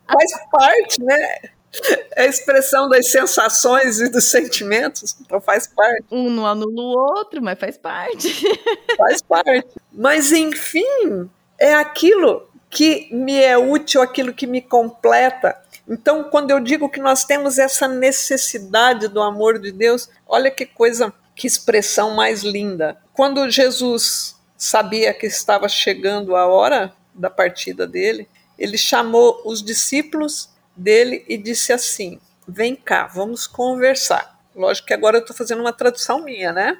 faz 0.07 0.31
parte, 0.51 1.03
né? 1.03 1.39
É 2.15 2.25
a 2.25 2.27
expressão 2.27 2.91
das 2.91 3.11
sensações 3.11 4.01
e 4.01 4.11
dos 4.11 4.31
sentimentos, 4.31 5.17
então 5.19 5.41
faz 5.41 5.67
parte. 5.67 6.05
Um 6.11 6.29
não 6.29 6.47
anula 6.47 6.83
o 6.83 7.17
outro, 7.17 7.43
mas 7.43 7.59
faz 7.59 7.79
parte. 7.79 8.29
Faz 8.99 9.23
parte. 9.23 9.69
Mas, 9.91 10.31
enfim, 10.33 11.31
é 11.59 11.73
aquilo 11.73 12.49
que 12.71 13.09
me 13.13 13.37
é 13.37 13.57
útil, 13.57 14.03
aquilo 14.03 14.33
que 14.33 14.47
me 14.47 14.61
completa. 14.61 15.57
Então, 15.89 16.25
quando 16.25 16.51
eu 16.51 16.61
digo 16.61 16.91
que 16.91 17.01
nós 17.01 17.25
temos 17.25 17.59
essa 17.59 17.89
necessidade 17.89 19.09
do 19.09 19.23
amor 19.23 19.59
de 19.59 19.73
Deus, 19.73 20.09
olha 20.27 20.51
que 20.51 20.67
coisa, 20.67 21.13
que 21.35 21.47
expressão 21.47 22.15
mais 22.15 22.43
linda. 22.43 22.99
Quando 23.15 23.49
Jesus 23.49 24.37
sabia 24.57 25.15
que 25.15 25.27
estava 25.27 25.69
chegando 25.69 26.37
a 26.37 26.47
hora 26.47 26.93
da 27.15 27.31
partida 27.31 27.87
dele, 27.87 28.29
ele 28.59 28.77
chamou 28.77 29.41
os 29.45 29.63
discípulos 29.63 30.51
dele 30.77 31.25
e 31.29 31.39
disse 31.39 31.73
assim: 31.73 32.21
Vem 32.47 32.77
cá, 32.77 33.07
vamos 33.07 33.47
conversar. 33.47 34.39
Lógico 34.55 34.89
que 34.89 34.95
agora 34.95 35.17
eu 35.17 35.21
estou 35.21 35.37
fazendo 35.37 35.61
uma 35.61 35.73
tradução 35.73 36.23
minha, 36.23 36.53
né? 36.53 36.79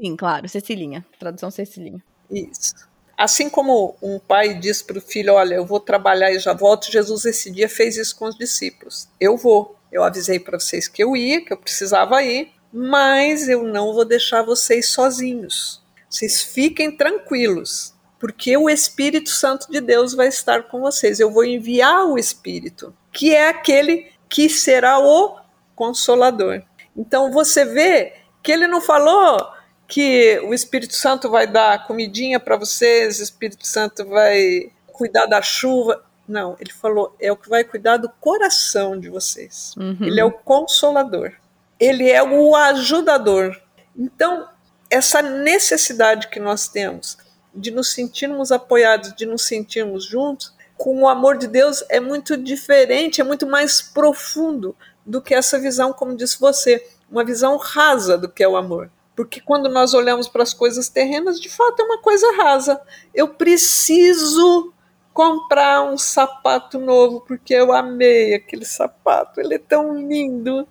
Sim, 0.00 0.16
claro, 0.16 0.48
Cecilinha, 0.48 1.04
tradução 1.18 1.50
Cecilinha. 1.50 2.02
Isso. 2.30 2.89
Assim 3.20 3.50
como 3.50 3.98
um 4.00 4.18
pai 4.18 4.54
diz 4.54 4.80
para 4.80 4.96
o 4.96 5.02
filho: 5.02 5.34
Olha, 5.34 5.56
eu 5.56 5.66
vou 5.66 5.78
trabalhar 5.78 6.32
e 6.32 6.38
já 6.38 6.54
volto, 6.54 6.90
Jesus 6.90 7.26
esse 7.26 7.50
dia 7.50 7.68
fez 7.68 7.98
isso 7.98 8.16
com 8.16 8.24
os 8.24 8.34
discípulos. 8.34 9.08
Eu 9.20 9.36
vou. 9.36 9.76
Eu 9.92 10.02
avisei 10.02 10.40
para 10.40 10.58
vocês 10.58 10.88
que 10.88 11.04
eu 11.04 11.14
ia, 11.14 11.44
que 11.44 11.52
eu 11.52 11.58
precisava 11.58 12.22
ir, 12.22 12.50
mas 12.72 13.46
eu 13.46 13.62
não 13.62 13.92
vou 13.92 14.06
deixar 14.06 14.40
vocês 14.40 14.88
sozinhos. 14.88 15.82
Vocês 16.08 16.40
fiquem 16.40 16.96
tranquilos 16.96 17.92
porque 18.18 18.56
o 18.56 18.70
Espírito 18.70 19.28
Santo 19.28 19.70
de 19.70 19.82
Deus 19.82 20.14
vai 20.14 20.28
estar 20.28 20.62
com 20.62 20.80
vocês. 20.80 21.20
Eu 21.20 21.30
vou 21.30 21.44
enviar 21.44 22.06
o 22.06 22.18
Espírito, 22.18 22.96
que 23.12 23.34
é 23.34 23.48
aquele 23.48 24.10
que 24.30 24.48
será 24.48 24.98
o 24.98 25.38
consolador. 25.76 26.62
Então 26.96 27.30
você 27.30 27.66
vê 27.66 28.14
que 28.42 28.50
ele 28.50 28.66
não 28.66 28.80
falou 28.80 29.46
que 29.90 30.38
o 30.44 30.54
Espírito 30.54 30.94
Santo 30.94 31.28
vai 31.28 31.48
dar 31.48 31.86
comidinha 31.86 32.38
para 32.38 32.56
vocês, 32.56 33.18
o 33.18 33.22
Espírito 33.24 33.66
Santo 33.66 34.06
vai 34.06 34.70
cuidar 34.86 35.26
da 35.26 35.42
chuva. 35.42 36.04
Não, 36.28 36.56
ele 36.60 36.72
falou, 36.72 37.14
é 37.18 37.30
o 37.32 37.36
que 37.36 37.48
vai 37.48 37.64
cuidar 37.64 37.96
do 37.96 38.08
coração 38.08 38.98
de 38.98 39.08
vocês. 39.08 39.74
Uhum. 39.76 39.98
Ele 40.00 40.20
é 40.20 40.24
o 40.24 40.30
consolador. 40.30 41.32
Ele 41.78 42.08
é 42.08 42.22
o 42.22 42.54
ajudador. 42.54 43.60
Então, 43.98 44.48
essa 44.88 45.20
necessidade 45.20 46.28
que 46.28 46.38
nós 46.38 46.68
temos 46.68 47.18
de 47.52 47.72
nos 47.72 47.92
sentirmos 47.92 48.52
apoiados, 48.52 49.12
de 49.16 49.26
nos 49.26 49.42
sentirmos 49.42 50.04
juntos, 50.04 50.54
com 50.76 51.02
o 51.02 51.08
amor 51.08 51.36
de 51.36 51.48
Deus 51.48 51.84
é 51.88 51.98
muito 51.98 52.36
diferente, 52.36 53.20
é 53.20 53.24
muito 53.24 53.44
mais 53.44 53.82
profundo 53.82 54.76
do 55.04 55.20
que 55.20 55.34
essa 55.34 55.58
visão, 55.58 55.92
como 55.92 56.16
disse 56.16 56.38
você, 56.38 56.86
uma 57.10 57.24
visão 57.24 57.56
rasa 57.56 58.16
do 58.16 58.28
que 58.28 58.44
é 58.44 58.48
o 58.48 58.56
amor. 58.56 58.88
Porque 59.14 59.40
quando 59.40 59.68
nós 59.68 59.92
olhamos 59.94 60.28
para 60.28 60.42
as 60.42 60.54
coisas 60.54 60.88
terrenas, 60.88 61.40
de 61.40 61.48
fato 61.48 61.80
é 61.80 61.84
uma 61.84 61.98
coisa 61.98 62.26
rasa. 62.36 62.80
Eu 63.14 63.28
preciso 63.28 64.72
comprar 65.12 65.82
um 65.82 65.98
sapato 65.98 66.78
novo 66.78 67.20
porque 67.20 67.52
eu 67.52 67.72
amei 67.72 68.34
aquele 68.34 68.64
sapato, 68.64 69.40
ele 69.40 69.54
é 69.54 69.58
tão 69.58 69.94
lindo. 69.94 70.66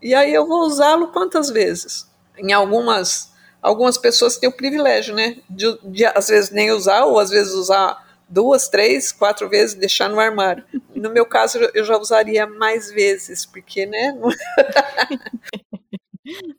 E 0.00 0.14
aí 0.14 0.32
eu 0.32 0.46
vou 0.46 0.62
usá-lo 0.62 1.08
quantas 1.08 1.50
vezes? 1.50 2.08
Em 2.36 2.52
algumas 2.52 3.32
algumas 3.60 3.98
pessoas 3.98 4.36
têm 4.36 4.48
o 4.48 4.56
privilégio, 4.56 5.14
né, 5.14 5.38
de, 5.50 5.78
de, 5.82 6.06
às 6.06 6.28
vezes 6.28 6.50
nem 6.50 6.70
usar, 6.70 7.04
ou 7.04 7.18
às 7.18 7.28
vezes 7.28 7.52
usar 7.54 8.06
duas, 8.28 8.68
três, 8.68 9.10
quatro 9.10 9.48
vezes, 9.48 9.74
deixar 9.74 10.08
no 10.08 10.20
armário. 10.20 10.64
No 10.94 11.10
meu 11.10 11.26
caso, 11.26 11.58
eu 11.74 11.84
já 11.84 11.96
usaria 11.96 12.46
mais 12.46 12.90
vezes, 12.90 13.46
porque, 13.46 13.86
né? 13.86 14.16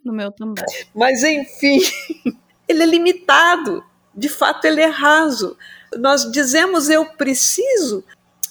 no 0.03 0.13
meu 0.13 0.31
também. 0.31 0.63
Mas, 0.93 1.23
enfim, 1.23 1.79
ele 2.67 2.83
é 2.83 2.85
limitado. 2.85 3.83
De 4.15 4.29
fato, 4.29 4.65
ele 4.65 4.81
é 4.81 4.87
raso. 4.87 5.57
Nós 5.97 6.29
dizemos 6.31 6.89
eu 6.89 7.05
preciso 7.05 8.03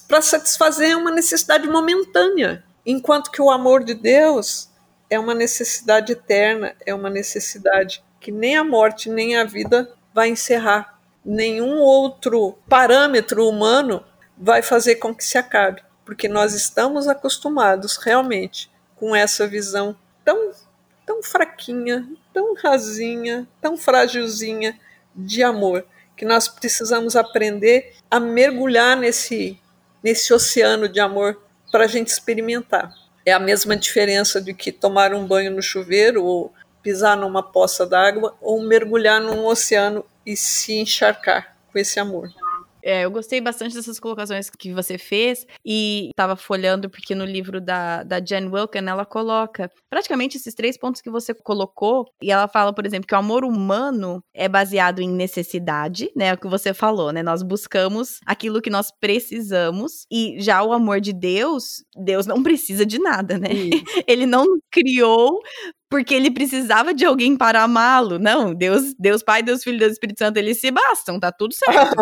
para 0.07 0.21
satisfazer 0.21 0.97
uma 0.97 1.11
necessidade 1.11 1.67
momentânea, 1.67 2.63
enquanto 2.83 3.29
que 3.29 3.41
o 3.41 3.51
amor 3.51 3.83
de 3.83 3.93
Deus 3.93 4.69
é 5.09 5.19
uma 5.19 5.35
necessidade 5.35 6.13
eterna, 6.13 6.75
é 6.85 6.93
uma 6.93 7.09
necessidade 7.09 8.03
que 8.19 8.31
nem 8.31 8.57
a 8.57 8.63
morte 8.63 9.09
nem 9.09 9.37
a 9.37 9.43
vida 9.43 9.93
vai 10.13 10.29
encerrar. 10.29 10.99
Nenhum 11.23 11.79
outro 11.79 12.57
parâmetro 12.67 13.47
humano 13.47 14.03
vai 14.37 14.61
fazer 14.61 14.95
com 14.95 15.13
que 15.13 15.23
se 15.23 15.37
acabe, 15.37 15.83
porque 16.03 16.27
nós 16.27 16.53
estamos 16.53 17.07
acostumados 17.07 17.97
realmente 17.97 18.71
com 18.95 19.15
essa 19.15 19.47
visão 19.47 19.95
tão 20.23 20.51
tão 21.09 21.23
fraquinha, 21.23 22.07
tão 22.31 22.53
rasinha, 22.53 23.47
tão 23.59 23.75
frágilzinha 23.75 24.79
de 25.15 25.41
amor, 25.41 25.83
que 26.15 26.23
nós 26.23 26.47
precisamos 26.47 27.15
aprender 27.15 27.95
a 28.11 28.19
mergulhar 28.19 28.95
nesse 28.95 29.59
nesse 30.03 30.31
oceano 30.31 30.87
de 30.87 30.99
amor 30.99 31.41
para 31.71 31.85
a 31.85 31.87
gente 31.87 32.09
experimentar. 32.09 32.93
É 33.25 33.33
a 33.33 33.39
mesma 33.39 33.75
diferença 33.75 34.39
de 34.39 34.53
que 34.53 34.71
tomar 34.71 35.11
um 35.11 35.25
banho 35.25 35.49
no 35.49 35.63
chuveiro 35.63 36.23
ou 36.23 36.53
pisar 36.83 37.17
numa 37.17 37.41
poça 37.41 37.87
d'água 37.87 38.37
ou 38.39 38.61
mergulhar 38.61 39.19
num 39.19 39.47
oceano 39.47 40.05
e 40.23 40.37
se 40.37 40.73
encharcar 40.73 41.55
com 41.73 41.79
esse 41.79 41.99
amor. 41.99 42.29
É, 42.83 43.05
eu 43.05 43.11
gostei 43.11 43.41
bastante 43.41 43.75
dessas 43.75 43.99
colocações 43.99 44.49
que 44.49 44.73
você 44.73 44.97
fez 44.97 45.45
e 45.65 46.09
estava 46.09 46.35
folhando 46.35 46.89
porque 46.89 47.13
no 47.13 47.25
livro 47.25 47.59
da, 47.59 48.03
da 48.03 48.19
Jen 48.19 48.47
Wilken 48.47 48.87
ela 48.87 49.05
coloca 49.05 49.69
praticamente 49.89 50.37
esses 50.37 50.53
três 50.53 50.77
pontos 50.77 51.01
que 51.01 51.09
você 51.09 51.33
colocou 51.33 52.05
e 52.21 52.31
ela 52.31 52.47
fala, 52.47 52.73
por 52.73 52.85
exemplo, 52.85 53.07
que 53.07 53.15
o 53.15 53.17
amor 53.17 53.43
humano 53.43 54.23
é 54.33 54.47
baseado 54.47 55.01
em 55.01 55.09
necessidade, 55.09 56.09
né? 56.15 56.27
É 56.27 56.33
o 56.33 56.37
que 56.37 56.47
você 56.47 56.73
falou, 56.73 57.11
né? 57.11 57.23
Nós 57.23 57.43
buscamos 57.43 58.19
aquilo 58.25 58.61
que 58.61 58.69
nós 58.69 58.91
precisamos 58.91 60.05
e 60.11 60.37
já 60.39 60.63
o 60.63 60.73
amor 60.73 61.01
de 61.01 61.13
Deus, 61.13 61.83
Deus 61.95 62.25
não 62.25 62.41
precisa 62.41 62.85
de 62.85 62.99
nada, 62.99 63.37
né? 63.37 63.49
Ele 64.07 64.25
não 64.25 64.45
criou 64.71 65.39
porque 65.89 66.13
ele 66.13 66.29
precisava 66.29 66.93
de 66.93 67.03
alguém 67.03 67.35
para 67.35 67.63
amá-lo. 67.63 68.19
Não, 68.19 68.53
Deus, 68.53 68.93
Deus 68.97 69.23
Pai, 69.23 69.41
Deus 69.41 69.63
Filho, 69.63 69.79
Deus 69.79 69.93
Espírito 69.93 70.19
Santo, 70.19 70.37
eles 70.37 70.59
se 70.59 70.69
bastam, 70.69 71.19
tá 71.19 71.31
tudo 71.31 71.53
certo. 71.53 71.95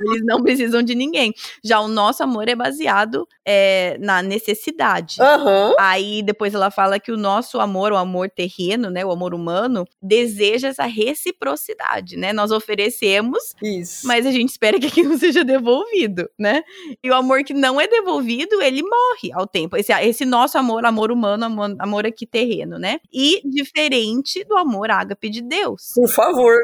eles 0.00 0.22
não 0.24 0.42
precisam 0.42 0.82
de 0.82 0.94
ninguém. 0.94 1.32
Já 1.64 1.80
o 1.80 1.88
nosso 1.88 2.22
amor 2.22 2.48
é 2.48 2.54
baseado 2.54 3.26
é, 3.50 3.96
na 3.98 4.20
necessidade. 4.22 5.16
Uhum. 5.22 5.74
Aí 5.78 6.22
depois 6.22 6.54
ela 6.54 6.70
fala 6.70 7.00
que 7.00 7.10
o 7.10 7.16
nosso 7.16 7.58
amor, 7.58 7.92
o 7.92 7.96
amor 7.96 8.28
terreno, 8.28 8.90
né, 8.90 9.06
o 9.06 9.10
amor 9.10 9.32
humano, 9.32 9.86
deseja 10.02 10.68
essa 10.68 10.84
reciprocidade, 10.84 12.18
né? 12.18 12.30
Nós 12.34 12.50
oferecemos, 12.50 13.54
Isso. 13.62 14.06
mas 14.06 14.26
a 14.26 14.30
gente 14.30 14.50
espera 14.50 14.78
que 14.78 14.86
aquilo 14.86 15.16
seja 15.16 15.42
devolvido, 15.42 16.28
né? 16.38 16.62
E 17.02 17.08
o 17.08 17.14
amor 17.14 17.42
que 17.42 17.54
não 17.54 17.80
é 17.80 17.88
devolvido, 17.88 18.60
ele 18.60 18.82
morre 18.82 19.32
ao 19.32 19.46
tempo. 19.46 19.78
Esse, 19.78 19.94
esse 19.94 20.26
nosso 20.26 20.58
amor, 20.58 20.84
amor 20.84 21.10
humano, 21.10 21.46
amor, 21.46 21.74
amor 21.78 22.06
aqui 22.06 22.26
terreno, 22.26 22.78
né? 22.78 23.00
E 23.10 23.40
diferente 23.48 24.44
do 24.44 24.58
amor 24.58 24.90
ágape 24.90 25.30
de 25.30 25.40
Deus. 25.40 25.92
Por 25.94 26.08
favor. 26.08 26.54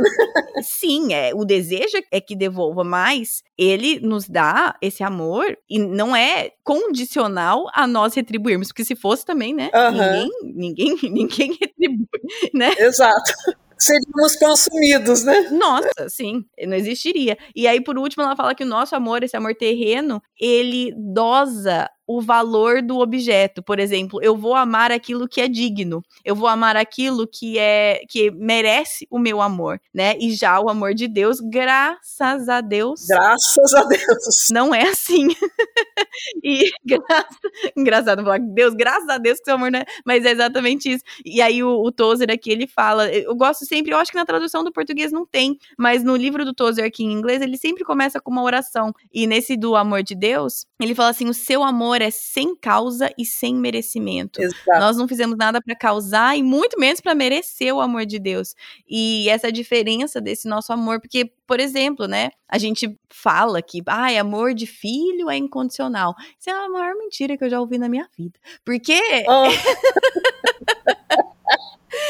Sim, 0.61 1.14
é, 1.14 1.32
o 1.35 1.47
desejo 1.47 1.97
é 2.11 2.20
que 2.20 2.37
devolva, 2.37 2.85
mas 2.85 3.43
ele 3.57 4.01
nos 4.01 4.28
dá 4.28 4.76
esse 4.82 5.03
amor 5.03 5.57
e 5.70 5.78
não 5.78 6.14
é 6.14 6.51
condicional 6.75 7.68
a 7.72 7.87
nós 7.87 8.14
retribuirmos, 8.14 8.68
porque 8.68 8.85
se 8.85 8.97
fosse 8.97 9.25
também, 9.25 9.55
né? 9.55 9.70
Uhum. 9.75 10.29
Ninguém, 10.55 10.97
ninguém, 10.99 10.99
ninguém 11.11 11.59
retribui, 11.61 12.20
né? 12.53 12.72
Exato 12.79 13.33
seríamos 13.79 14.37
consumidos, 14.37 15.25
né? 15.25 15.49
Nossa, 15.51 16.09
sim, 16.09 16.45
não 16.66 16.77
existiria. 16.77 17.37
E 17.55 17.66
aí, 17.66 17.83
por 17.83 17.99
último, 17.99 18.22
ela 18.22 18.37
fala 18.37 18.55
que 18.55 18.64
o 18.64 18.66
nosso 18.66 18.97
amor, 18.97 19.22
esse 19.22 19.37
amor 19.37 19.55
terreno, 19.55 20.22
ele 20.41 20.95
dosa 20.97 21.91
o 22.07 22.21
valor 22.21 22.83
do 22.83 22.99
objeto. 22.99 23.63
Por 23.63 23.79
exemplo, 23.79 24.21
eu 24.23 24.37
vou 24.37 24.55
amar 24.55 24.93
aquilo 24.93 25.29
que 25.29 25.41
é 25.41 25.49
digno, 25.49 26.03
eu 26.25 26.35
vou 26.35 26.49
amar 26.49 26.77
aquilo 26.77 27.27
que 27.27 27.59
é 27.59 28.03
que 28.09 28.31
merece 28.31 29.07
o 29.11 29.19
meu 29.19 29.41
amor, 29.41 29.81
né? 29.93 30.17
E 30.19 30.35
já 30.35 30.61
o 30.61 30.69
amor 30.69 30.95
de 30.95 31.09
Deus, 31.09 31.41
graças 31.41 32.49
a 32.49 32.61
Deus. 32.61 33.07
Graças 33.09 33.75
a 33.75 33.85
Deus. 33.85 34.49
Não 34.51 34.75
é 34.75 34.89
assim. 34.89 35.29
e 36.43 36.71
graça, 36.85 37.39
engraçado 37.77 38.23
falar, 38.23 38.39
Deus, 38.41 38.75
graças 38.75 39.09
a 39.09 39.19
Deus 39.19 39.39
que 39.39 39.45
seu 39.45 39.55
amor 39.55 39.71
não 39.71 39.81
é, 39.81 39.85
mas 40.05 40.25
é 40.25 40.31
exatamente 40.31 40.93
isso. 40.93 41.05
E 41.25 41.41
aí 41.41 41.63
o, 41.63 41.83
o 41.83 41.93
Tozer 41.93 42.31
aqui, 42.31 42.51
ele 42.51 42.67
fala, 42.67 43.09
eu 43.11 43.35
gosto 43.35 43.65
sempre, 43.65 43.93
eu 43.93 43.99
acho 43.99 44.11
que 44.11 44.17
na 44.17 44.25
tradução 44.25 44.63
do 44.63 44.73
português 44.73 45.13
não 45.13 45.27
tem, 45.27 45.59
mas 45.79 46.03
no 46.03 46.17
livro 46.17 46.45
do 46.45 46.55
Tozer 46.55 46.85
aqui 46.85 47.05
em 47.05 47.13
inglês, 47.13 47.43
ele 47.43 47.57
sempre 47.57 47.85
começa 47.85 48.21
com 48.21 48.31
uma 48.31 48.43
oração. 48.43 48.93
E 49.13 49.27
nesse 49.27 49.57
do 49.57 49.77
amor 49.77 50.03
de 50.03 50.15
Deus, 50.15 50.67
ele 50.81 50.95
fala 50.95 51.11
assim: 51.11 51.29
o 51.29 51.35
seu 51.35 51.63
amor 51.63 51.94
é 52.03 52.11
sem 52.11 52.55
causa 52.57 53.13
e 53.19 53.25
sem 53.25 53.55
merecimento. 53.55 54.41
Exato. 54.43 54.81
Nós 54.81 54.97
não 54.97 55.07
fizemos 55.07 55.37
nada 55.37 55.61
para 55.61 55.75
causar 55.77 56.37
e 56.37 56.43
muito 56.43 56.79
menos 56.79 57.01
para 57.01 57.15
merecer 57.15 57.75
o 57.75 57.81
amor 57.81 58.07
de 58.07 58.19
Deus. 58.19 58.55
E 58.89 59.29
essa 59.29 59.49
é 59.49 59.51
diferença 59.51 60.21
desse 60.21 60.49
nosso 60.49 60.73
amor, 60.73 61.01
porque, 61.01 61.33
por 61.47 61.61
exemplo, 61.61 62.07
né, 62.07 62.31
a 62.49 62.59
gente 62.59 62.99
fala 63.11 63.61
que, 63.63 63.83
ah, 63.87 64.21
amor 64.21 64.55
de 64.55 64.67
filho 64.67 65.31
é 65.31 65.37
incondicional. 65.37 66.15
Isso 66.39 66.51
é 66.51 66.53
a 66.53 66.69
maior 66.69 66.95
mentira 66.97 67.37
que 67.37 67.45
eu 67.45 67.51
já 67.51 67.61
ouvi 67.61 67.79
na 67.79 67.89
minha 67.89 68.09
vida. 68.17 68.39
Porque. 68.65 69.01
Oh. 69.29 69.45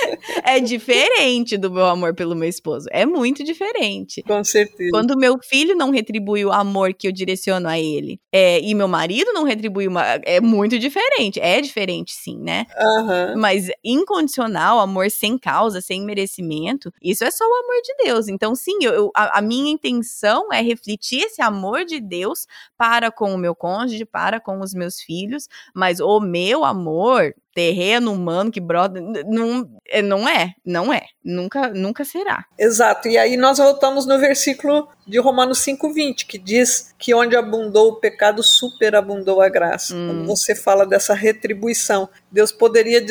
é 0.45 0.61
diferente 0.61 1.57
do 1.57 1.71
meu 1.71 1.87
amor 1.87 2.15
pelo 2.15 2.35
meu 2.35 2.49
esposo. 2.49 2.87
É 2.91 3.05
muito 3.07 3.43
diferente. 3.45 4.23
Com 4.23 4.43
certeza. 4.45 4.91
Quando 4.91 5.19
meu 5.19 5.39
filho 5.43 5.75
não 5.75 5.91
retribui 5.91 6.45
o 6.45 6.53
amor 6.53 6.95
que 6.95 7.09
eu 7.09 7.13
direciono 7.13 7.69
a 7.69 7.79
ele, 7.79 8.21
é, 8.33 8.61
e 8.61 8.75
meu 8.75 8.89
marido 8.89 9.33
não 9.33 9.45
retribui 9.45 9.87
uma. 9.87 10.03
É 10.25 10.41
muito 10.41 10.79
diferente. 10.79 11.41
É 11.41 11.61
diferente, 11.61 12.13
sim, 12.13 12.39
né? 12.39 12.67
Uhum. 12.79 13.41
Mas 13.41 13.69
incondicional, 13.85 14.81
amor 14.81 15.11
sem 15.11 15.39
causa, 15.39 15.81
sem 15.81 16.03
merecimento, 16.03 16.93
isso 17.03 17.25
é 17.25 17.31
só 17.31 17.45
o 17.45 17.65
amor 17.65 17.83
de 17.83 18.05
Deus. 18.05 18.29
Então, 18.29 18.55
sim, 18.55 18.79
eu, 18.83 19.11
a, 19.15 19.39
a 19.39 19.43
minha 19.43 19.71
intenção 19.71 20.53
é 20.53 20.61
refletir 20.61 21.23
esse 21.23 21.43
amor 21.43 21.85
de 21.85 22.01
Deus 22.01 22.47
para 22.77 23.11
com 23.11 23.35
o 23.35 23.39
meu 23.39 23.55
cônjuge, 23.55 24.05
para 24.05 24.41
com 24.41 24.61
os 24.61 24.75
meus 24.75 25.01
filhos, 25.01 25.49
mas 25.75 26.01
o 26.01 26.21
meu 26.21 26.65
amor 26.65 27.35
terreno 27.55 28.13
humano 28.13 28.51
que 28.51 28.61
brota, 28.61 29.01
não, 29.01 29.71
é, 29.89 30.03
não 30.03 30.29
é, 30.29 30.55
não 30.67 30.93
é, 30.93 31.07
nunca, 31.25 31.69
nunca 31.71 32.05
será. 32.05 32.45
Exato. 32.59 33.09
E 33.09 33.17
aí 33.17 33.37
nós 33.37 33.59
voltamos 33.59 34.07
no 34.07 34.19
versículo 34.19 34.89
de 35.07 35.19
Romanos 35.19 35.59
5:20, 35.61 36.27
que 36.27 36.37
diz 36.37 36.93
que 36.99 37.15
onde 37.15 37.37
abundou 37.37 37.93
o 37.93 37.97
pecado, 37.97 38.43
superabundou 38.43 39.41
a 39.41 39.49
graça. 39.49 39.95
Hum. 39.95 40.09
Quando 40.09 40.27
você 40.27 40.55
fala 40.55 40.85
dessa 40.85 41.15
retribuição, 41.15 42.09
Deus 42.31 42.51
poderia, 42.51 43.05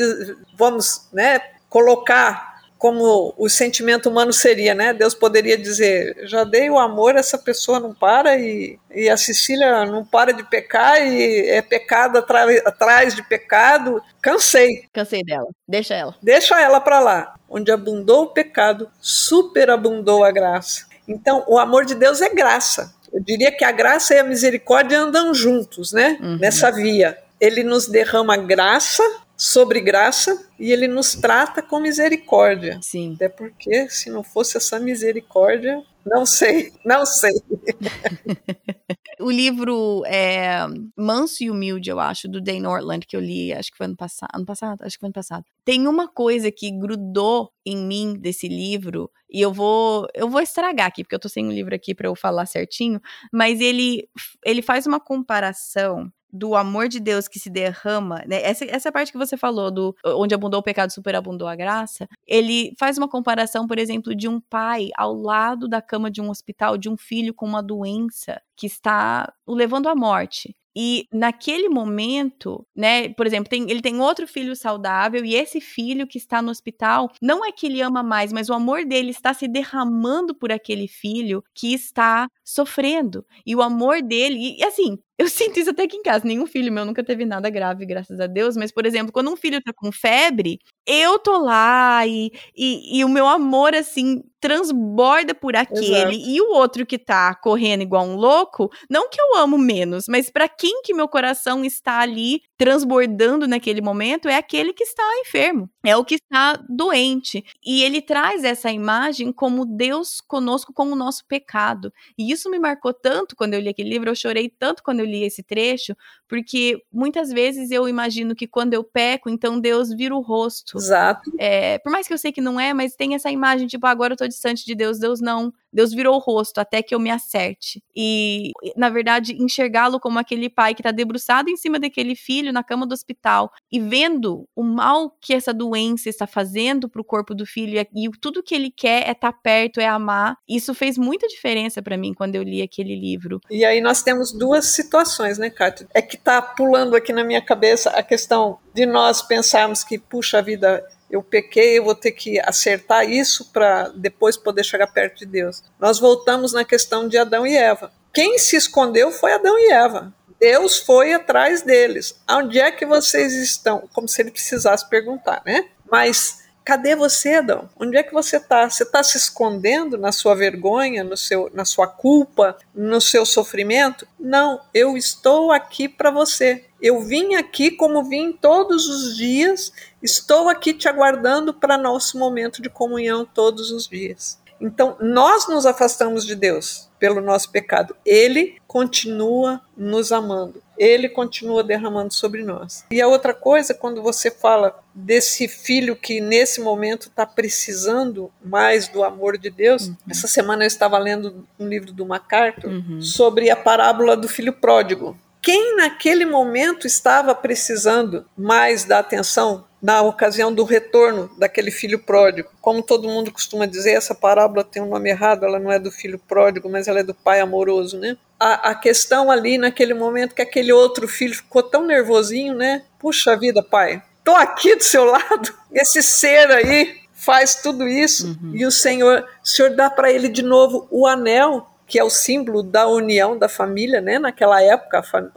vamos, 0.58 1.08
né, 1.14 1.39
colocar 1.70 2.53
como 2.84 3.34
o 3.38 3.48
sentimento 3.48 4.10
humano 4.10 4.34
seria, 4.34 4.74
né? 4.74 4.94
Deus 4.94 5.16
poderia 5.16 5.58
dizer: 5.58 6.18
já 6.26 6.44
dei 6.44 6.70
o 6.70 6.78
amor, 6.78 7.16
essa 7.16 7.38
pessoa 7.38 7.80
não 7.80 7.94
para 7.94 8.38
e, 8.38 8.78
e 8.94 9.08
a 9.10 9.16
Cecília 9.16 9.86
não 9.86 10.04
para 10.04 10.34
de 10.34 10.44
pecar 10.44 11.02
e 11.02 11.48
é 11.50 11.62
pecado 11.62 12.18
atrás, 12.18 13.16
de 13.16 13.24
pecado. 13.24 14.04
Cansei. 14.22 14.84
Cansei 14.92 15.24
dela. 15.24 15.48
Deixa 15.66 15.94
ela. 15.94 16.14
Deixa 16.22 16.60
ela 16.60 16.82
para 16.82 17.00
lá. 17.00 17.36
Onde 17.50 17.72
abundou 17.72 18.24
o 18.24 18.34
pecado, 18.34 18.92
superabundou 19.00 20.22
a 20.22 20.32
graça. 20.32 20.86
Então, 21.08 21.42
o 21.48 21.58
amor 21.58 21.86
de 21.86 21.96
Deus 21.96 22.20
é 22.20 22.28
graça. 22.28 22.94
Eu 23.14 23.24
diria 23.24 23.50
que 23.56 23.64
a 23.64 23.72
graça 23.72 24.14
e 24.14 24.20
a 24.20 24.26
misericórdia 24.26 25.00
andam 25.00 25.34
juntos, 25.34 25.94
né? 25.94 26.18
Uhum. 26.22 26.38
Nessa 26.38 26.70
via. 26.70 27.18
Ele 27.40 27.64
nos 27.64 27.88
derrama 27.88 28.36
graça 28.36 29.04
sobre 29.44 29.82
graça 29.82 30.50
e 30.58 30.72
ele 30.72 30.88
nos 30.88 31.16
trata 31.16 31.62
com 31.62 31.78
misericórdia. 31.78 32.80
Sim. 32.82 33.16
Até 33.16 33.28
porque 33.28 33.89
se 33.89 34.10
não 34.10 34.24
fosse 34.24 34.56
essa 34.56 34.80
misericórdia, 34.80 35.84
não 36.06 36.26
sei, 36.26 36.72
não 36.86 37.06
sei. 37.06 37.34
o 39.20 39.30
livro 39.30 40.02
é 40.06 40.60
Manso 40.98 41.44
e 41.44 41.52
Humilde, 41.52 41.89
eu 41.89 42.00
acho, 42.00 42.30
do 42.30 42.39
Dane 42.39 42.66
Ortland, 42.66 43.06
que 43.06 43.18
eu 43.18 43.20
li, 43.20 43.52
acho 43.52 43.70
que 43.70 43.78
foi 43.78 43.86
ano 43.86 43.98
passado, 43.98 44.30
ano 44.34 44.46
passado, 44.46 44.82
acho 44.82 44.96
que 44.96 45.02
foi 45.02 45.08
ano 45.08 45.14
passado. 45.14 45.44
Tem 45.66 45.88
uma 45.88 46.08
coisa 46.08 46.50
que 46.50 46.72
grudou 46.72 47.52
em 47.66 47.76
mim 47.76 48.14
desse 48.18 48.48
livro, 48.48 49.12
e 49.30 49.41
eu 49.41 49.52
vou, 49.52 50.08
eu 50.14 50.30
vou 50.30 50.39
estragar 50.39 50.88
aqui, 50.88 51.04
porque 51.04 51.16
eu 51.16 51.20
tô 51.20 51.28
sem 51.28 51.46
um 51.46 51.52
livro 51.52 51.76
aqui 51.76 51.94
para 51.94 52.08
eu 52.08 52.16
falar 52.16 52.46
certinho, 52.46 53.02
mas 53.32 53.60
ele 53.60 54.08
ele 54.46 54.62
faz 54.62 54.88
uma 54.88 55.02
comparação 55.02 56.10
do 56.34 56.56
amor 56.56 56.90
de 56.90 57.00
Deus 57.00 57.28
que 57.28 57.40
se 57.40 57.50
derrama, 57.50 58.24
né? 58.28 58.42
Essa, 58.42 58.66
essa 58.66 58.92
parte 58.92 59.12
que 59.12 59.18
você 59.18 59.38
falou, 59.38 59.70
do 59.70 59.96
onde 60.04 60.34
abundou 60.34 60.60
o 60.60 60.64
pecado, 60.64 60.92
superabundou 60.92 61.48
a 61.48 61.56
graça, 61.56 62.08
ele 62.28 62.74
faz 62.80 62.98
uma 62.98 63.08
comparação, 63.08 63.68
por 63.68 63.78
exemplo, 63.78 64.16
de 64.16 64.28
um 64.28 64.42
pai 64.42 64.90
ao 64.98 65.14
lado 65.14 65.68
da 65.68 65.82
cama 65.82 66.10
de 66.10 66.22
um 66.22 66.30
hospital, 66.30 66.78
de 66.78 66.90
um 66.90 66.98
filho 66.98 67.34
com 67.34 67.46
uma 67.46 67.62
doença 67.62 68.42
que 68.58 68.66
está 68.66 69.32
o 69.46 69.54
levando 69.54 69.88
à 69.88 69.96
morte. 69.96 70.56
E 70.76 71.06
naquele 71.14 71.70
momento, 71.70 72.66
né, 72.76 73.10
por 73.10 73.28
exemplo, 73.28 73.48
tem, 73.48 73.70
ele 73.70 73.82
tem 73.82 74.00
outro 74.00 74.28
filho 74.28 74.56
saudável 74.56 75.24
e 75.24 75.36
esse 75.36 75.62
filho 75.62 76.08
que 76.08 76.18
está 76.18 76.42
no 76.42 76.50
hospital, 76.50 77.12
não 77.22 77.46
é 77.46 77.52
que 77.52 77.68
ele 77.68 77.80
ama 77.82 78.02
mais, 78.02 78.34
mas 78.34 78.50
o 78.50 78.54
amor 78.54 78.84
dele 78.84 79.12
está 79.12 79.34
se 79.34 79.48
derramando 79.48 80.34
por 80.34 80.52
aquele 80.52 80.88
filho 80.88 81.44
que 81.54 81.74
está 81.74 82.28
sofrendo. 82.44 83.24
E 83.46 83.56
o 83.56 83.62
amor 83.62 84.02
dele, 84.02 84.58
e 84.58 84.64
assim, 84.64 84.98
eu 85.18 85.30
sinto 85.30 85.59
isso 85.59 85.70
até 85.70 85.84
aqui 85.84 85.97
em 85.97 86.03
casa. 86.03 86.26
Nenhum 86.26 86.47
filho 86.47 86.72
meu 86.72 86.86
nunca 86.86 87.03
teve 87.03 87.26
nada 87.26 87.49
grave, 87.49 87.86
graças 87.86 88.20
a 88.20 88.28
Deus. 88.28 88.55
Mas, 88.57 88.72
por 88.72 88.86
exemplo, 88.86 89.11
quando 89.11 89.32
um 89.32 89.36
filho 89.36 89.61
tá 89.61 89.72
com 89.74 89.91
febre, 89.91 90.59
eu 90.86 91.20
tô 91.20 91.38
lá 91.38 92.05
e, 92.05 92.32
e, 92.55 92.99
e 92.99 93.05
o 93.05 93.09
meu 93.09 93.28
amor, 93.28 93.74
assim, 93.76 94.22
transborda 94.43 95.34
por 95.34 95.55
aquele. 95.55 96.16
Exato. 96.16 96.30
E 96.30 96.41
o 96.41 96.51
outro 96.51 96.86
que 96.86 96.97
tá 96.97 97.34
correndo 97.34 97.82
igual 97.82 98.03
um 98.03 98.18
louco, 98.18 98.70
não 98.89 99.09
que 99.09 99.20
eu 99.22 99.38
amo 99.38 99.57
menos, 99.57 100.03
mas 100.09 100.30
para 100.30 100.49
quem 100.49 100.82
que 100.82 100.93
meu 100.93 101.07
coração 101.07 101.64
está 101.64 101.99
ali 101.99 102.41
transbordando 102.57 103.47
naquele 103.47 103.82
momento 103.82 104.28
é 104.28 104.36
aquele 104.36 104.74
que 104.74 104.84
está 104.84 105.03
enfermo, 105.22 105.70
é 105.86 105.95
o 105.95 106.03
que 106.03 106.16
está 106.16 106.61
doente. 106.70 107.41
E 107.66 107.84
ele 107.84 108.01
traz 108.01 108.43
essa 108.43 108.70
imagem 108.70 109.32
como 109.32 109.66
Deus 109.66 110.20
conosco 110.28 110.74
com 110.74 110.91
o 110.91 110.95
nosso 110.95 111.26
pecado. 111.26 111.89
E 112.18 112.30
isso 112.30 112.49
me 112.49 112.59
marcou 112.59 112.93
tanto 112.93 113.38
quando 113.38 113.53
eu 113.53 113.61
li 113.61 113.70
aquele 113.70 113.91
livro, 113.91 114.09
eu 114.09 114.16
chorei 114.16 114.49
tanto 114.49 114.84
quando 114.84 114.99
eu 114.99 115.03
li 115.04 115.24
esse 115.24 115.43
trecho, 115.43 115.95
porque 116.28 116.82
muitas 116.91 117.30
vezes 117.30 117.72
eu 117.72 117.88
imagino 117.88 118.36
que 118.36 118.47
quando 118.47 118.74
eu 118.74 118.84
peco, 118.84 119.30
então 119.30 119.60
Deus 119.60 119.89
vira 119.89 120.16
o 120.16 120.22
rosto. 120.22 120.78
Exato. 120.78 121.32
É, 121.38 121.78
por 121.80 121.91
mais 121.91 122.08
que 122.08 122.14
eu 122.14 122.18
sei 122.18 122.32
que 122.32 122.41
não 122.41 122.60
é, 122.60 122.74
mas 122.74 122.95
tem 122.95 123.16
essa 123.16 123.32
imagem, 123.32 123.68
tipo, 123.68 123.86
agora 123.86 124.14
eu 124.14 124.18
tô 124.18 124.28
distante 124.28 124.66
de 124.66 124.76
Deus, 124.76 124.99
Deus 124.99 125.22
não 125.22 125.54
Deus 125.74 125.92
virou 125.92 126.16
o 126.16 126.20
rosto 126.20 126.60
até 126.60 126.82
que 126.82 126.94
eu 126.94 127.00
me 127.00 127.10
acerte. 127.10 127.84
E, 127.96 128.52
na 128.76 128.90
verdade, 128.90 129.34
enxergá-lo 129.42 130.00
como 130.00 130.20
aquele 130.20 130.50
pai 130.50 130.76
que 130.76 130.82
está 130.82 130.92
debruçado 130.92 131.50
em 131.50 131.58
cima 131.58 131.80
daquele 131.80 132.16
filho 132.16 132.54
na 132.54 132.64
cama 132.64 132.86
do 132.86 132.94
hospital 132.94 133.52
e 133.72 133.80
vendo 133.80 134.48
o 134.56 134.64
mal 134.64 135.16
que 135.20 135.34
essa 135.34 135.54
doença 135.54 136.10
está 136.10 136.28
fazendo 136.28 136.88
para 136.88 137.02
o 137.02 137.06
corpo 137.06 137.34
do 137.34 137.46
filho 137.46 137.80
e, 137.80 138.06
e, 138.06 138.12
tudo 138.22 138.44
que 138.44 138.54
ele 138.54 138.70
quer 138.70 139.08
é 139.08 139.12
estar 139.12 139.32
tá 139.32 139.40
perto, 139.42 139.80
é 139.80 139.88
amar. 139.88 140.38
Isso 140.48 140.74
fez 140.74 140.98
muita 140.98 141.28
diferença 141.28 141.82
para 141.82 141.98
mim 141.98 142.14
quando 142.14 142.36
eu 142.36 142.44
li 142.44 142.62
aquele 142.62 142.96
livro. 142.96 143.40
E 143.50 143.66
aí 143.66 143.82
nós 143.82 144.04
temos 144.04 144.32
duas 144.32 144.66
situações, 144.66 145.38
né, 145.38 145.50
Kátia? 145.50 145.88
É 145.94 146.02
que 146.02 146.16
está 146.16 146.42
pulando 146.42 146.96
aqui 146.96 147.12
na 147.12 147.24
minha 147.24 147.42
cabeça 147.42 147.90
a 147.90 148.04
questão 148.04 148.60
de 148.74 148.86
nós 148.86 149.22
pensarmos 149.22 149.84
que, 149.84 149.98
puxa 149.98 150.42
vida, 150.42 150.84
eu 151.14 151.22
pequei, 151.22 151.78
eu 151.78 151.84
vou 151.84 151.93
ter 151.93 152.11
que 152.11 152.39
acertar 152.39 153.07
isso 153.07 153.51
para 153.53 153.89
depois 153.89 154.36
poder 154.36 154.64
chegar 154.64 154.88
perto 154.88 155.20
de 155.20 155.28
Deus. 155.28 155.64
Nós 155.80 155.99
voltamos 155.99 156.53
na 156.53 156.66
questão 156.66 157.07
de 157.07 157.20
Adão 157.20 157.45
e 157.45 157.55
Eva. 157.55 157.91
Quem 158.11 158.39
se 158.39 158.55
escondeu 158.55 159.11
foi 159.11 159.32
Adão 159.32 159.55
e 159.59 159.72
Eva. 159.72 160.11
Deus 160.39 160.80
foi 160.80 161.14
atrás 161.14 161.61
deles. 161.61 162.20
Onde 162.28 162.59
é 162.59 162.72
que 162.72 162.84
vocês 162.84 163.32
estão? 163.34 163.88
Como 163.93 164.07
se 164.07 164.24
ele 164.24 164.32
precisasse 164.32 164.89
perguntar, 164.89 165.43
né? 165.45 165.68
Mas 165.89 166.41
Cadê 166.66 166.95
você, 166.95 167.34
Adão? 167.34 167.70
Onde 167.78 167.97
é 167.97 168.03
que 168.03 168.14
você 168.14 168.38
está? 168.38 168.70
Você 168.70 168.84
está 168.84 169.03
se 169.03 169.18
escondendo 169.18 169.97
na 169.97 170.14
sua 170.14 170.34
vergonha, 170.34 171.03
no 171.03 171.18
seu, 171.18 171.51
na 171.53 171.66
sua 171.66 171.88
culpa, 171.88 172.57
no 172.74 173.01
seu 173.01 173.26
sofrimento? 173.26 174.07
Não, 174.18 174.61
eu 174.74 174.95
estou 174.95 175.51
aqui 175.51 175.89
para 175.89 176.09
você. 176.09 176.64
Eu 176.84 177.02
vim 177.02 177.36
aqui 177.36 177.72
como 177.72 178.04
vim 178.04 178.34
todos 178.34 178.90
os 178.90 179.16
dias, 179.16 179.72
estou 180.02 180.50
aqui 180.50 180.74
te 180.74 180.90
aguardando 180.90 181.54
para 181.54 181.78
nosso 181.78 182.20
momento 182.20 182.62
de 182.62 182.70
comunhão 182.70 183.26
todos 183.26 183.72
os 183.72 183.88
dias. 183.88 184.38
Então, 184.60 184.98
nós 185.00 185.48
nos 185.48 185.66
afastamos 185.66 186.26
de 186.26 186.36
Deus 186.36 186.90
pelo 187.00 187.22
nosso 187.22 187.50
pecado. 187.52 187.96
Ele 188.06 188.58
continua 188.68 189.62
nos 189.78 190.12
amando. 190.12 190.62
Ele 190.78 191.08
continua 191.08 191.64
derramando 191.64 192.14
sobre 192.14 192.44
nós. 192.44 192.86
E 192.92 193.02
a 193.02 193.08
outra 193.08 193.34
coisa, 193.34 193.74
quando 193.74 194.02
você 194.02 194.30
fala 194.30 194.78
desse 194.94 195.48
filho 195.48 195.96
que 195.96 196.20
nesse 196.20 196.60
momento 196.60 197.08
está 197.08 197.26
precisando 197.26 198.30
mais 198.44 198.90
do 198.90 199.06
amor 199.06 199.38
de 199.38 199.50
Deus, 199.50 199.88
uhum. 199.88 199.96
essa 200.10 200.28
semana 200.28 200.66
eu 200.66 200.68
estava 200.68 200.98
lendo 200.98 201.48
um 201.58 201.68
livro 201.68 201.94
do 201.94 202.06
MacArthur 202.06 202.70
uhum. 202.70 203.02
sobre 203.02 203.50
a 203.50 203.56
parábola 203.56 204.18
do 204.18 204.28
filho 204.28 204.52
pródigo 204.52 205.18
quem 205.44 205.76
naquele 205.76 206.26
momento 206.26 206.88
estava 206.88 207.36
precisando 207.36 208.26
mais 208.36 208.86
da 208.86 209.00
atenção 209.00 209.66
na 209.82 210.02
ocasião 210.02 210.54
do 210.54 210.64
retorno 210.64 211.30
daquele 211.38 211.70
filho 211.70 212.00
pródigo. 212.00 212.50
Como 212.62 212.82
todo 212.82 213.10
mundo 213.10 213.30
costuma 213.30 213.66
dizer, 213.66 213.91
essa 213.91 214.16
parábola 214.16 214.64
tem 214.64 214.82
um 214.82 214.88
nome 214.88 215.10
errado, 215.10 215.46
ela 215.46 215.60
não 215.60 215.70
é 215.70 215.78
do 215.78 215.91
filho 215.91 216.18
pródigo, 216.18 216.70
mas 216.70 216.88
ela 216.88 217.02
é 217.02 217.04
do 217.04 217.14
pai 217.14 217.41
amoroso, 217.41 218.00
né? 218.00 218.16
A, 218.39 218.70
a 218.70 218.76
questão 218.76 219.30
ali 219.30 219.58
naquele 219.58 219.94
momento 219.94 220.34
que 220.34 220.41
aquele 220.41 220.72
outro 220.72 221.06
filho 221.10 221.36
ficou 221.36 221.62
tão 221.62 221.86
nervosinho, 221.86 222.56
né? 222.56 222.84
Puxa 222.98 223.36
vida, 223.36 223.62
pai, 223.62 224.02
tô 224.24 224.34
aqui 224.34 224.78
do 224.78 224.84
seu 224.84 225.04
lado, 225.04 225.54
esse 225.74 226.02
ser 226.02 226.50
aí 226.52 227.04
faz 227.14 227.56
tudo 227.56 227.86
isso 227.86 228.28
uhum. 228.28 228.52
e 228.56 228.66
o 228.66 228.72
Senhor, 228.72 229.26
o 229.44 229.48
Senhor 229.48 229.76
dá 229.76 229.89
para 229.89 230.12
ele 230.12 230.30
de 230.30 230.41
novo 230.41 230.88
o 230.89 231.06
anel 231.06 231.73
que 231.86 232.00
é 232.00 232.04
o 232.04 232.10
símbolo 232.10 232.64
da 232.64 232.88
união 232.88 233.38
da 233.38 233.50
família, 233.50 234.02
né? 234.02 234.18
Naquela 234.18 234.62
época, 234.62 235.00
a, 235.00 235.04
fam 235.04 235.30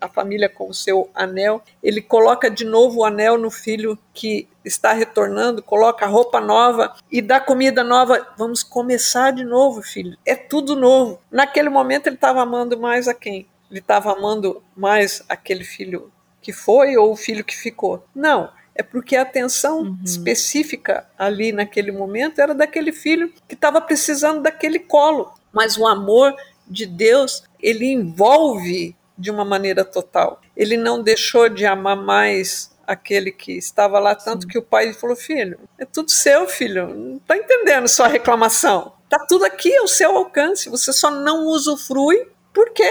a, 0.00 0.08
família 0.08 0.48
com 0.48 0.68
o 0.68 0.74
seu 0.74 1.10
anel, 1.14 1.62
ele 1.82 2.00
coloca 2.00 2.50
de 2.50 2.64
novo 2.64 3.00
o 3.00 3.04
anel 3.04 3.38
no 3.38 3.50
filho 3.50 3.98
que 4.12 4.48
está 4.64 4.92
retornando, 4.92 5.62
coloca 5.62 6.06
roupa 6.06 6.40
nova 6.40 6.94
e 7.10 7.20
dá 7.22 7.40
comida 7.40 7.82
nova. 7.82 8.26
Vamos 8.36 8.62
começar 8.62 9.30
de 9.32 9.44
novo, 9.44 9.82
filho. 9.82 10.16
É 10.24 10.34
tudo 10.34 10.76
novo. 10.76 11.20
Naquele 11.30 11.68
momento 11.68 12.06
ele 12.06 12.16
estava 12.16 12.42
amando 12.42 12.78
mais 12.78 13.08
a 13.08 13.14
quem? 13.14 13.46
Ele 13.70 13.80
estava 13.80 14.12
amando 14.12 14.62
mais 14.76 15.24
aquele 15.28 15.64
filho 15.64 16.12
que 16.40 16.52
foi 16.52 16.96
ou 16.96 17.12
o 17.12 17.16
filho 17.16 17.44
que 17.44 17.56
ficou? 17.56 18.04
Não 18.14 18.50
é 18.76 18.82
porque 18.82 19.16
a 19.16 19.22
atenção 19.22 19.80
uhum. 19.80 19.98
específica 20.04 21.06
ali 21.18 21.50
naquele 21.50 21.90
momento 21.90 22.40
era 22.40 22.54
daquele 22.54 22.92
filho 22.92 23.32
que 23.48 23.54
estava 23.54 23.80
precisando 23.80 24.42
daquele 24.42 24.78
colo 24.78 25.32
mas 25.56 25.78
o 25.78 25.86
amor 25.86 26.36
de 26.68 26.84
Deus, 26.84 27.42
ele 27.58 27.86
envolve 27.86 28.94
de 29.16 29.30
uma 29.30 29.42
maneira 29.42 29.86
total. 29.86 30.42
Ele 30.54 30.76
não 30.76 31.02
deixou 31.02 31.48
de 31.48 31.64
amar 31.64 31.96
mais 31.96 32.76
aquele 32.86 33.32
que 33.32 33.52
estava 33.52 33.98
lá, 33.98 34.14
tanto 34.14 34.46
que 34.46 34.58
o 34.58 34.62
pai 34.62 34.92
falou: 34.92 35.16
Filho, 35.16 35.58
é 35.78 35.86
tudo 35.86 36.10
seu, 36.10 36.46
filho, 36.46 36.94
não 36.94 37.16
está 37.16 37.38
entendendo 37.38 37.88
sua 37.88 38.06
reclamação. 38.06 38.92
Está 39.04 39.24
tudo 39.24 39.46
aqui 39.46 39.74
ao 39.78 39.88
seu 39.88 40.14
alcance, 40.14 40.68
você 40.68 40.92
só 40.92 41.10
não 41.10 41.46
usufrui 41.46 42.28
porque 42.52 42.90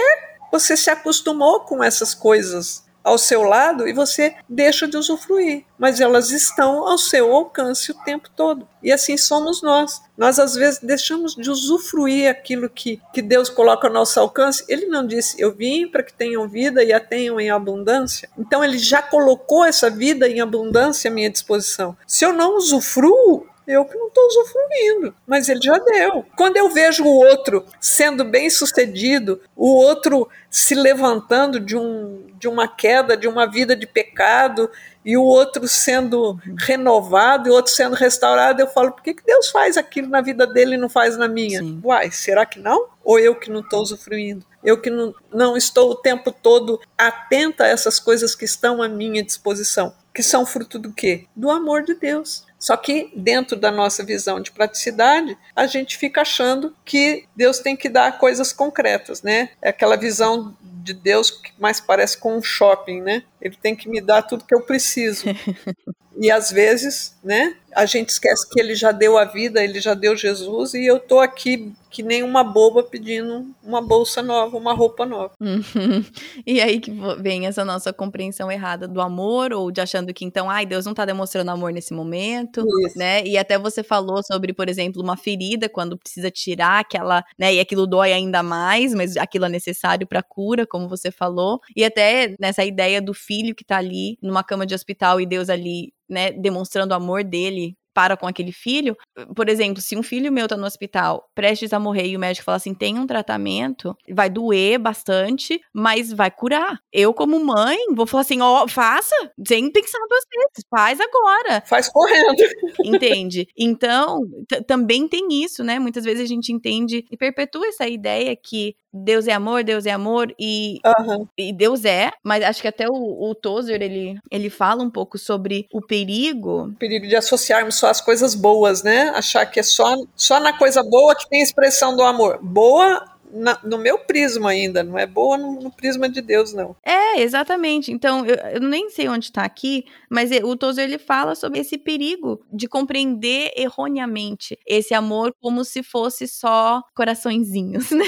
você 0.50 0.76
se 0.76 0.90
acostumou 0.90 1.60
com 1.60 1.84
essas 1.84 2.14
coisas 2.14 2.84
ao 3.06 3.16
seu 3.16 3.44
lado 3.44 3.86
e 3.86 3.92
você 3.92 4.34
deixa 4.48 4.88
de 4.88 4.96
usufruir, 4.96 5.64
mas 5.78 6.00
elas 6.00 6.32
estão 6.32 6.88
ao 6.88 6.98
seu 6.98 7.32
alcance 7.32 7.92
o 7.92 8.02
tempo 8.02 8.28
todo. 8.34 8.66
E 8.82 8.92
assim 8.92 9.16
somos 9.16 9.62
nós. 9.62 10.02
Nós 10.18 10.40
às 10.40 10.56
vezes 10.56 10.80
deixamos 10.80 11.36
de 11.36 11.48
usufruir 11.48 12.28
aquilo 12.28 12.68
que, 12.68 13.00
que 13.14 13.22
Deus 13.22 13.48
coloca 13.48 13.86
ao 13.86 13.92
nosso 13.92 14.18
alcance. 14.18 14.64
Ele 14.68 14.86
não 14.86 15.06
disse, 15.06 15.40
eu 15.40 15.54
vim 15.54 15.86
para 15.86 16.02
que 16.02 16.12
tenham 16.12 16.48
vida 16.48 16.82
e 16.82 16.92
a 16.92 16.98
tenham 16.98 17.40
em 17.40 17.48
abundância. 17.48 18.28
Então 18.36 18.64
ele 18.64 18.78
já 18.78 19.00
colocou 19.00 19.64
essa 19.64 19.88
vida 19.88 20.28
em 20.28 20.40
abundância 20.40 21.08
à 21.08 21.14
minha 21.14 21.30
disposição. 21.30 21.96
Se 22.08 22.24
eu 22.24 22.32
não 22.32 22.56
usufruo, 22.56 23.46
eu 23.66 23.84
que 23.84 23.96
não 23.96 24.08
estou 24.08 24.26
usufruindo, 24.26 25.14
mas 25.26 25.48
ele 25.48 25.60
já 25.62 25.78
deu. 25.78 26.24
Quando 26.36 26.56
eu 26.56 26.70
vejo 26.70 27.04
o 27.04 27.16
outro 27.16 27.64
sendo 27.80 28.24
bem 28.24 28.48
sucedido, 28.48 29.40
o 29.56 29.68
outro 29.74 30.28
se 30.48 30.74
levantando 30.74 31.58
de, 31.58 31.76
um, 31.76 32.26
de 32.38 32.46
uma 32.46 32.68
queda, 32.68 33.16
de 33.16 33.26
uma 33.26 33.50
vida 33.50 33.74
de 33.74 33.86
pecado, 33.86 34.70
e 35.04 35.16
o 35.16 35.22
outro 35.22 35.68
sendo 35.68 36.36
renovado, 36.58 37.48
e 37.48 37.52
o 37.52 37.54
outro 37.54 37.72
sendo 37.72 37.94
restaurado, 37.94 38.60
eu 38.60 38.66
falo, 38.66 38.92
por 38.92 39.02
que, 39.02 39.14
que 39.14 39.24
Deus 39.24 39.50
faz 39.50 39.76
aquilo 39.76 40.08
na 40.08 40.20
vida 40.20 40.46
dele 40.46 40.74
e 40.74 40.78
não 40.78 40.88
faz 40.88 41.16
na 41.16 41.28
minha? 41.28 41.60
Sim. 41.60 41.80
Uai, 41.84 42.10
será 42.10 42.44
que 42.44 42.58
não? 42.58 42.88
Ou 43.04 43.18
eu 43.18 43.34
que 43.36 43.50
não 43.50 43.60
estou 43.60 43.82
usufruindo? 43.82 44.44
Eu 44.64 44.80
que 44.80 44.90
não, 44.90 45.14
não 45.32 45.56
estou 45.56 45.90
o 45.90 45.94
tempo 45.94 46.32
todo 46.32 46.80
atenta 46.98 47.64
a 47.64 47.68
essas 47.68 48.00
coisas 48.00 48.34
que 48.34 48.44
estão 48.44 48.82
à 48.82 48.88
minha 48.88 49.22
disposição, 49.22 49.94
que 50.12 50.24
são 50.24 50.44
fruto 50.44 50.78
do 50.78 50.92
quê? 50.92 51.26
Do 51.36 51.50
amor 51.50 51.82
de 51.82 51.94
Deus. 51.94 52.45
Só 52.58 52.76
que 52.76 53.10
dentro 53.14 53.56
da 53.56 53.70
nossa 53.70 54.04
visão 54.04 54.40
de 54.40 54.50
praticidade, 54.50 55.36
a 55.54 55.66
gente 55.66 55.96
fica 55.96 56.22
achando 56.22 56.74
que 56.84 57.24
Deus 57.36 57.58
tem 57.58 57.76
que 57.76 57.88
dar 57.88 58.18
coisas 58.18 58.52
concretas, 58.52 59.22
né? 59.22 59.50
É 59.60 59.68
aquela 59.68 59.96
visão 59.96 60.56
de 60.62 60.94
Deus 60.94 61.30
que 61.30 61.52
mais 61.58 61.80
parece 61.80 62.18
com 62.18 62.36
um 62.36 62.42
shopping, 62.42 63.00
né? 63.02 63.22
Ele 63.40 63.56
tem 63.60 63.74
que 63.74 63.88
me 63.88 64.00
dar 64.00 64.22
tudo 64.22 64.44
que 64.44 64.54
eu 64.54 64.62
preciso. 64.62 65.24
e 66.18 66.30
às 66.30 66.50
vezes, 66.50 67.16
né, 67.22 67.56
a 67.76 67.84
gente 67.84 68.08
esquece 68.08 68.48
que 68.48 68.58
ele 68.58 68.74
já 68.74 68.90
deu 68.90 69.18
a 69.18 69.26
vida, 69.26 69.62
ele 69.62 69.80
já 69.80 69.92
deu 69.92 70.16
Jesus 70.16 70.72
e 70.72 70.86
eu 70.86 70.98
tô 70.98 71.20
aqui 71.20 71.74
que 71.90 72.02
nem 72.02 72.22
uma 72.22 72.42
boba 72.42 72.82
pedindo 72.82 73.54
uma 73.62 73.82
bolsa 73.82 74.22
nova, 74.22 74.56
uma 74.56 74.72
roupa 74.72 75.04
nova. 75.04 75.32
Uhum. 75.40 76.04
E 76.46 76.60
aí 76.60 76.80
que 76.80 76.90
vem 77.20 77.46
essa 77.46 77.64
nossa 77.64 77.92
compreensão 77.92 78.50
errada 78.50 78.88
do 78.88 79.00
amor 79.00 79.52
ou 79.52 79.70
de 79.70 79.80
achando 79.80 80.12
que 80.12 80.24
então, 80.24 80.48
ai, 80.48 80.64
Deus 80.64 80.86
não 80.86 80.94
tá 80.94 81.04
demonstrando 81.04 81.50
amor 81.50 81.72
nesse 81.72 81.92
momento, 81.92 82.64
Isso. 82.86 82.98
né? 82.98 83.24
E 83.24 83.36
até 83.36 83.58
você 83.58 83.82
falou 83.82 84.22
sobre, 84.22 84.54
por 84.54 84.68
exemplo, 84.68 85.02
uma 85.02 85.16
ferida 85.16 85.68
quando 85.68 85.98
precisa 85.98 86.30
tirar 86.30 86.80
aquela, 86.80 87.22
né, 87.38 87.54
e 87.54 87.60
aquilo 87.60 87.86
dói 87.86 88.12
ainda 88.12 88.42
mais, 88.42 88.94
mas 88.94 89.16
aquilo 89.16 89.44
é 89.44 89.50
necessário 89.50 90.06
para 90.06 90.22
cura, 90.22 90.66
como 90.66 90.88
você 90.88 91.10
falou. 91.10 91.60
E 91.74 91.84
até 91.84 92.34
nessa 92.40 92.64
ideia 92.64 93.02
do 93.02 93.12
filho 93.12 93.54
que 93.54 93.64
tá 93.64 93.76
ali 93.76 94.18
numa 94.22 94.42
cama 94.42 94.66
de 94.66 94.74
hospital 94.74 95.20
e 95.20 95.26
Deus 95.26 95.48
ali 95.48 95.92
né, 96.08 96.30
demonstrando 96.32 96.92
o 96.92 96.96
amor 96.96 97.24
dele 97.24 97.65
para 97.96 98.14
com 98.14 98.26
aquele 98.26 98.52
filho. 98.52 98.94
Por 99.34 99.48
exemplo, 99.48 99.80
se 99.80 99.96
um 99.96 100.02
filho 100.02 100.30
meu 100.30 100.46
tá 100.46 100.54
no 100.54 100.66
hospital, 100.66 101.30
prestes 101.34 101.72
a 101.72 101.80
morrer, 101.80 102.08
e 102.08 102.14
o 102.14 102.20
médico 102.20 102.44
fala 102.44 102.56
assim: 102.56 102.74
tem 102.74 102.98
um 102.98 103.06
tratamento, 103.06 103.96
vai 104.12 104.28
doer 104.28 104.78
bastante, 104.78 105.58
mas 105.72 106.12
vai 106.12 106.30
curar. 106.30 106.78
Eu, 106.92 107.14
como 107.14 107.42
mãe, 107.42 107.78
vou 107.94 108.06
falar 108.06 108.20
assim: 108.20 108.42
ó, 108.42 108.64
oh, 108.64 108.68
faça, 108.68 109.16
sem 109.48 109.72
pensar 109.72 109.98
duas 110.10 110.24
vezes, 110.30 110.66
faz 110.70 110.98
agora. 111.00 111.62
Faz 111.66 111.88
correndo. 111.88 112.36
Entende? 112.84 113.48
Então, 113.56 114.20
também 114.66 115.08
tem 115.08 115.28
isso, 115.42 115.64
né? 115.64 115.78
Muitas 115.78 116.04
vezes 116.04 116.22
a 116.22 116.26
gente 116.26 116.52
entende 116.52 117.02
e 117.10 117.16
perpetua 117.16 117.66
essa 117.66 117.88
ideia 117.88 118.36
que 118.36 118.74
Deus 119.04 119.26
é 119.26 119.32
amor, 119.32 119.64
Deus 119.64 119.86
é 119.86 119.90
amor 119.90 120.34
e, 120.38 120.78
uhum. 120.84 121.26
e 121.36 121.52
Deus 121.52 121.84
é, 121.84 122.10
mas 122.22 122.44
acho 122.44 122.62
que 122.62 122.68
até 122.68 122.88
o, 122.88 123.30
o 123.30 123.34
Tozer 123.34 123.82
ele, 123.82 124.18
ele 124.30 124.50
fala 124.50 124.82
um 124.82 124.90
pouco 124.90 125.18
sobre 125.18 125.66
o 125.72 125.80
perigo. 125.80 126.68
O 126.68 126.74
perigo 126.74 127.06
de 127.06 127.16
associarmos 127.16 127.76
só 127.76 127.88
as 127.88 128.00
coisas 128.00 128.34
boas, 128.34 128.82
né? 128.82 129.10
Achar 129.14 129.46
que 129.46 129.60
é 129.60 129.62
só, 129.62 129.94
só 130.14 130.40
na 130.40 130.52
coisa 130.52 130.82
boa 130.82 131.14
que 131.14 131.28
tem 131.28 131.42
expressão 131.42 131.96
do 131.96 132.02
amor. 132.02 132.38
Boa 132.42 133.15
na, 133.32 133.58
no 133.62 133.78
meu 133.78 133.98
prisma 133.98 134.50
ainda, 134.50 134.82
não 134.82 134.98
é 134.98 135.06
boa 135.06 135.36
no, 135.36 135.60
no, 135.60 135.70
prisma 135.70 136.08
de 136.08 136.20
Deus, 136.20 136.52
não. 136.52 136.76
É, 136.84 137.20
exatamente. 137.20 137.92
Então, 137.92 138.24
eu, 138.24 138.36
eu 138.54 138.60
nem 138.60 138.90
sei 138.90 139.08
onde 139.08 139.26
está 139.26 139.44
aqui, 139.44 139.84
mas 140.10 140.30
o 140.42 140.56
Tozer 140.56 140.84
ele 140.84 140.98
fala 140.98 141.34
sobre 141.34 141.60
esse 141.60 141.76
perigo 141.76 142.44
de 142.52 142.66
compreender 142.68 143.52
erroneamente 143.56 144.58
esse 144.66 144.94
amor 144.94 145.34
como 145.40 145.64
se 145.64 145.82
fosse 145.82 146.26
só 146.26 146.82
coraçõezinhos, 146.94 147.90
né? 147.92 148.04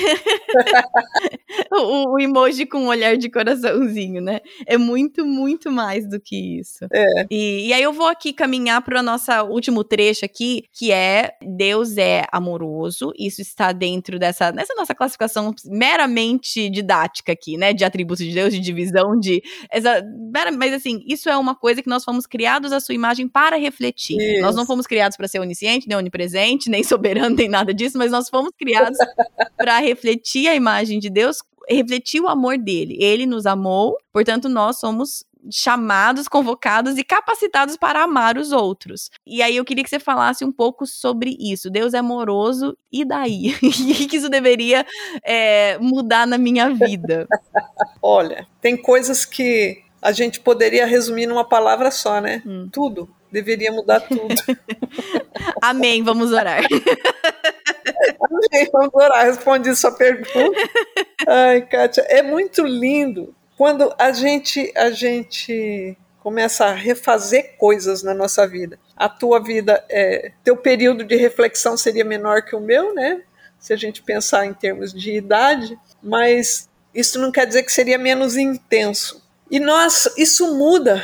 o, 1.73 2.15
o, 2.15 2.21
emoji 2.21 2.67
com 2.67 2.79
um 2.79 2.89
olhar 2.89 3.17
de 3.17 3.31
coraçãozinho, 3.31 4.23
né? 4.23 4.41
É 4.67 4.77
muito, 4.77 5.27
muito 5.27 5.71
mais 5.71 6.09
do 6.09 6.21
que 6.21 6.61
isso. 6.61 6.87
É. 6.93 7.27
E, 7.31 7.69
e 7.69 7.73
aí 7.73 7.83
eu 7.83 7.93
vou 7.93 8.07
aqui 8.07 8.33
caminhar 8.33 8.83
para 8.83 9.01
o 9.01 9.03
nosso 9.03 9.31
último 9.45 9.85
trecho 9.85 10.25
aqui, 10.25 10.65
que 10.73 10.93
é 10.93 11.33
Deus 11.43 11.97
é 11.97 12.25
amoroso. 12.33 13.13
Isso 13.19 13.41
está 13.41 13.73
dentro 13.73 14.19
dessa, 14.19 14.51
dessa 14.51 14.75
nossa 14.75 14.95
classificação 14.95 15.08
meramente 15.65 16.69
didática 16.69 17.33
aqui, 17.33 17.57
né? 17.57 17.73
De 17.73 17.85
atributos 17.85 18.25
de 18.25 18.33
Deus, 18.33 18.53
de 18.53 18.61
divisão, 18.61 19.19
de. 19.19 19.43
Essa, 19.71 20.03
mas 20.57 20.73
assim, 20.73 21.03
isso 21.07 21.29
é 21.29 21.37
uma 21.37 21.55
coisa 21.55 21.83
que 21.83 21.89
nós 21.89 22.05
fomos 22.05 22.27
criados 22.27 22.73
à 22.73 22.81
sua 22.81 22.95
imagem 22.95 23.29
para 23.29 23.57
refletir. 23.57 24.19
Isso. 24.19 24.43
Nós 24.43 24.57
não 24.57 24.67
fomos 24.67 24.87
criados 24.87 25.17
para 25.17 25.29
ser 25.29 25.41
onisciente, 25.41 25.89
nem 25.89 25.97
onipresente, 25.97 26.71
nem 26.71 26.83
soberano, 26.85 27.37
nem 27.37 27.49
nada 27.49 27.73
disso, 27.73 27.99
mas 27.99 28.11
nós 28.11 28.29
fomos 28.29 28.51
criados 28.59 28.99
para 29.57 29.79
refletir 29.79 30.49
a 30.49 30.55
imagem 30.55 30.99
de 30.99 31.11
Deus 31.11 31.39
refletir 31.69 32.21
o 32.21 32.29
amor 32.29 32.57
dele. 32.57 32.97
Ele 32.99 33.27
nos 33.27 33.45
amou, 33.45 33.97
portanto, 34.13 34.49
nós 34.49 34.79
somos 34.79 35.25
chamados, 35.51 36.29
convocados 36.29 36.99
e 36.99 37.05
capacitados 37.05 37.77
para 37.77 38.03
amar 38.03 38.37
os 38.37 38.53
outros. 38.53 39.11
E 39.27 39.43
aí 39.43 39.57
eu 39.57 39.65
queria 39.65 39.85
que 39.85 39.91
você 39.91 39.99
falasse 39.99 40.45
um 40.45 40.53
pouco 40.53 40.87
sobre 40.87 41.37
isso. 41.39 41.71
Deus 41.71 41.95
é 41.95 41.99
amoroso, 41.99 42.77
e 42.93 43.05
daí? 43.05 43.55
E 43.89 44.07
que 44.07 44.17
isso 44.17 44.29
deveria 44.29 44.85
é, 45.25 45.79
mudar 45.79 46.27
na 46.27 46.39
minha 46.39 46.71
vida? 46.71 47.27
Olha, 48.03 48.47
tem 48.61 48.77
coisas 48.77 49.25
que 49.25 49.83
a 50.01 50.13
gente 50.13 50.41
poderia 50.41 50.87
resumir 50.87 51.27
numa 51.27 51.45
palavra 51.45 51.91
só, 51.91 52.21
né? 52.21 52.43
Hum. 52.47 52.69
Tudo. 52.73 53.09
Deveria 53.31 53.71
mudar 53.71 54.01
tudo. 54.01 54.35
Amém, 55.61 56.03
vamos 56.03 56.33
orar. 56.33 56.63
Amém, 58.23 58.69
vamos 58.73 58.95
orar. 58.95 59.27
Respondi 59.27 59.75
sua 59.77 59.93
pergunta. 59.93 60.59
Ai, 61.27 61.63
Kátia, 61.63 62.03
é 62.09 62.23
muito 62.23 62.65
lindo 62.65 63.35
quando 63.59 63.93
a 63.99 64.13
gente 64.13 64.73
a 64.77 64.93
gente 64.93 65.99
começa 66.21 66.67
a 66.67 66.73
refazer 66.73 67.57
coisas 67.59 68.05
na 68.05 68.15
nossa 68.15 68.47
vida. 68.47 68.79
A 68.97 69.09
tua 69.09 69.43
vida, 69.43 69.85
é, 69.89 70.31
teu 70.45 70.57
período 70.57 71.03
de 71.03 71.17
reflexão 71.17 71.77
seria 71.77 72.05
menor 72.05 72.43
que 72.43 72.55
o 72.55 72.61
meu, 72.61 72.95
né? 72.95 73.23
Se 73.59 73.73
a 73.73 73.77
gente 73.77 74.01
pensar 74.01 74.47
em 74.47 74.55
termos 74.55 74.93
de 74.93 75.13
idade, 75.17 75.77
mas 76.01 76.69
isso 76.95 77.19
não 77.19 77.33
quer 77.33 77.47
dizer 77.47 77.65
que 77.65 77.73
seria 77.73 77.99
menos 77.99 78.37
intenso. 78.37 79.27
E 79.51 79.59
nós, 79.59 80.09
isso 80.17 80.55
muda 80.55 81.03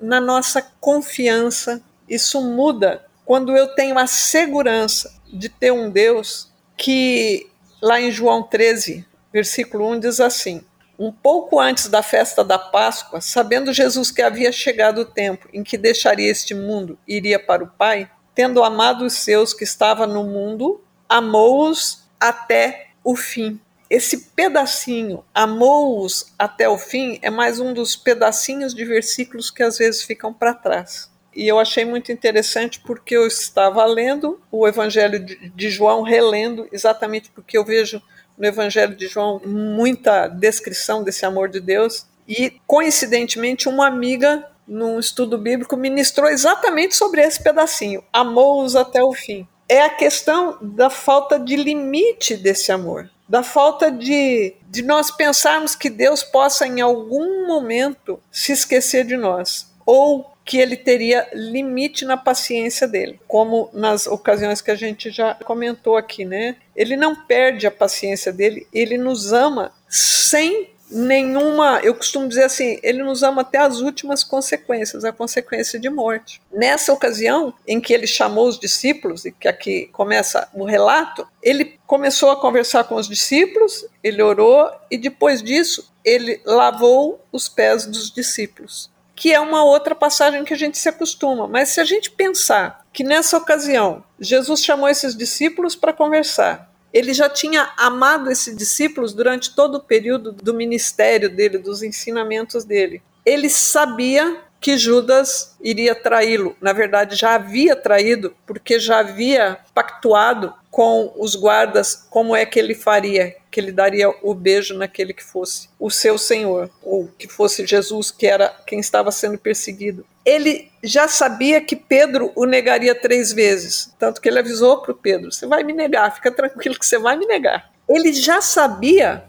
na 0.00 0.20
nossa 0.20 0.62
confiança, 0.80 1.82
isso 2.08 2.40
muda 2.40 3.04
quando 3.24 3.56
eu 3.56 3.74
tenho 3.74 3.98
a 3.98 4.06
segurança 4.06 5.12
de 5.26 5.48
ter 5.48 5.72
um 5.72 5.90
Deus 5.90 6.52
que, 6.76 7.48
lá 7.82 8.00
em 8.00 8.12
João 8.12 8.44
13, 8.44 9.04
versículo 9.32 9.90
1, 9.90 10.00
diz 10.00 10.20
assim: 10.20 10.62
Um 10.98 11.12
pouco 11.12 11.60
antes 11.60 11.88
da 11.88 12.02
festa 12.02 12.42
da 12.42 12.58
Páscoa, 12.58 13.20
sabendo 13.20 13.72
Jesus 13.72 14.10
que 14.10 14.22
havia 14.22 14.50
chegado 14.50 15.02
o 15.02 15.04
tempo 15.04 15.48
em 15.52 15.62
que 15.62 15.76
deixaria 15.76 16.30
este 16.30 16.54
mundo 16.54 16.98
e 17.06 17.16
iria 17.16 17.38
para 17.38 17.62
o 17.62 17.68
Pai, 17.68 18.10
tendo 18.34 18.62
amado 18.64 19.04
os 19.04 19.12
seus 19.12 19.52
que 19.52 19.64
estavam 19.64 20.06
no 20.06 20.24
mundo, 20.24 20.82
amou-os 21.08 22.04
até 22.18 22.88
o 23.04 23.14
fim. 23.14 23.60
Esse 23.88 24.30
pedacinho, 24.30 25.24
amou-os 25.32 26.34
até 26.38 26.68
o 26.68 26.76
fim, 26.76 27.18
é 27.22 27.30
mais 27.30 27.60
um 27.60 27.72
dos 27.72 27.94
pedacinhos 27.94 28.74
de 28.74 28.84
versículos 28.84 29.50
que 29.50 29.62
às 29.62 29.78
vezes 29.78 30.02
ficam 30.02 30.32
para 30.32 30.54
trás. 30.54 31.10
E 31.34 31.46
eu 31.46 31.60
achei 31.60 31.84
muito 31.84 32.10
interessante 32.10 32.80
porque 32.80 33.14
eu 33.14 33.26
estava 33.26 33.84
lendo 33.84 34.40
o 34.50 34.66
Evangelho 34.66 35.22
de 35.22 35.70
João, 35.70 36.02
relendo, 36.02 36.66
exatamente 36.72 37.30
porque 37.30 37.58
eu 37.58 37.64
vejo 37.64 38.02
no 38.36 38.46
Evangelho 38.46 38.94
de 38.94 39.06
João 39.06 39.40
muita 39.44 40.28
descrição 40.28 41.02
desse 41.02 41.24
amor 41.24 41.48
de 41.48 41.60
Deus. 41.60 42.06
E, 42.28 42.60
coincidentemente, 42.66 43.68
uma 43.68 43.86
amiga, 43.86 44.44
num 44.66 44.98
estudo 44.98 45.38
bíblico, 45.38 45.76
ministrou 45.76 46.28
exatamente 46.28 46.96
sobre 46.96 47.22
esse 47.22 47.42
pedacinho: 47.42 48.02
amou-os 48.12 48.74
até 48.74 49.02
o 49.02 49.12
fim. 49.12 49.46
É 49.68 49.82
a 49.82 49.90
questão 49.90 50.58
da 50.60 50.90
falta 50.90 51.38
de 51.38 51.56
limite 51.56 52.36
desse 52.36 52.70
amor 52.70 53.08
da 53.28 53.42
falta 53.42 53.90
de, 53.90 54.54
de 54.68 54.82
nós 54.82 55.10
pensarmos 55.10 55.74
que 55.74 55.90
Deus 55.90 56.22
possa 56.22 56.66
em 56.66 56.80
algum 56.80 57.46
momento 57.46 58.20
se 58.30 58.52
esquecer 58.52 59.04
de 59.04 59.16
nós, 59.16 59.72
ou 59.84 60.35
que 60.46 60.58
ele 60.58 60.76
teria 60.76 61.28
limite 61.34 62.04
na 62.04 62.16
paciência 62.16 62.86
dele, 62.86 63.18
como 63.26 63.68
nas 63.72 64.06
ocasiões 64.06 64.60
que 64.60 64.70
a 64.70 64.76
gente 64.76 65.10
já 65.10 65.34
comentou 65.34 65.96
aqui, 65.96 66.24
né? 66.24 66.56
Ele 66.74 66.96
não 66.96 67.16
perde 67.26 67.66
a 67.66 67.70
paciência 67.70 68.32
dele, 68.32 68.64
ele 68.72 68.96
nos 68.96 69.32
ama 69.32 69.72
sem 69.88 70.70
nenhuma, 70.88 71.80
eu 71.82 71.92
costumo 71.96 72.28
dizer 72.28 72.44
assim, 72.44 72.78
ele 72.80 73.02
nos 73.02 73.24
ama 73.24 73.42
até 73.42 73.58
as 73.58 73.80
últimas 73.80 74.22
consequências, 74.22 75.04
a 75.04 75.10
consequência 75.10 75.80
de 75.80 75.90
morte. 75.90 76.40
Nessa 76.52 76.92
ocasião 76.92 77.52
em 77.66 77.80
que 77.80 77.92
ele 77.92 78.06
chamou 78.06 78.46
os 78.46 78.56
discípulos, 78.56 79.24
e 79.24 79.32
que 79.32 79.48
aqui 79.48 79.88
começa 79.92 80.48
o 80.54 80.64
relato, 80.64 81.26
ele 81.42 81.76
começou 81.88 82.30
a 82.30 82.40
conversar 82.40 82.84
com 82.84 82.94
os 82.94 83.08
discípulos, 83.08 83.84
ele 84.00 84.22
orou 84.22 84.70
e 84.88 84.96
depois 84.96 85.42
disso 85.42 85.92
ele 86.04 86.40
lavou 86.44 87.20
os 87.32 87.48
pés 87.48 87.84
dos 87.84 88.12
discípulos. 88.12 88.94
Que 89.16 89.32
é 89.32 89.40
uma 89.40 89.64
outra 89.64 89.94
passagem 89.94 90.44
que 90.44 90.54
a 90.54 90.56
gente 90.56 90.78
se 90.78 90.88
acostuma, 90.88 91.48
mas 91.48 91.70
se 91.70 91.80
a 91.80 91.84
gente 91.84 92.10
pensar 92.10 92.86
que 92.92 93.02
nessa 93.02 93.38
ocasião 93.38 94.04
Jesus 94.20 94.62
chamou 94.62 94.88
esses 94.88 95.16
discípulos 95.16 95.74
para 95.74 95.92
conversar, 95.92 96.70
ele 96.92 97.12
já 97.12 97.28
tinha 97.28 97.70
amado 97.76 98.30
esses 98.30 98.56
discípulos 98.56 99.12
durante 99.12 99.54
todo 99.54 99.76
o 99.76 99.82
período 99.82 100.32
do 100.32 100.54
ministério 100.54 101.28
dele, 101.28 101.58
dos 101.58 101.82
ensinamentos 101.82 102.64
dele. 102.64 103.02
Ele 103.24 103.50
sabia 103.50 104.40
que 104.60 104.78
Judas 104.78 105.56
iria 105.60 105.94
traí-lo. 105.94 106.56
Na 106.60 106.72
verdade, 106.72 107.14
já 107.14 107.34
havia 107.34 107.76
traído, 107.76 108.34
porque 108.46 108.80
já 108.80 109.00
havia 109.00 109.58
pactuado 109.74 110.52
com 110.70 111.12
os 111.16 111.34
guardas 111.34 112.06
como 112.10 112.34
é 112.34 112.44
que 112.44 112.58
ele 112.58 112.74
faria, 112.74 113.36
que 113.56 113.60
ele 113.60 113.72
daria 113.72 114.14
o 114.22 114.34
beijo 114.34 114.76
naquele 114.76 115.14
que 115.14 115.24
fosse 115.24 115.70
o 115.80 115.90
seu 115.90 116.18
Senhor, 116.18 116.70
ou 116.82 117.08
que 117.16 117.26
fosse 117.26 117.66
Jesus, 117.66 118.10
que 118.10 118.26
era 118.26 118.54
quem 118.66 118.78
estava 118.78 119.10
sendo 119.10 119.38
perseguido 119.38 120.04
ele 120.26 120.72
já 120.82 121.06
sabia 121.06 121.60
que 121.60 121.76
Pedro 121.76 122.32
o 122.34 122.44
negaria 122.44 122.92
três 122.96 123.32
vezes, 123.32 123.94
tanto 123.96 124.20
que 124.20 124.28
ele 124.28 124.40
avisou 124.40 124.82
para 124.82 124.90
o 124.90 124.96
Pedro: 124.96 125.30
você 125.30 125.46
vai 125.46 125.62
me 125.62 125.72
negar, 125.72 126.12
fica 126.12 126.32
tranquilo 126.32 126.76
que 126.76 126.84
você 126.84 126.98
vai 126.98 127.16
me 127.16 127.26
negar. 127.26 127.70
Ele 127.88 128.12
já 128.12 128.40
sabia 128.40 129.22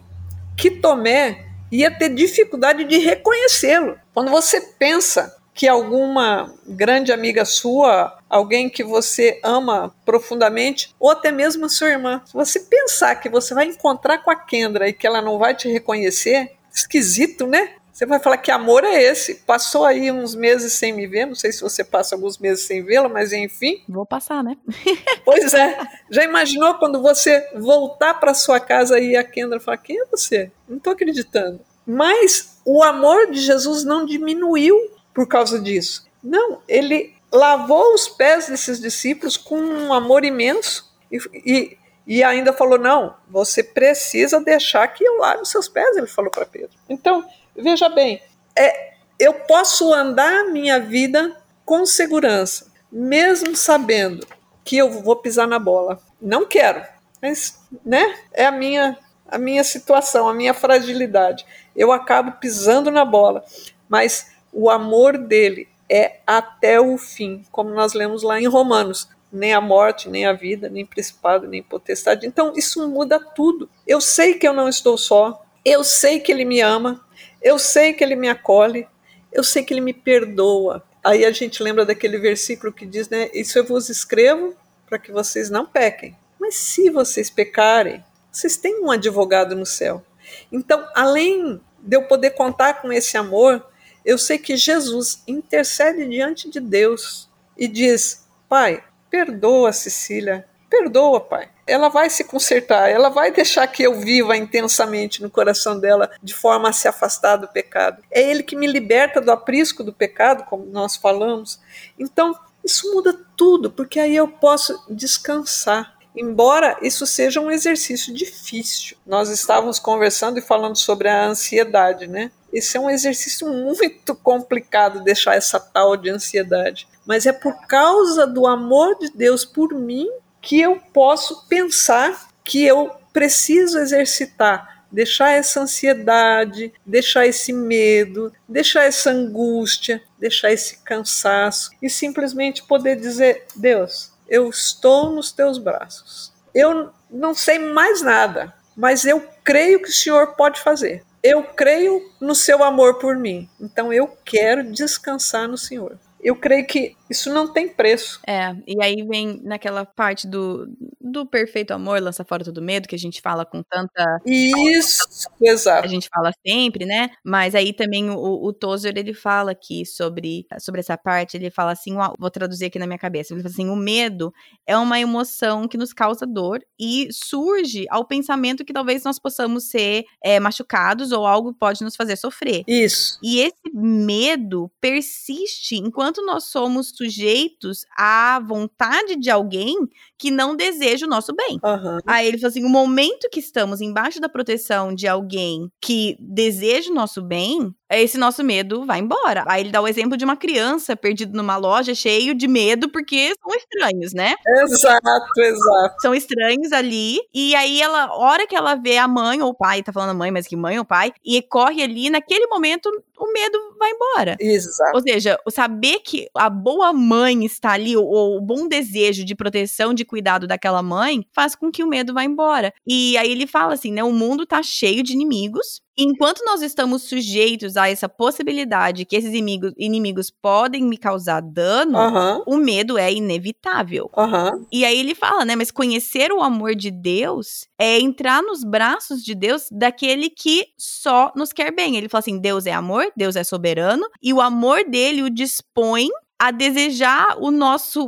que 0.57 0.71
Tomé 0.71 1.45
ia 1.71 1.91
ter 1.91 2.09
dificuldade 2.09 2.83
de 2.83 2.97
reconhecê-lo. 2.97 3.99
Quando 4.11 4.31
você 4.31 4.59
pensa 4.59 5.36
que 5.57 5.67
alguma 5.67 6.53
grande 6.67 7.11
amiga 7.11 7.43
sua, 7.43 8.15
alguém 8.29 8.69
que 8.69 8.83
você 8.83 9.39
ama 9.43 9.91
profundamente, 10.05 10.93
ou 10.99 11.09
até 11.09 11.31
mesmo 11.31 11.65
a 11.65 11.69
sua 11.69 11.89
irmã, 11.89 12.21
se 12.23 12.33
você 12.33 12.59
pensar 12.59 13.15
que 13.15 13.27
você 13.27 13.55
vai 13.55 13.65
encontrar 13.65 14.19
com 14.19 14.29
a 14.29 14.35
Kendra 14.35 14.87
e 14.87 14.93
que 14.93 15.07
ela 15.07 15.19
não 15.19 15.39
vai 15.39 15.55
te 15.55 15.67
reconhecer, 15.67 16.51
esquisito, 16.71 17.47
né? 17.47 17.71
Você 17.91 18.05
vai 18.05 18.19
falar 18.19 18.37
que 18.37 18.51
amor 18.51 18.83
é 18.83 19.01
esse. 19.01 19.33
Passou 19.33 19.83
aí 19.83 20.11
uns 20.11 20.35
meses 20.35 20.73
sem 20.73 20.93
me 20.93 21.07
ver, 21.07 21.25
não 21.25 21.33
sei 21.33 21.51
se 21.51 21.61
você 21.61 21.83
passa 21.83 22.13
alguns 22.13 22.37
meses 22.37 22.63
sem 22.63 22.83
vê-la, 22.83 23.09
mas 23.09 23.33
enfim. 23.33 23.81
Vou 23.89 24.05
passar, 24.05 24.43
né? 24.43 24.55
pois 25.25 25.55
é. 25.55 25.75
Já 26.11 26.23
imaginou 26.23 26.75
quando 26.75 27.01
você 27.01 27.49
voltar 27.55 28.13
para 28.13 28.35
sua 28.35 28.59
casa 28.59 28.99
e 28.99 29.15
a 29.15 29.23
Kendra 29.23 29.59
falar: 29.59 29.77
quem 29.77 29.99
é 29.99 30.05
você? 30.05 30.51
Não 30.69 30.77
estou 30.77 30.93
acreditando. 30.93 31.59
Mas 31.87 32.59
o 32.63 32.83
amor 32.83 33.31
de 33.31 33.39
Jesus 33.39 33.83
não 33.83 34.05
diminuiu 34.05 34.77
por 35.17 35.27
causa 35.27 35.59
disso. 35.59 36.07
Não, 36.23 36.61
ele 36.67 37.15
lavou 37.31 37.95
os 37.95 38.07
pés 38.07 38.47
desses 38.47 38.79
discípulos 38.79 39.35
com 39.35 39.57
um 39.57 39.91
amor 39.91 40.23
imenso 40.23 40.93
e, 41.11 41.17
e, 41.33 41.77
e 42.05 42.23
ainda 42.23 42.53
falou: 42.53 42.77
não, 42.77 43.15
você 43.27 43.63
precisa 43.63 44.39
deixar 44.39 44.87
que 44.89 45.03
eu 45.03 45.17
lave 45.17 45.41
os 45.41 45.49
seus 45.49 45.67
pés, 45.67 45.97
ele 45.97 46.05
falou 46.05 46.29
para 46.29 46.45
Pedro. 46.45 46.77
Então, 46.87 47.25
Veja 47.57 47.89
bem, 47.89 48.21
é, 48.55 48.93
eu 49.19 49.33
posso 49.33 49.91
andar 49.91 50.41
a 50.41 50.49
minha 50.49 50.79
vida 50.79 51.35
com 51.65 51.87
segurança, 51.87 52.71
mesmo 52.91 53.55
sabendo 53.55 54.27
que 54.63 54.77
eu 54.77 54.91
vou 54.91 55.15
pisar 55.15 55.47
na 55.47 55.57
bola. 55.57 55.99
Não 56.21 56.45
quero, 56.45 56.85
mas 57.19 57.59
né, 57.83 58.15
é 58.31 58.45
a 58.45 58.51
minha, 58.51 58.95
a 59.27 59.39
minha 59.39 59.63
situação, 59.63 60.29
a 60.29 60.35
minha 60.35 60.53
fragilidade. 60.53 61.43
Eu 61.75 61.91
acabo 61.91 62.33
pisando 62.33 62.91
na 62.91 63.03
bola, 63.03 63.43
mas 63.89 64.36
o 64.59 64.71
amor 64.71 65.19
dele 65.19 65.69
é 65.87 66.19
até 66.25 66.81
o 66.81 66.97
fim, 66.97 67.45
como 67.51 67.69
nós 67.69 67.93
lemos 67.93 68.23
lá 68.23 68.41
em 68.41 68.47
Romanos. 68.47 69.07
Nem 69.31 69.53
a 69.53 69.61
morte, 69.61 70.09
nem 70.09 70.25
a 70.25 70.33
vida, 70.33 70.67
nem 70.67 70.83
principado, 70.83 71.47
nem 71.47 71.61
potestade. 71.61 72.25
Então, 72.25 72.53
isso 72.55 72.89
muda 72.89 73.19
tudo. 73.19 73.69
Eu 73.85 74.01
sei 74.01 74.33
que 74.33 74.47
eu 74.47 74.53
não 74.53 74.67
estou 74.67 74.97
só, 74.97 75.45
eu 75.63 75.83
sei 75.83 76.19
que 76.19 76.31
ele 76.31 76.43
me 76.43 76.59
ama, 76.59 77.05
eu 77.39 77.59
sei 77.59 77.93
que 77.93 78.03
ele 78.03 78.15
me 78.15 78.29
acolhe, 78.29 78.87
eu 79.31 79.43
sei 79.43 79.63
que 79.63 79.75
ele 79.75 79.81
me 79.81 79.93
perdoa. 79.93 80.83
Aí 81.03 81.23
a 81.23 81.31
gente 81.31 81.61
lembra 81.61 81.85
daquele 81.85 82.17
versículo 82.17 82.73
que 82.73 82.85
diz, 82.87 83.09
né? 83.09 83.29
Isso 83.35 83.59
eu 83.59 83.63
vos 83.63 83.89
escrevo 83.89 84.55
para 84.87 84.97
que 84.97 85.11
vocês 85.11 85.51
não 85.51 85.67
pequem. 85.67 86.17
Mas 86.39 86.55
se 86.55 86.89
vocês 86.89 87.29
pecarem, 87.29 88.03
vocês 88.31 88.57
têm 88.57 88.83
um 88.83 88.89
advogado 88.89 89.55
no 89.55 89.67
céu. 89.67 90.03
Então, 90.51 90.83
além 90.95 91.61
de 91.79 91.95
eu 91.95 92.07
poder 92.07 92.31
contar 92.31 92.81
com 92.81 92.91
esse 92.91 93.17
amor, 93.17 93.63
eu 94.07 94.17
sei 94.17 94.39
que 94.39 94.57
Jesus 94.57 95.21
intercede 95.27 96.07
diante 96.07 96.49
de 96.49 96.59
Deus 96.59 97.29
e 97.55 97.67
diz: 97.67 98.25
Pai, 98.49 98.83
perdoa 99.09 99.71
Cecília, 99.71 100.47
perdoa, 100.67 101.19
Pai 101.19 101.49
ela 101.67 101.89
vai 101.89 102.09
se 102.09 102.23
consertar, 102.23 102.89
ela 102.89 103.09
vai 103.09 103.29
deixar 103.29 103.67
que 103.67 103.83
eu 103.83 103.99
viva 103.99 104.37
intensamente 104.37 105.21
no 105.21 105.29
coração 105.29 105.77
dela 105.77 106.09
de 106.23 106.33
forma 106.33 106.69
a 106.69 106.73
se 106.73 106.87
afastar 106.87 107.35
do 107.35 107.47
pecado. 107.47 108.01
É 108.09 108.21
Ele 108.21 108.41
que 108.41 108.55
me 108.55 108.65
liberta 108.65 109.19
do 109.19 109.31
aprisco 109.31 109.83
do 109.83 109.91
pecado, 109.91 110.45
como 110.45 110.65
nós 110.65 110.95
falamos. 110.95 111.59
Então, 111.99 112.33
isso 112.63 112.91
muda 112.93 113.19
tudo, 113.35 113.69
porque 113.69 113.99
aí 113.99 114.15
eu 114.15 114.27
posso 114.27 114.81
descansar. 114.89 115.97
Embora 116.15 116.77
isso 116.81 117.05
seja 117.05 117.39
um 117.39 117.51
exercício 117.51 118.13
difícil. 118.13 118.97
Nós 119.05 119.29
estávamos 119.29 119.77
conversando 119.77 120.39
e 120.39 120.41
falando 120.41 120.75
sobre 120.75 121.09
a 121.09 121.25
ansiedade, 121.25 122.07
né? 122.07 122.31
Esse 122.51 122.77
é 122.77 122.79
um 122.79 122.89
exercício 122.89 123.47
muito 123.47 124.15
complicado 124.15 125.03
deixar 125.03 125.35
essa 125.35 125.59
tal 125.59 125.97
de 125.97 126.09
ansiedade. 126.09 126.87
Mas 127.05 127.25
é 127.25 127.33
por 127.33 127.67
causa 127.67 128.25
do 128.25 128.47
amor 128.47 128.97
de 128.97 129.11
Deus 129.11 129.45
por 129.45 129.73
mim 129.73 130.07
que 130.41 130.59
eu 130.61 130.79
posso 130.93 131.47
pensar 131.47 132.29
que 132.43 132.65
eu 132.65 132.91
preciso 133.11 133.79
exercitar, 133.79 134.85
deixar 134.91 135.31
essa 135.31 135.61
ansiedade, 135.61 136.71
deixar 136.85 137.27
esse 137.27 137.51
medo, 137.51 138.31
deixar 138.47 138.85
essa 138.85 139.09
angústia, 139.09 140.01
deixar 140.17 140.51
esse 140.51 140.77
cansaço 140.83 141.71
e 141.81 141.89
simplesmente 141.89 142.63
poder 142.63 142.95
dizer: 142.95 143.45
Deus, 143.55 144.13
eu 144.29 144.49
estou 144.49 145.11
nos 145.11 145.31
teus 145.31 145.57
braços. 145.57 146.31
Eu 146.53 146.91
não 147.09 147.35
sei 147.35 147.59
mais 147.59 148.01
nada, 148.01 148.53
mas 148.75 149.05
eu 149.05 149.25
creio 149.43 149.81
que 149.81 149.89
o 149.89 149.93
Senhor 149.93 150.35
pode 150.35 150.59
fazer. 150.61 151.03
Eu 151.23 151.43
creio 151.43 152.11
no 152.19 152.35
seu 152.35 152.63
amor 152.63 152.99
por 152.99 153.17
mim. 153.17 153.49
Então 153.59 153.91
eu 153.91 154.07
quero 154.23 154.71
descansar 154.71 155.47
no 155.47 155.57
Senhor. 155.57 155.97
Eu 156.21 156.35
creio 156.35 156.65
que 156.65 156.95
isso 157.09 157.31
não 157.33 157.51
tem 157.51 157.67
preço. 157.69 158.19
É, 158.27 158.53
e 158.67 158.81
aí 158.83 159.05
vem 159.07 159.39
naquela 159.43 159.85
parte 159.85 160.27
do, 160.27 160.67
do 160.99 161.25
perfeito 161.25 161.71
amor, 161.71 162.01
lança 162.01 162.25
fora 162.25 162.43
todo 162.43 162.61
medo, 162.61 162.87
que 162.87 162.95
a 162.95 162.99
gente 162.99 163.21
fala 163.21 163.45
com 163.45 163.63
tanta. 163.63 164.19
Isso, 164.25 165.29
exato. 165.41 165.85
A 165.85 165.87
gente 165.87 166.09
fala 166.13 166.31
sempre, 166.45 166.85
né? 166.85 167.09
Mas 167.23 167.55
aí 167.55 167.71
também 167.71 168.09
o, 168.09 168.45
o 168.45 168.51
Tozer, 168.51 168.97
ele 168.97 169.13
fala 169.13 169.51
aqui 169.51 169.85
sobre, 169.85 170.45
sobre 170.59 170.81
essa 170.81 170.97
parte, 170.97 171.37
ele 171.37 171.49
fala 171.49 171.71
assim, 171.71 171.95
vou 172.19 172.29
traduzir 172.29 172.65
aqui 172.65 172.79
na 172.79 172.87
minha 172.87 172.99
cabeça, 172.99 173.33
ele 173.33 173.41
fala 173.41 173.53
assim, 173.53 173.69
o 173.69 173.75
medo 173.75 174.33
é 174.65 174.77
uma 174.77 174.99
emoção 174.99 175.67
que 175.67 175.77
nos 175.77 175.93
causa 175.93 176.25
dor 176.25 176.59
e 176.79 177.07
surge 177.11 177.85
ao 177.89 178.05
pensamento 178.05 178.65
que 178.65 178.73
talvez 178.73 179.03
nós 179.03 179.17
possamos 179.17 179.69
ser 179.69 180.03
é, 180.21 180.39
machucados 180.39 181.11
ou 181.11 181.25
algo 181.25 181.53
pode 181.53 181.83
nos 181.83 181.95
fazer 181.95 182.17
sofrer. 182.17 182.63
Isso. 182.67 183.17
E 183.23 183.39
esse 183.39 183.71
medo 183.73 184.69
persiste 184.81 185.75
enquanto 185.75 186.06
nós 186.25 186.45
somos 186.45 186.91
sujeitos 186.95 187.85
à 187.97 188.39
vontade 188.39 189.15
de 189.15 189.29
alguém 189.29 189.75
que 190.17 190.31
não 190.31 190.55
deseja 190.55 191.05
o 191.05 191.09
nosso 191.09 191.33
bem. 191.35 191.59
Uhum. 191.63 191.99
Aí 192.05 192.27
ele 192.27 192.37
falou 192.37 192.49
assim: 192.49 192.65
o 192.65 192.69
momento 192.69 193.29
que 193.31 193.39
estamos 193.39 193.81
embaixo 193.81 194.19
da 194.19 194.29
proteção 194.29 194.93
de 194.93 195.07
alguém 195.07 195.71
que 195.81 196.17
deseja 196.19 196.91
o 196.91 196.95
nosso 196.95 197.21
bem, 197.21 197.73
esse 197.91 198.17
nosso 198.17 198.43
medo 198.43 198.85
vai 198.85 198.99
embora. 198.99 199.43
Aí 199.47 199.61
ele 199.61 199.71
dá 199.71 199.81
o 199.81 199.87
exemplo 199.87 200.17
de 200.17 200.25
uma 200.25 200.35
criança 200.35 200.95
perdida 200.95 201.35
numa 201.35 201.57
loja 201.57 201.95
cheio 201.95 202.33
de 202.33 202.47
medo 202.47 202.89
porque 202.89 203.33
são 203.41 203.55
estranhos, 203.55 204.13
né? 204.13 204.35
Exato, 204.63 205.41
exato. 205.41 205.95
São 206.01 206.13
estranhos 206.13 206.71
ali. 206.71 207.19
E 207.33 207.55
aí 207.55 207.81
ela, 207.81 208.13
hora 208.17 208.45
que 208.45 208.55
ela 208.55 208.75
vê 208.75 208.97
a 208.97 209.07
mãe 209.07 209.41
ou 209.41 209.49
o 209.49 209.53
pai, 209.53 209.83
tá 209.83 209.93
falando 209.93 210.11
a 210.11 210.13
mãe, 210.13 210.31
mas 210.31 210.47
que 210.47 210.55
mãe 210.55 210.77
ou 210.77 210.85
pai, 210.85 211.13
e 211.25 211.41
corre 211.41 211.81
ali, 211.81 212.09
naquele 212.09 212.47
momento 212.47 212.89
o 213.17 213.31
medo 213.31 213.57
vai 213.79 213.91
embora. 213.91 214.35
Exato. 214.39 214.91
Ou 214.95 215.01
seja, 215.01 215.39
o 215.45 215.51
saber 215.51 215.99
que 215.99 216.27
a 216.35 216.49
boa 216.49 216.93
mãe 216.93 217.45
está 217.45 217.71
ali, 217.71 217.95
ou 217.95 218.37
o 218.37 218.41
bom 218.41 218.67
desejo 218.67 219.25
de 219.25 219.35
proteção, 219.35 219.93
de 219.93 220.05
cuidado 220.05 220.47
daquela 220.47 220.83
mãe, 220.83 221.25
faz 221.33 221.55
com 221.55 221.71
que 221.71 221.83
o 221.83 221.87
medo 221.87 222.13
vá 222.13 222.23
embora. 222.23 222.73
E 222.85 223.17
aí 223.17 223.31
ele 223.31 223.47
fala 223.47 223.73
assim, 223.73 223.91
né? 223.91 224.03
O 224.03 224.11
mundo 224.11 224.45
tá 224.45 224.61
cheio 224.61 225.03
de 225.03 225.13
inimigos, 225.13 225.81
enquanto 225.97 226.43
nós 226.45 226.61
estamos 226.61 227.03
sujeitos 227.03 227.75
a 227.75 227.89
essa 227.89 228.07
possibilidade 228.07 229.05
que 229.05 229.15
esses 229.15 229.31
inimigos, 229.31 229.73
inimigos 229.77 230.29
podem 230.29 230.83
me 230.83 230.97
causar 230.97 231.41
dano, 231.41 231.97
uhum. 231.97 232.43
o 232.45 232.57
medo 232.57 232.97
é 232.97 233.11
inevitável. 233.11 234.09
Uhum. 234.15 234.65
E 234.71 234.85
aí 234.85 234.99
ele 234.99 235.15
fala, 235.15 235.43
né? 235.43 235.55
Mas 235.55 235.71
conhecer 235.71 236.31
o 236.31 236.41
amor 236.41 236.75
de 236.75 236.91
Deus 236.91 237.67
é 237.79 237.99
entrar 237.99 238.43
nos 238.43 238.63
braços 238.63 239.23
de 239.23 239.33
Deus 239.33 239.67
daquele 239.71 240.29
que 240.29 240.65
só 240.77 241.31
nos 241.35 241.51
quer 241.51 241.71
bem. 241.71 241.97
Ele 241.97 242.09
fala 242.09 242.19
assim: 242.19 242.39
Deus 242.39 242.65
é 242.65 242.73
amor, 242.73 243.11
Deus 243.15 243.35
é 243.35 243.43
soberano, 243.43 244.07
e 244.21 244.33
o 244.33 244.41
amor 244.41 244.83
dele 244.85 245.23
o 245.23 245.29
dispõe 245.29 246.07
a 246.39 246.51
desejar 246.51 247.37
o 247.39 247.49
nosso 247.49 248.07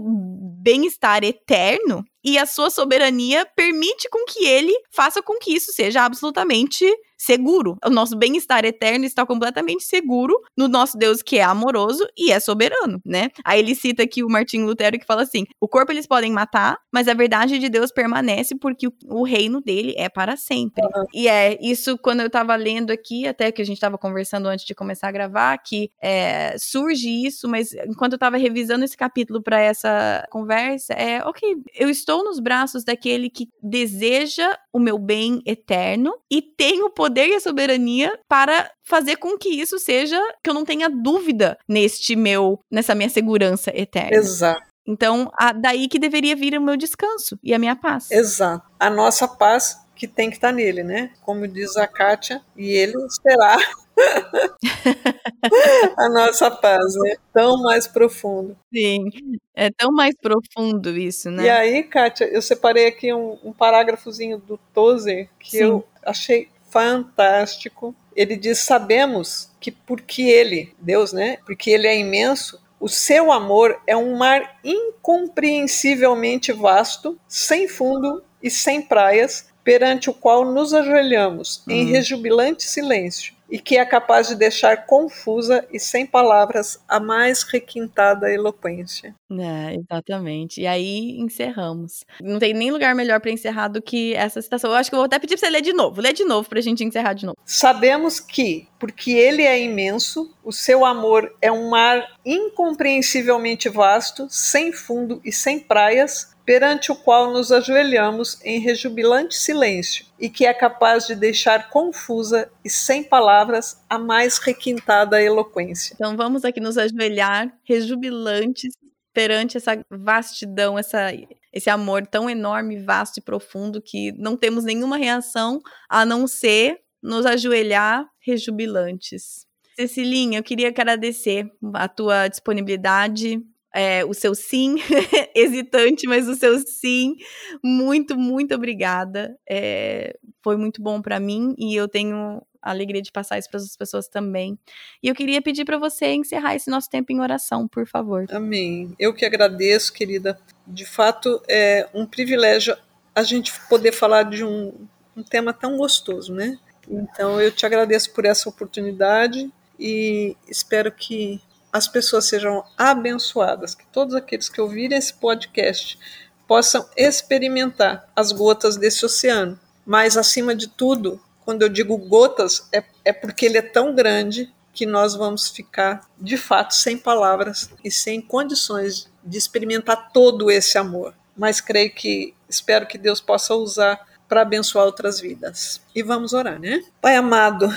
bem-estar 0.61 1.23
eterno 1.23 2.03
e 2.23 2.37
a 2.37 2.45
sua 2.45 2.69
soberania 2.69 3.45
permite 3.55 4.07
com 4.09 4.23
que 4.25 4.45
ele 4.45 4.73
faça 4.91 5.21
com 5.21 5.39
que 5.39 5.51
isso 5.55 5.71
seja 5.71 6.03
absolutamente 6.03 6.85
seguro. 7.19 7.77
O 7.85 7.89
nosso 7.89 8.15
bem-estar 8.15 8.63
eterno 8.63 9.03
está 9.03 9.25
completamente 9.25 9.83
seguro 9.83 10.39
no 10.57 10.69
nosso 10.69 10.97
Deus 10.97 11.21
que 11.21 11.37
é 11.37 11.43
amoroso 11.43 12.07
e 12.17 12.31
é 12.31 12.39
soberano, 12.39 13.01
né? 13.05 13.29
Aí 13.43 13.59
ele 13.59 13.75
cita 13.75 14.03
aqui 14.03 14.23
o 14.23 14.29
Martinho 14.29 14.65
Lutero 14.65 14.97
que 14.97 15.05
fala 15.05 15.23
assim: 15.23 15.45
o 15.59 15.67
corpo 15.67 15.91
eles 15.91 16.07
podem 16.07 16.31
matar, 16.31 16.77
mas 16.91 17.07
a 17.09 17.13
verdade 17.13 17.59
de 17.59 17.67
Deus 17.67 17.91
permanece 17.91 18.55
porque 18.55 18.87
o, 18.87 18.93
o 19.07 19.23
reino 19.23 19.61
dele 19.61 19.93
é 19.97 20.07
para 20.07 20.37
sempre. 20.37 20.81
Uhum. 20.81 21.05
E 21.13 21.27
é 21.27 21.57
isso 21.61 21.97
quando 21.97 22.21
eu 22.21 22.29
tava 22.29 22.55
lendo 22.55 22.91
aqui, 22.91 23.27
até 23.27 23.51
que 23.51 23.61
a 23.61 23.65
gente 23.65 23.81
tava 23.81 23.97
conversando 23.97 24.47
antes 24.47 24.65
de 24.65 24.73
começar 24.73 25.09
a 25.09 25.11
gravar, 25.11 25.57
que 25.57 25.91
é, 26.01 26.55
surge 26.57 27.09
isso, 27.09 27.49
mas 27.49 27.73
enquanto 27.73 28.13
eu 28.13 28.19
tava 28.19 28.37
revisando 28.37 28.85
esse 28.85 28.95
capítulo 28.95 29.43
para 29.43 29.59
essa 29.59 30.25
conversa, 30.31 30.93
é 30.93 31.21
ok, 31.25 31.57
eu 31.75 31.89
estou 31.89 32.23
nos 32.23 32.39
braços 32.39 32.85
daquele 32.85 33.29
que 33.29 33.49
deseja 33.61 34.57
o 34.71 34.79
meu 34.79 34.97
bem 34.97 35.41
eterno 35.45 36.13
e 36.31 36.41
tem 36.41 36.81
o 36.83 36.89
poder 36.89 37.08
e 37.17 37.35
a 37.35 37.39
soberania 37.39 38.17
para 38.27 38.69
fazer 38.83 39.17
com 39.17 39.37
que 39.37 39.49
isso 39.49 39.77
seja 39.79 40.19
que 40.43 40.49
eu 40.49 40.53
não 40.53 40.65
tenha 40.65 40.89
dúvida 40.89 41.57
neste 41.67 42.15
meu 42.15 42.59
nessa 42.71 42.95
minha 42.95 43.09
segurança 43.09 43.71
eterna. 43.75 44.17
Exato. 44.17 44.67
Então, 44.87 45.29
a, 45.37 45.51
daí 45.51 45.87
que 45.87 45.99
deveria 45.99 46.35
vir 46.35 46.57
o 46.57 46.61
meu 46.61 46.75
descanso 46.75 47.37
e 47.43 47.53
a 47.53 47.59
minha 47.59 47.75
paz. 47.75 48.09
Exato. 48.09 48.65
A 48.79 48.89
nossa 48.89 49.27
paz 49.27 49.77
que 49.99 50.07
tem 50.07 50.29
que 50.29 50.37
estar 50.37 50.53
nele, 50.53 50.81
né? 50.81 51.11
Como 51.21 51.45
diz 51.45 51.75
a 51.75 51.85
Kátia, 51.85 52.41
e 52.55 52.71
ele 52.71 52.93
será 53.09 53.57
a 55.97 56.09
nossa 56.09 56.49
paz, 56.49 56.95
né? 56.95 57.17
Tão 57.33 57.61
mais 57.61 57.85
profundo. 57.85 58.55
Sim, 58.73 59.09
é 59.53 59.69
tão 59.69 59.91
mais 59.91 60.15
profundo 60.15 60.97
isso, 60.97 61.29
né? 61.29 61.43
E 61.43 61.49
aí, 61.49 61.83
Kátia, 61.83 62.25
eu 62.25 62.41
separei 62.41 62.87
aqui 62.87 63.13
um, 63.13 63.37
um 63.43 63.51
parágrafozinho 63.51 64.37
do 64.37 64.57
Tozer 64.73 65.29
que 65.37 65.51
Sim. 65.51 65.63
eu 65.63 65.87
achei 66.05 66.47
fantástico. 66.69 67.95
Ele 68.15 68.35
diz: 68.35 68.59
Sabemos 68.59 69.51
que 69.59 69.71
porque 69.71 70.23
ele, 70.23 70.73
Deus, 70.79 71.13
né? 71.13 71.37
Porque 71.45 71.71
ele 71.71 71.87
é 71.87 71.97
imenso, 71.97 72.61
o 72.79 72.87
seu 72.87 73.31
amor 73.31 73.81
é 73.85 73.95
um 73.95 74.15
mar 74.17 74.59
incompreensivelmente 74.63 76.51
vasto, 76.51 77.19
sem 77.27 77.67
fundo 77.67 78.23
e 78.41 78.49
sem 78.49 78.81
praias, 78.81 79.49
perante 79.63 80.09
o 80.09 80.13
qual 80.13 80.45
nos 80.45 80.73
ajoelhamos 80.73 81.61
em 81.67 81.85
uhum. 81.85 81.91
rejubilante 81.91 82.63
silêncio 82.63 83.38
e 83.49 83.59
que 83.59 83.77
é 83.77 83.85
capaz 83.85 84.27
de 84.27 84.35
deixar 84.35 84.85
confusa 84.85 85.65
e 85.71 85.79
sem 85.79 86.05
palavras 86.05 86.79
a 86.87 86.99
mais 86.99 87.43
requintada 87.43 88.31
eloquência. 88.31 89.15
É, 89.31 89.75
exatamente. 89.75 90.61
E 90.61 90.67
aí 90.67 91.19
encerramos. 91.19 92.03
Não 92.21 92.39
tem 92.39 92.53
nem 92.53 92.71
lugar 92.71 92.95
melhor 92.95 93.19
para 93.19 93.31
encerrar 93.31 93.67
do 93.67 93.81
que 93.81 94.13
essa 94.15 94.41
citação. 94.41 94.71
Eu 94.71 94.75
acho 94.75 94.89
que 94.89 94.95
eu 94.95 94.99
vou 94.99 95.05
até 95.05 95.19
pedir 95.19 95.37
para 95.37 95.47
você 95.47 95.51
ler 95.51 95.61
de 95.61 95.73
novo. 95.73 96.01
Lê 96.01 96.13
de 96.13 96.23
novo 96.23 96.47
para 96.47 96.59
a 96.59 96.61
gente 96.61 96.83
encerrar 96.83 97.13
de 97.13 97.25
novo. 97.25 97.37
Sabemos 97.45 98.19
que, 98.19 98.67
porque 98.79 99.11
ele 99.11 99.43
é 99.43 99.61
imenso, 99.61 100.33
o 100.43 100.51
seu 100.51 100.85
amor 100.85 101.35
é 101.41 101.51
um 101.51 101.69
mar 101.69 102.07
incompreensivelmente 102.25 103.69
vasto, 103.69 104.27
sem 104.29 104.71
fundo 104.71 105.21
e 105.23 105.31
sem 105.31 105.59
praias, 105.59 106.35
perante 106.49 106.91
o 106.91 106.95
qual 106.95 107.31
nos 107.31 107.51
ajoelhamos 107.51 108.43
em 108.43 108.59
rejubilante 108.59 109.35
silêncio, 109.35 110.03
e 110.19 110.31
que 110.31 110.47
é 110.47 110.51
capaz 110.51 111.05
de 111.05 111.13
deixar 111.13 111.69
confusa 111.69 112.51
e 112.65 112.69
sem 112.71 113.03
palavras 113.03 113.79
a 113.87 113.99
mais 113.99 114.39
requintada 114.39 115.21
eloquência. 115.21 115.93
Então 115.93 116.17
vamos 116.17 116.43
aqui 116.43 116.59
nos 116.59 116.75
ajoelhar 116.75 117.55
rejubilantes 117.63 118.73
perante 119.13 119.57
essa 119.57 119.79
vastidão, 119.91 120.79
essa, 120.79 121.11
esse 121.53 121.69
amor 121.69 122.07
tão 122.07 122.27
enorme, 122.27 122.79
vasto 122.79 123.17
e 123.17 123.21
profundo 123.21 123.79
que 123.79 124.11
não 124.13 124.35
temos 124.35 124.63
nenhuma 124.63 124.97
reação 124.97 125.61
a 125.87 126.03
não 126.03 126.25
ser 126.25 126.79
nos 126.99 127.27
ajoelhar 127.27 128.09
rejubilantes. 128.25 129.45
Cecilinha, 129.75 130.39
eu 130.39 130.43
queria 130.43 130.69
agradecer 130.69 131.47
a 131.75 131.87
tua 131.87 132.27
disponibilidade, 132.27 133.39
é, 133.73 134.03
o 134.03 134.13
seu 134.13 134.33
sim, 134.33 134.75
hesitante, 135.35 136.07
mas 136.07 136.27
o 136.27 136.35
seu 136.35 136.57
sim. 136.59 137.15
Muito, 137.63 138.17
muito 138.17 138.55
obrigada. 138.55 139.37
É, 139.47 140.17
foi 140.43 140.57
muito 140.57 140.81
bom 140.81 141.01
para 141.01 141.19
mim 141.19 141.53
e 141.57 141.75
eu 141.75 141.87
tenho 141.87 142.41
a 142.61 142.71
alegria 142.71 143.01
de 143.01 143.11
passar 143.11 143.37
isso 143.37 143.49
para 143.49 143.59
as 143.59 143.75
pessoas 143.75 144.07
também. 144.07 144.57
E 145.01 145.07
eu 145.07 145.15
queria 145.15 145.41
pedir 145.41 145.65
para 145.65 145.77
você 145.77 146.07
encerrar 146.07 146.55
esse 146.55 146.69
nosso 146.69 146.89
tempo 146.89 147.11
em 147.11 147.21
oração, 147.21 147.67
por 147.67 147.87
favor. 147.87 148.25
Amém. 148.31 148.93
Eu 148.99 149.13
que 149.13 149.25
agradeço, 149.25 149.93
querida. 149.93 150.39
De 150.67 150.85
fato, 150.85 151.41
é 151.47 151.87
um 151.93 152.05
privilégio 152.05 152.75
a 153.15 153.23
gente 153.23 153.51
poder 153.67 153.91
falar 153.91 154.23
de 154.23 154.43
um, 154.43 154.73
um 155.15 155.23
tema 155.23 155.53
tão 155.53 155.77
gostoso, 155.77 156.33
né? 156.33 156.57
Então, 156.87 157.39
eu 157.39 157.51
te 157.51 157.65
agradeço 157.65 158.11
por 158.13 158.25
essa 158.25 158.49
oportunidade 158.49 159.51
e 159.79 160.35
espero 160.47 160.91
que 160.91 161.39
as 161.71 161.87
pessoas 161.87 162.25
sejam 162.25 162.63
abençoadas, 162.77 163.75
que 163.75 163.85
todos 163.87 164.15
aqueles 164.15 164.49
que 164.49 164.59
ouvirem 164.59 164.97
esse 164.97 165.13
podcast 165.13 165.99
possam 166.47 166.87
experimentar 166.97 168.09
as 168.15 168.31
gotas 168.31 168.75
desse 168.75 169.05
oceano. 169.05 169.59
Mas, 169.85 170.17
acima 170.17 170.55
de 170.55 170.67
tudo, 170.67 171.21
quando 171.45 171.61
eu 171.61 171.69
digo 171.69 171.95
gotas, 171.97 172.67
é, 172.71 172.83
é 173.05 173.13
porque 173.13 173.45
ele 173.45 173.57
é 173.57 173.61
tão 173.61 173.93
grande 173.93 174.51
que 174.73 174.85
nós 174.85 175.15
vamos 175.15 175.49
ficar, 175.49 176.07
de 176.19 176.37
fato, 176.37 176.73
sem 176.73 176.97
palavras 176.97 177.69
e 177.83 177.91
sem 177.91 178.21
condições 178.21 179.09
de 179.23 179.37
experimentar 179.37 180.11
todo 180.11 180.49
esse 180.49 180.77
amor. 180.77 181.13
Mas 181.35 181.61
creio 181.61 181.93
que, 181.93 182.33
espero 182.47 182.87
que 182.87 182.97
Deus 182.97 183.21
possa 183.21 183.53
usar 183.55 183.99
para 184.27 184.41
abençoar 184.41 184.85
outras 184.85 185.19
vidas. 185.19 185.81
E 185.93 186.01
vamos 186.01 186.33
orar, 186.33 186.59
né? 186.59 186.83
Pai 187.01 187.15
amado, 187.15 187.73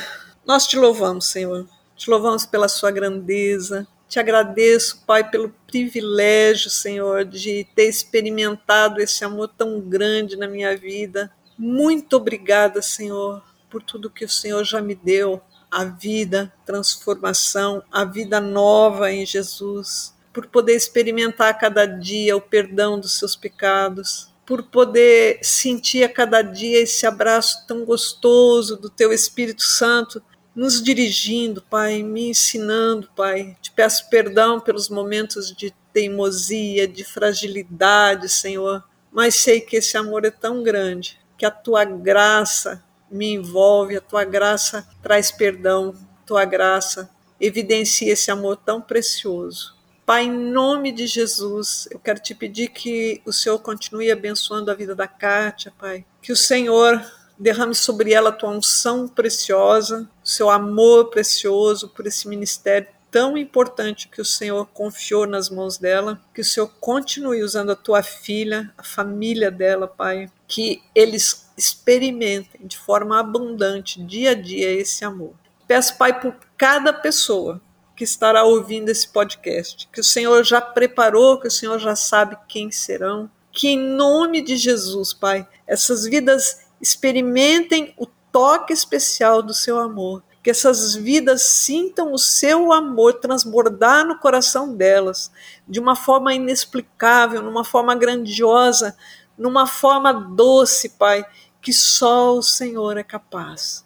nós 0.46 0.66
te 0.66 0.76
louvamos, 0.76 1.26
Senhor 1.26 1.66
te 2.02 2.10
louvamos 2.10 2.44
pela 2.44 2.66
sua 2.66 2.90
grandeza. 2.90 3.86
Te 4.08 4.18
agradeço, 4.18 5.04
Pai, 5.06 5.30
pelo 5.30 5.54
privilégio, 5.68 6.68
Senhor, 6.68 7.24
de 7.24 7.64
ter 7.76 7.88
experimentado 7.88 9.00
esse 9.00 9.24
amor 9.24 9.48
tão 9.56 9.80
grande 9.80 10.36
na 10.36 10.48
minha 10.48 10.76
vida. 10.76 11.32
Muito 11.56 12.16
obrigada, 12.16 12.82
Senhor, 12.82 13.40
por 13.70 13.84
tudo 13.84 14.10
que 14.10 14.24
o 14.24 14.28
Senhor 14.28 14.64
já 14.64 14.82
me 14.82 14.96
deu, 14.96 15.40
a 15.70 15.84
vida, 15.84 16.52
transformação, 16.66 17.84
a 17.90 18.04
vida 18.04 18.40
nova 18.40 19.12
em 19.12 19.24
Jesus. 19.24 20.12
por 20.32 20.46
poder 20.46 20.74
experimentar 20.74 21.50
a 21.50 21.54
cada 21.54 21.84
dia 21.84 22.34
o 22.34 22.40
perdão 22.40 22.98
dos 22.98 23.18
seus 23.18 23.36
pecados, 23.36 24.32
por 24.46 24.62
poder 24.62 25.38
sentir 25.42 26.04
a 26.04 26.08
cada 26.08 26.40
dia 26.40 26.80
esse 26.80 27.06
abraço 27.06 27.66
tão 27.66 27.84
gostoso 27.84 28.78
do 28.78 28.88
teu 28.88 29.12
Espírito 29.12 29.62
Santo 29.62 30.22
nos 30.54 30.82
dirigindo, 30.82 31.62
Pai, 31.62 32.02
me 32.02 32.30
ensinando, 32.30 33.08
Pai. 33.16 33.56
Te 33.60 33.70
peço 33.70 34.08
perdão 34.08 34.60
pelos 34.60 34.88
momentos 34.88 35.54
de 35.54 35.72
teimosia, 35.92 36.86
de 36.88 37.04
fragilidade, 37.04 38.28
Senhor, 38.28 38.82
mas 39.10 39.36
sei 39.36 39.60
que 39.60 39.76
esse 39.76 39.96
amor 39.96 40.24
é 40.24 40.30
tão 40.30 40.62
grande, 40.62 41.20
que 41.36 41.44
a 41.44 41.50
tua 41.50 41.84
graça 41.84 42.82
me 43.10 43.34
envolve, 43.34 43.96
a 43.96 44.00
tua 44.00 44.24
graça 44.24 44.88
traz 45.02 45.30
perdão, 45.30 45.94
a 46.22 46.26
tua 46.26 46.44
graça 46.44 47.10
evidencia 47.38 48.12
esse 48.12 48.30
amor 48.30 48.56
tão 48.56 48.80
precioso. 48.80 49.76
Pai, 50.06 50.24
em 50.24 50.32
nome 50.32 50.90
de 50.90 51.06
Jesus, 51.06 51.88
eu 51.90 51.98
quero 51.98 52.20
te 52.20 52.34
pedir 52.34 52.68
que 52.68 53.20
o 53.24 53.32
Senhor 53.32 53.58
continue 53.58 54.10
abençoando 54.10 54.70
a 54.70 54.74
vida 54.74 54.94
da 54.94 55.06
Kátia, 55.06 55.72
Pai. 55.78 56.04
Que 56.20 56.32
o 56.32 56.36
Senhor 56.36 57.04
derrame 57.38 57.74
sobre 57.74 58.12
ela 58.12 58.30
a 58.30 58.32
tua 58.32 58.50
unção 58.50 59.06
preciosa, 59.06 60.08
seu 60.22 60.50
amor 60.50 61.10
precioso 61.10 61.88
por 61.88 62.06
esse 62.06 62.28
ministério 62.28 62.88
tão 63.12 63.36
importante 63.36 64.08
que 64.08 64.22
o 64.22 64.24
Senhor 64.24 64.66
confiou 64.72 65.26
nas 65.26 65.50
mãos 65.50 65.76
dela, 65.76 66.18
que 66.34 66.40
o 66.40 66.44
Senhor 66.44 66.68
continue 66.80 67.42
usando 67.42 67.70
a 67.70 67.76
tua 67.76 68.02
filha, 68.02 68.72
a 68.76 68.82
família 68.82 69.50
dela, 69.50 69.86
Pai, 69.86 70.30
que 70.48 70.82
eles 70.94 71.50
experimentem 71.56 72.66
de 72.66 72.78
forma 72.78 73.20
abundante, 73.20 74.02
dia 74.02 74.30
a 74.30 74.34
dia, 74.34 74.70
esse 74.72 75.04
amor. 75.04 75.34
Peço, 75.68 75.98
Pai, 75.98 76.18
por 76.18 76.34
cada 76.56 76.90
pessoa 76.90 77.60
que 77.94 78.02
estará 78.02 78.44
ouvindo 78.44 78.88
esse 78.88 79.06
podcast, 79.06 79.86
que 79.92 80.00
o 80.00 80.04
Senhor 80.04 80.42
já 80.42 80.62
preparou, 80.62 81.38
que 81.38 81.48
o 81.48 81.50
Senhor 81.50 81.78
já 81.78 81.94
sabe 81.94 82.38
quem 82.48 82.70
serão, 82.70 83.30
que 83.52 83.68
em 83.68 83.78
nome 83.78 84.40
de 84.40 84.56
Jesus, 84.56 85.12
Pai, 85.12 85.46
essas 85.66 86.04
vidas 86.04 86.62
experimentem 86.80 87.92
o 87.98 88.06
toque 88.32 88.72
especial 88.72 89.42
do 89.42 89.52
seu 89.52 89.78
amor, 89.78 90.24
que 90.42 90.50
essas 90.50 90.94
vidas 90.94 91.42
sintam 91.42 92.12
o 92.12 92.18
seu 92.18 92.72
amor 92.72 93.14
transbordar 93.14 94.04
no 94.04 94.18
coração 94.18 94.74
delas 94.74 95.30
de 95.68 95.78
uma 95.78 95.94
forma 95.94 96.34
inexplicável, 96.34 97.42
numa 97.42 97.64
forma 97.64 97.94
grandiosa, 97.94 98.96
numa 99.38 99.66
forma 99.66 100.12
doce, 100.12 100.88
Pai, 100.88 101.24
que 101.60 101.72
só 101.72 102.36
o 102.36 102.42
Senhor 102.42 102.96
é 102.96 103.04
capaz. 103.04 103.84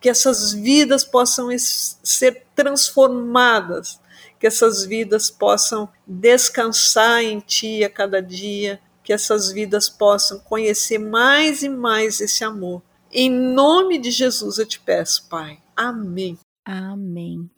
Que 0.00 0.08
essas 0.08 0.52
vidas 0.52 1.04
possam 1.04 1.48
ser 1.58 2.46
transformadas, 2.54 4.00
que 4.38 4.46
essas 4.46 4.84
vidas 4.84 5.28
possam 5.28 5.88
descansar 6.06 7.22
em 7.22 7.40
Ti 7.40 7.84
a 7.84 7.90
cada 7.90 8.22
dia, 8.22 8.80
que 9.02 9.12
essas 9.12 9.50
vidas 9.50 9.88
possam 9.88 10.38
conhecer 10.38 10.98
mais 10.98 11.62
e 11.62 11.68
mais 11.68 12.20
esse 12.20 12.44
amor. 12.44 12.82
Em 13.10 13.30
nome 13.30 13.98
de 13.98 14.10
Jesus 14.10 14.58
eu 14.58 14.66
te 14.66 14.78
peço, 14.78 15.28
Pai. 15.28 15.58
Amém. 15.74 16.38
Amém. 16.64 17.50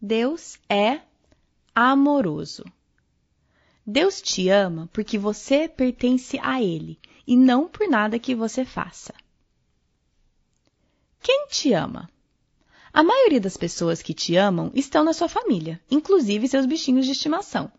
Deus 0.00 0.58
é 0.68 1.00
amoroso. 1.74 2.64
Deus 3.86 4.22
te 4.22 4.48
ama 4.48 4.88
porque 4.92 5.18
você 5.18 5.68
pertence 5.68 6.38
a 6.40 6.62
Ele 6.62 6.98
e 7.26 7.36
não 7.36 7.68
por 7.68 7.88
nada 7.88 8.18
que 8.18 8.34
você 8.34 8.64
faça. 8.64 9.12
Quem 11.20 11.46
te 11.48 11.72
ama? 11.72 12.08
A 12.92 13.02
maioria 13.02 13.40
das 13.40 13.56
pessoas 13.56 14.02
que 14.02 14.12
te 14.12 14.36
amam 14.36 14.70
estão 14.74 15.02
na 15.02 15.12
sua 15.12 15.28
família, 15.28 15.80
inclusive 15.90 16.46
seus 16.46 16.66
bichinhos 16.66 17.06
de 17.06 17.12
estimação. 17.12 17.72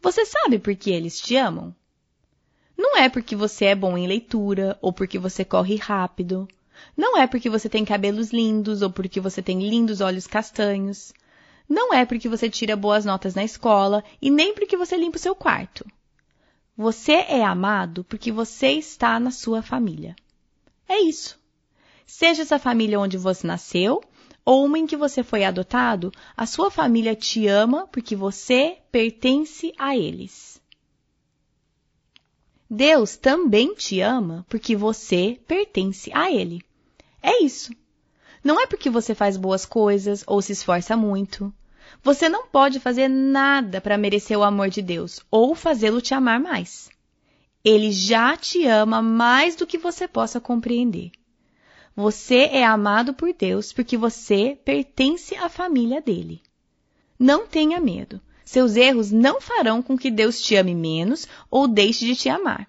Você 0.00 0.24
sabe 0.24 0.58
por 0.58 0.74
que 0.74 0.90
eles 0.90 1.20
te 1.20 1.36
amam? 1.36 1.74
Não 2.76 2.96
é 2.96 3.08
porque 3.08 3.36
você 3.36 3.66
é 3.66 3.74
bom 3.74 3.96
em 3.96 4.06
leitura 4.06 4.78
ou 4.80 4.92
porque 4.92 5.18
você 5.18 5.44
corre 5.44 5.76
rápido. 5.76 6.48
Não 6.96 7.16
é 7.16 7.26
porque 7.26 7.48
você 7.48 7.68
tem 7.68 7.84
cabelos 7.84 8.30
lindos 8.30 8.82
ou 8.82 8.90
porque 8.90 9.20
você 9.20 9.40
tem 9.40 9.68
lindos 9.68 10.00
olhos 10.00 10.26
castanhos. 10.26 11.12
Não 11.72 11.94
é 11.94 12.04
porque 12.04 12.28
você 12.28 12.50
tira 12.50 12.76
boas 12.76 13.06
notas 13.06 13.34
na 13.34 13.42
escola 13.42 14.04
e 14.20 14.30
nem 14.30 14.52
porque 14.52 14.76
você 14.76 14.94
limpa 14.94 15.16
o 15.16 15.18
seu 15.18 15.34
quarto. 15.34 15.86
Você 16.76 17.12
é 17.12 17.42
amado 17.42 18.04
porque 18.04 18.30
você 18.30 18.72
está 18.72 19.18
na 19.18 19.30
sua 19.30 19.62
família. 19.62 20.14
É 20.86 21.00
isso. 21.00 21.40
Seja 22.06 22.42
essa 22.42 22.58
família 22.58 23.00
onde 23.00 23.16
você 23.16 23.46
nasceu 23.46 24.02
ou 24.44 24.66
uma 24.66 24.78
em 24.78 24.86
que 24.86 24.98
você 24.98 25.22
foi 25.22 25.44
adotado, 25.44 26.12
a 26.36 26.44
sua 26.44 26.70
família 26.70 27.16
te 27.16 27.46
ama 27.46 27.86
porque 27.86 28.14
você 28.14 28.76
pertence 28.90 29.72
a 29.78 29.96
eles. 29.96 30.60
Deus 32.68 33.16
também 33.16 33.74
te 33.74 34.02
ama 34.02 34.44
porque 34.46 34.76
você 34.76 35.40
pertence 35.46 36.10
a 36.12 36.30
Ele. 36.30 36.62
É 37.22 37.42
isso. 37.42 37.72
Não 38.44 38.60
é 38.60 38.66
porque 38.66 38.90
você 38.90 39.14
faz 39.14 39.38
boas 39.38 39.64
coisas 39.64 40.22
ou 40.26 40.42
se 40.42 40.52
esforça 40.52 40.96
muito. 40.98 41.50
Você 42.02 42.28
não 42.28 42.48
pode 42.48 42.80
fazer 42.80 43.06
nada 43.06 43.80
para 43.80 43.96
merecer 43.96 44.36
o 44.36 44.42
amor 44.42 44.68
de 44.68 44.82
Deus 44.82 45.20
ou 45.30 45.54
fazê-lo 45.54 46.00
te 46.00 46.14
amar 46.14 46.40
mais. 46.40 46.90
Ele 47.64 47.92
já 47.92 48.36
te 48.36 48.66
ama 48.66 49.00
mais 49.00 49.54
do 49.54 49.66
que 49.66 49.78
você 49.78 50.08
possa 50.08 50.40
compreender. 50.40 51.12
Você 51.94 52.48
é 52.50 52.64
amado 52.64 53.14
por 53.14 53.32
Deus 53.32 53.72
porque 53.72 53.96
você 53.96 54.58
pertence 54.64 55.36
à 55.36 55.48
família 55.48 56.00
dele. 56.00 56.42
Não 57.16 57.46
tenha 57.46 57.80
medo. 57.80 58.20
Seus 58.44 58.74
erros 58.74 59.12
não 59.12 59.40
farão 59.40 59.80
com 59.80 59.96
que 59.96 60.10
Deus 60.10 60.42
te 60.42 60.56
ame 60.56 60.74
menos 60.74 61.28
ou 61.48 61.68
deixe 61.68 62.04
de 62.04 62.16
te 62.16 62.28
amar. 62.28 62.68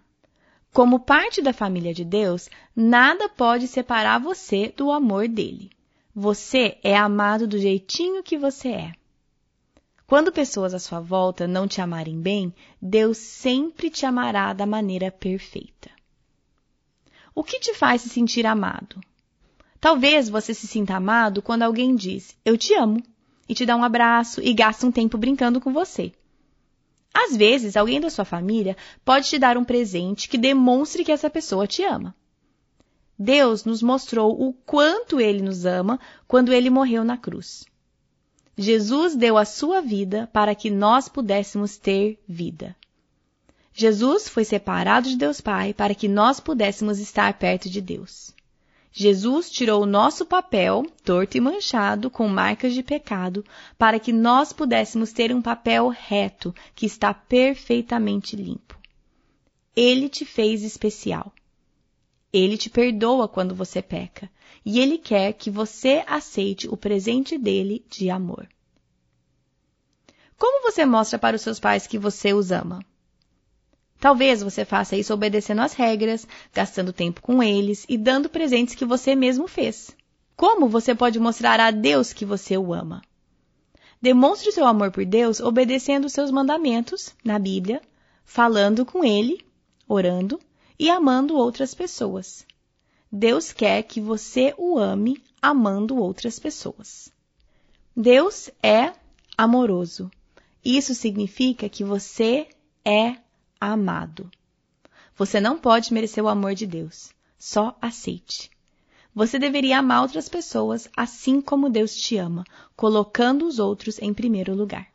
Como 0.72 1.00
parte 1.00 1.42
da 1.42 1.54
família 1.54 1.94
de 1.94 2.06
Deus, 2.06 2.50
nada 2.76 3.28
pode 3.30 3.68
separar 3.68 4.20
você 4.20 4.72
do 4.76 4.92
amor 4.92 5.28
dele. 5.28 5.72
Você 6.14 6.78
é 6.84 6.96
amado 6.96 7.48
do 7.48 7.58
jeitinho 7.58 8.22
que 8.22 8.38
você 8.38 8.70
é. 8.70 8.94
Quando 10.06 10.32
pessoas 10.32 10.74
à 10.74 10.80
sua 10.80 11.00
volta 11.00 11.48
não 11.48 11.68
te 11.68 11.82
amarem 11.82 12.20
bem, 12.20 12.54
Deus 12.82 13.18
sempre 13.18 13.90
te 13.90 14.06
amará 14.06 14.54
da 14.54 14.66
maneira 14.66 15.10
perfeita. 15.10 15.90
O 17.34 17.44
que 17.44 17.60
te 17.60 17.74
faz 17.74 18.02
se 18.02 18.10
sentir 18.10 18.46
amado? 18.46 19.02
Talvez 19.80 20.30
você 20.30 20.54
se 20.54 20.68
sinta 20.68 20.96
amado 20.96 21.42
quando 21.42 21.64
alguém 21.64 21.96
diz 21.96 22.38
eu 22.46 22.58
te 22.58 22.74
amo 22.74 23.02
e 23.48 23.56
te 23.56 23.66
dá 23.66 23.76
um 23.76 23.84
abraço 23.84 24.42
e 24.42 24.54
gasta 24.54 24.86
um 24.86 24.92
tempo 24.92 25.18
brincando 25.18 25.60
com 25.60 25.74
você. 25.74 26.12
Às 27.14 27.36
vezes, 27.36 27.78
alguém 27.78 28.02
da 28.02 28.10
sua 28.10 28.26
família 28.26 28.76
pode 29.06 29.30
te 29.30 29.38
dar 29.38 29.58
um 29.58 29.64
presente 29.64 30.28
que 30.28 30.38
demonstre 30.38 31.04
que 31.04 31.12
essa 31.12 31.30
pessoa 31.30 31.68
te 31.68 31.84
ama. 31.84 32.16
Deus 33.18 33.64
nos 33.64 33.84
mostrou 33.84 34.32
o 34.42 34.54
quanto 34.54 35.20
ele 35.20 35.42
nos 35.42 35.66
ama 35.66 36.00
quando 36.28 36.52
ele 36.52 36.70
morreu 36.70 37.04
na 37.04 37.16
cruz. 37.16 37.66
Jesus 38.58 39.16
deu 39.16 39.38
a 39.38 39.46
sua 39.46 39.82
vida 39.82 40.30
para 40.32 40.54
que 40.54 40.70
nós 40.70 41.10
pudéssemos 41.10 41.76
ter 41.76 42.20
vida. 42.28 42.76
Jesus 43.74 44.30
foi 44.30 44.46
separado 44.46 45.10
de 45.10 45.16
Deus 45.16 45.42
Pai 45.42 45.74
para 45.74 45.96
que 45.96 46.08
nós 46.08 46.40
pudéssemos 46.40 47.00
estar 47.00 47.34
perto 47.40 47.68
de 47.68 47.82
Deus. 47.82 48.32
Jesus 48.92 49.50
tirou 49.50 49.82
o 49.82 49.88
nosso 49.88 50.24
papel, 50.24 50.86
torto 51.04 51.36
e 51.36 51.42
manchado, 51.42 52.12
com 52.12 52.28
marcas 52.28 52.76
de 52.76 52.84
pecado, 52.84 53.44
para 53.76 54.00
que 54.00 54.14
nós 54.14 54.54
pudéssemos 54.54 55.12
ter 55.12 55.34
um 55.34 55.42
papel 55.42 55.88
reto, 55.88 56.54
que 56.76 56.86
está 56.86 57.12
perfeitamente 57.12 58.36
limpo. 58.36 58.78
Ele 59.76 60.08
te 60.08 60.26
fez 60.26 60.62
especial. 60.62 61.34
Ele 62.32 62.56
te 62.56 62.70
perdoa 62.70 63.28
quando 63.28 63.56
você 63.56 63.82
peca 63.82 64.30
e 64.66 64.80
ele 64.80 64.98
quer 64.98 65.34
que 65.34 65.50
você 65.50 66.04
aceite 66.08 66.68
o 66.68 66.78
presente 66.78 67.38
dele 67.38 67.86
de 67.90 68.10
amor. 68.10 68.48
Como 70.38 70.64
você 70.70 70.86
mostra 70.86 71.20
para 71.20 71.36
os 71.36 71.42
seus 71.42 71.60
pais 71.60 71.88
que 71.88 71.98
você 71.98 72.34
os 72.34 72.52
ama? 72.52 72.84
Talvez 74.00 74.44
você 74.44 74.66
faça 74.66 74.98
isso 74.98 75.14
obedecendo 75.14 75.62
às 75.62 75.74
regras, 75.74 76.28
gastando 76.54 76.92
tempo 76.92 77.22
com 77.22 77.42
eles 77.42 77.86
e 77.88 77.98
dando 77.98 78.30
presentes 78.30 78.76
que 78.76 78.84
você 78.84 79.16
mesmo 79.16 79.48
fez. 79.48 79.96
Como 80.36 80.68
você 80.68 80.94
pode 80.94 81.20
mostrar 81.20 81.60
a 81.60 81.72
Deus 81.72 82.12
que 82.12 82.26
você 82.26 82.58
o 82.58 82.74
ama? 82.74 83.02
Demonstre 84.02 84.52
seu 84.52 84.66
amor 84.66 84.92
por 84.92 85.06
Deus 85.06 85.40
obedecendo 85.40 86.10
seus 86.10 86.32
mandamentos 86.32 87.16
na 87.24 87.40
Bíblia, 87.40 87.82
falando 88.26 88.86
com 88.86 89.06
Ele, 89.06 89.46
orando 89.88 90.38
e 90.78 90.90
amando 90.90 91.38
outras 91.38 91.74
pessoas. 91.74 92.46
Deus 93.16 93.54
quer 93.54 93.84
que 93.84 94.02
você 94.02 94.56
o 94.58 94.80
ame 94.80 95.24
amando 95.40 95.98
outras 95.98 96.40
pessoas. 96.40 97.14
Deus 97.96 98.50
é 98.64 98.92
amoroso. 99.38 100.10
Isso 100.66 100.96
significa 100.96 101.70
que 101.70 101.84
você 101.84 102.48
é 102.84 103.18
amado. 103.62 104.32
Você 105.16 105.40
não 105.40 105.60
pode 105.60 105.94
merecer 105.94 106.24
o 106.24 106.28
amor 106.28 106.56
de 106.56 106.66
Deus. 106.66 107.12
Só 107.38 107.78
aceite. 107.80 108.50
Você 109.14 109.38
deveria 109.38 109.78
amar 109.78 110.02
outras 110.02 110.28
pessoas 110.28 110.90
assim 110.98 111.40
como 111.40 111.70
Deus 111.70 111.96
te 111.96 112.18
ama, 112.18 112.44
colocando 112.76 113.46
os 113.46 113.60
outros 113.60 114.00
em 114.00 114.12
primeiro 114.12 114.56
lugar. 114.56 114.88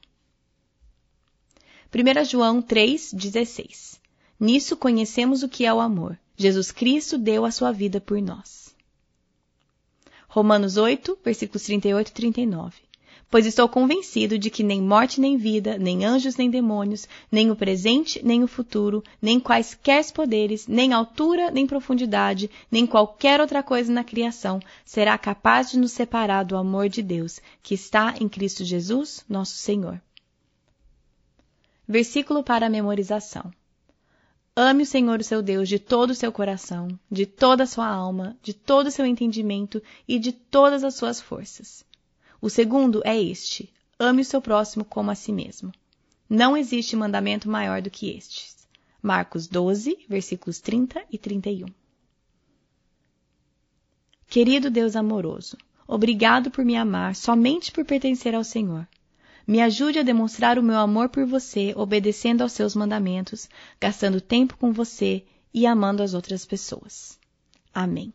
1 1.95 2.24
João 2.24 2.61
3,16 2.61 4.01
Nisso 4.40 4.77
conhecemos 4.77 5.45
o 5.45 5.49
que 5.49 5.65
é 5.65 5.73
o 5.73 5.78
amor. 5.78 6.19
Jesus 6.39 6.73
Cristo 6.73 7.19
deu 7.19 7.44
a 7.44 7.51
sua 7.51 7.73
vida 7.73 8.01
por 8.01 8.23
nós. 8.23 8.74
Romanos 10.27 10.78
8, 10.78 11.19
versículos 11.23 11.65
38 11.65 12.09
e 12.09 12.12
39 12.12 12.89
pois 13.31 13.44
estou 13.44 13.69
convencido 13.69 14.39
de 14.39 14.51
que 14.51 14.62
nem 14.62 14.81
morte 14.81 15.20
nem 15.20 15.36
vida, 15.36 15.77
nem 15.78 16.05
anjos 16.05 16.36
nem 16.36 16.51
demônios, 16.51 17.06
nem 17.31 17.51
o 17.51 17.56
presente 17.56 18.24
nem 18.24 18.43
o 18.43 18.48
futuro, 18.48 19.02
nem 19.20 19.39
quaisquer 19.39 19.98
poderes, 20.12 20.66
nem 20.66 20.93
altura 20.93 21.51
nem 21.51 21.66
profundidade, 21.66 22.51
nem 22.70 22.86
qualquer 22.86 23.40
outra 23.40 23.62
coisa 23.62 23.93
na 23.93 24.02
criação 24.02 24.60
será 24.85 25.19
capaz 25.19 25.70
de 25.70 25.78
nos 25.78 25.93
separar 25.93 26.44
do 26.44 26.56
amor 26.56 26.89
de 26.89 27.02
Deus, 27.02 27.40
que 27.62 27.74
está 27.74 28.15
em 28.20 28.28
Cristo 28.28 28.65
Jesus, 28.65 29.24
nosso 29.28 29.56
Senhor. 29.56 30.01
Versículo 31.86 32.43
para 32.43 32.70
memorização. 32.70 33.52
Ame 34.60 34.82
o 34.82 34.86
Senhor, 34.86 35.20
o 35.20 35.22
seu 35.22 35.40
Deus, 35.40 35.68
de 35.68 35.78
todo 35.78 36.10
o 36.10 36.14
seu 36.16 36.32
coração, 36.32 36.89
de 37.09 37.24
toda 37.24 37.62
a 37.62 37.66
sua 37.66 37.86
alma, 37.86 38.36
de 38.43 38.52
todo 38.52 38.89
o 38.89 38.90
seu 38.90 39.06
entendimento 39.06 39.80
e 40.09 40.18
de 40.18 40.32
todas 40.32 40.82
as 40.82 40.97
suas 40.97 41.20
forças. 41.20 41.85
O 42.40 42.51
segundo 42.51 43.01
é 43.05 43.16
este: 43.16 43.72
ame 43.97 44.22
o 44.22 44.24
seu 44.24 44.43
próximo 44.43 44.85
como 44.85 45.12
a 45.12 45.14
si 45.14 45.30
mesmo. 45.30 45.70
Não 46.28 46.56
existe 46.56 46.97
mandamento 46.97 47.48
maior 47.48 47.80
do 47.80 47.89
que 47.89 48.10
estes. 48.10 48.66
Marcos 49.01 49.47
12, 49.47 49.97
versículos 50.09 50.59
30 50.59 51.05
e 51.09 51.16
31. 51.16 51.68
Querido 54.26 54.68
Deus 54.68 54.97
amoroso, 54.97 55.56
obrigado 55.86 56.51
por 56.51 56.64
me 56.64 56.76
amar 56.76 57.14
somente 57.14 57.70
por 57.70 57.85
pertencer 57.85 58.35
ao 58.35 58.43
Senhor. 58.43 58.89
Me 59.49 59.62
ajude 59.62 59.99
a 59.99 60.03
demonstrar 60.03 60.59
o 60.59 60.62
meu 60.62 60.77
amor 60.77 61.09
por 61.09 61.25
você, 61.25 61.73
obedecendo 61.75 62.43
aos 62.43 62.53
seus 62.53 62.75
mandamentos, 62.75 63.49
gastando 63.81 64.20
tempo 64.20 64.59
com 64.59 64.75
você 64.75 65.25
e 65.55 65.66
amando 65.66 66.03
as 66.03 66.12
outras 66.12 66.45
pessoas. 66.45 67.19
Amém. 67.73 68.12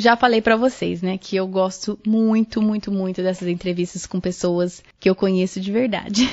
Já 0.00 0.16
falei 0.16 0.40
para 0.40 0.56
vocês, 0.56 1.02
né, 1.02 1.18
que 1.18 1.36
eu 1.36 1.46
gosto 1.46 1.98
muito, 2.06 2.60
muito, 2.60 2.90
muito 2.90 3.22
dessas 3.22 3.48
entrevistas 3.48 4.06
com 4.06 4.18
pessoas 4.18 4.82
que 4.98 5.08
eu 5.08 5.14
conheço 5.14 5.60
de 5.60 5.70
verdade. 5.70 6.28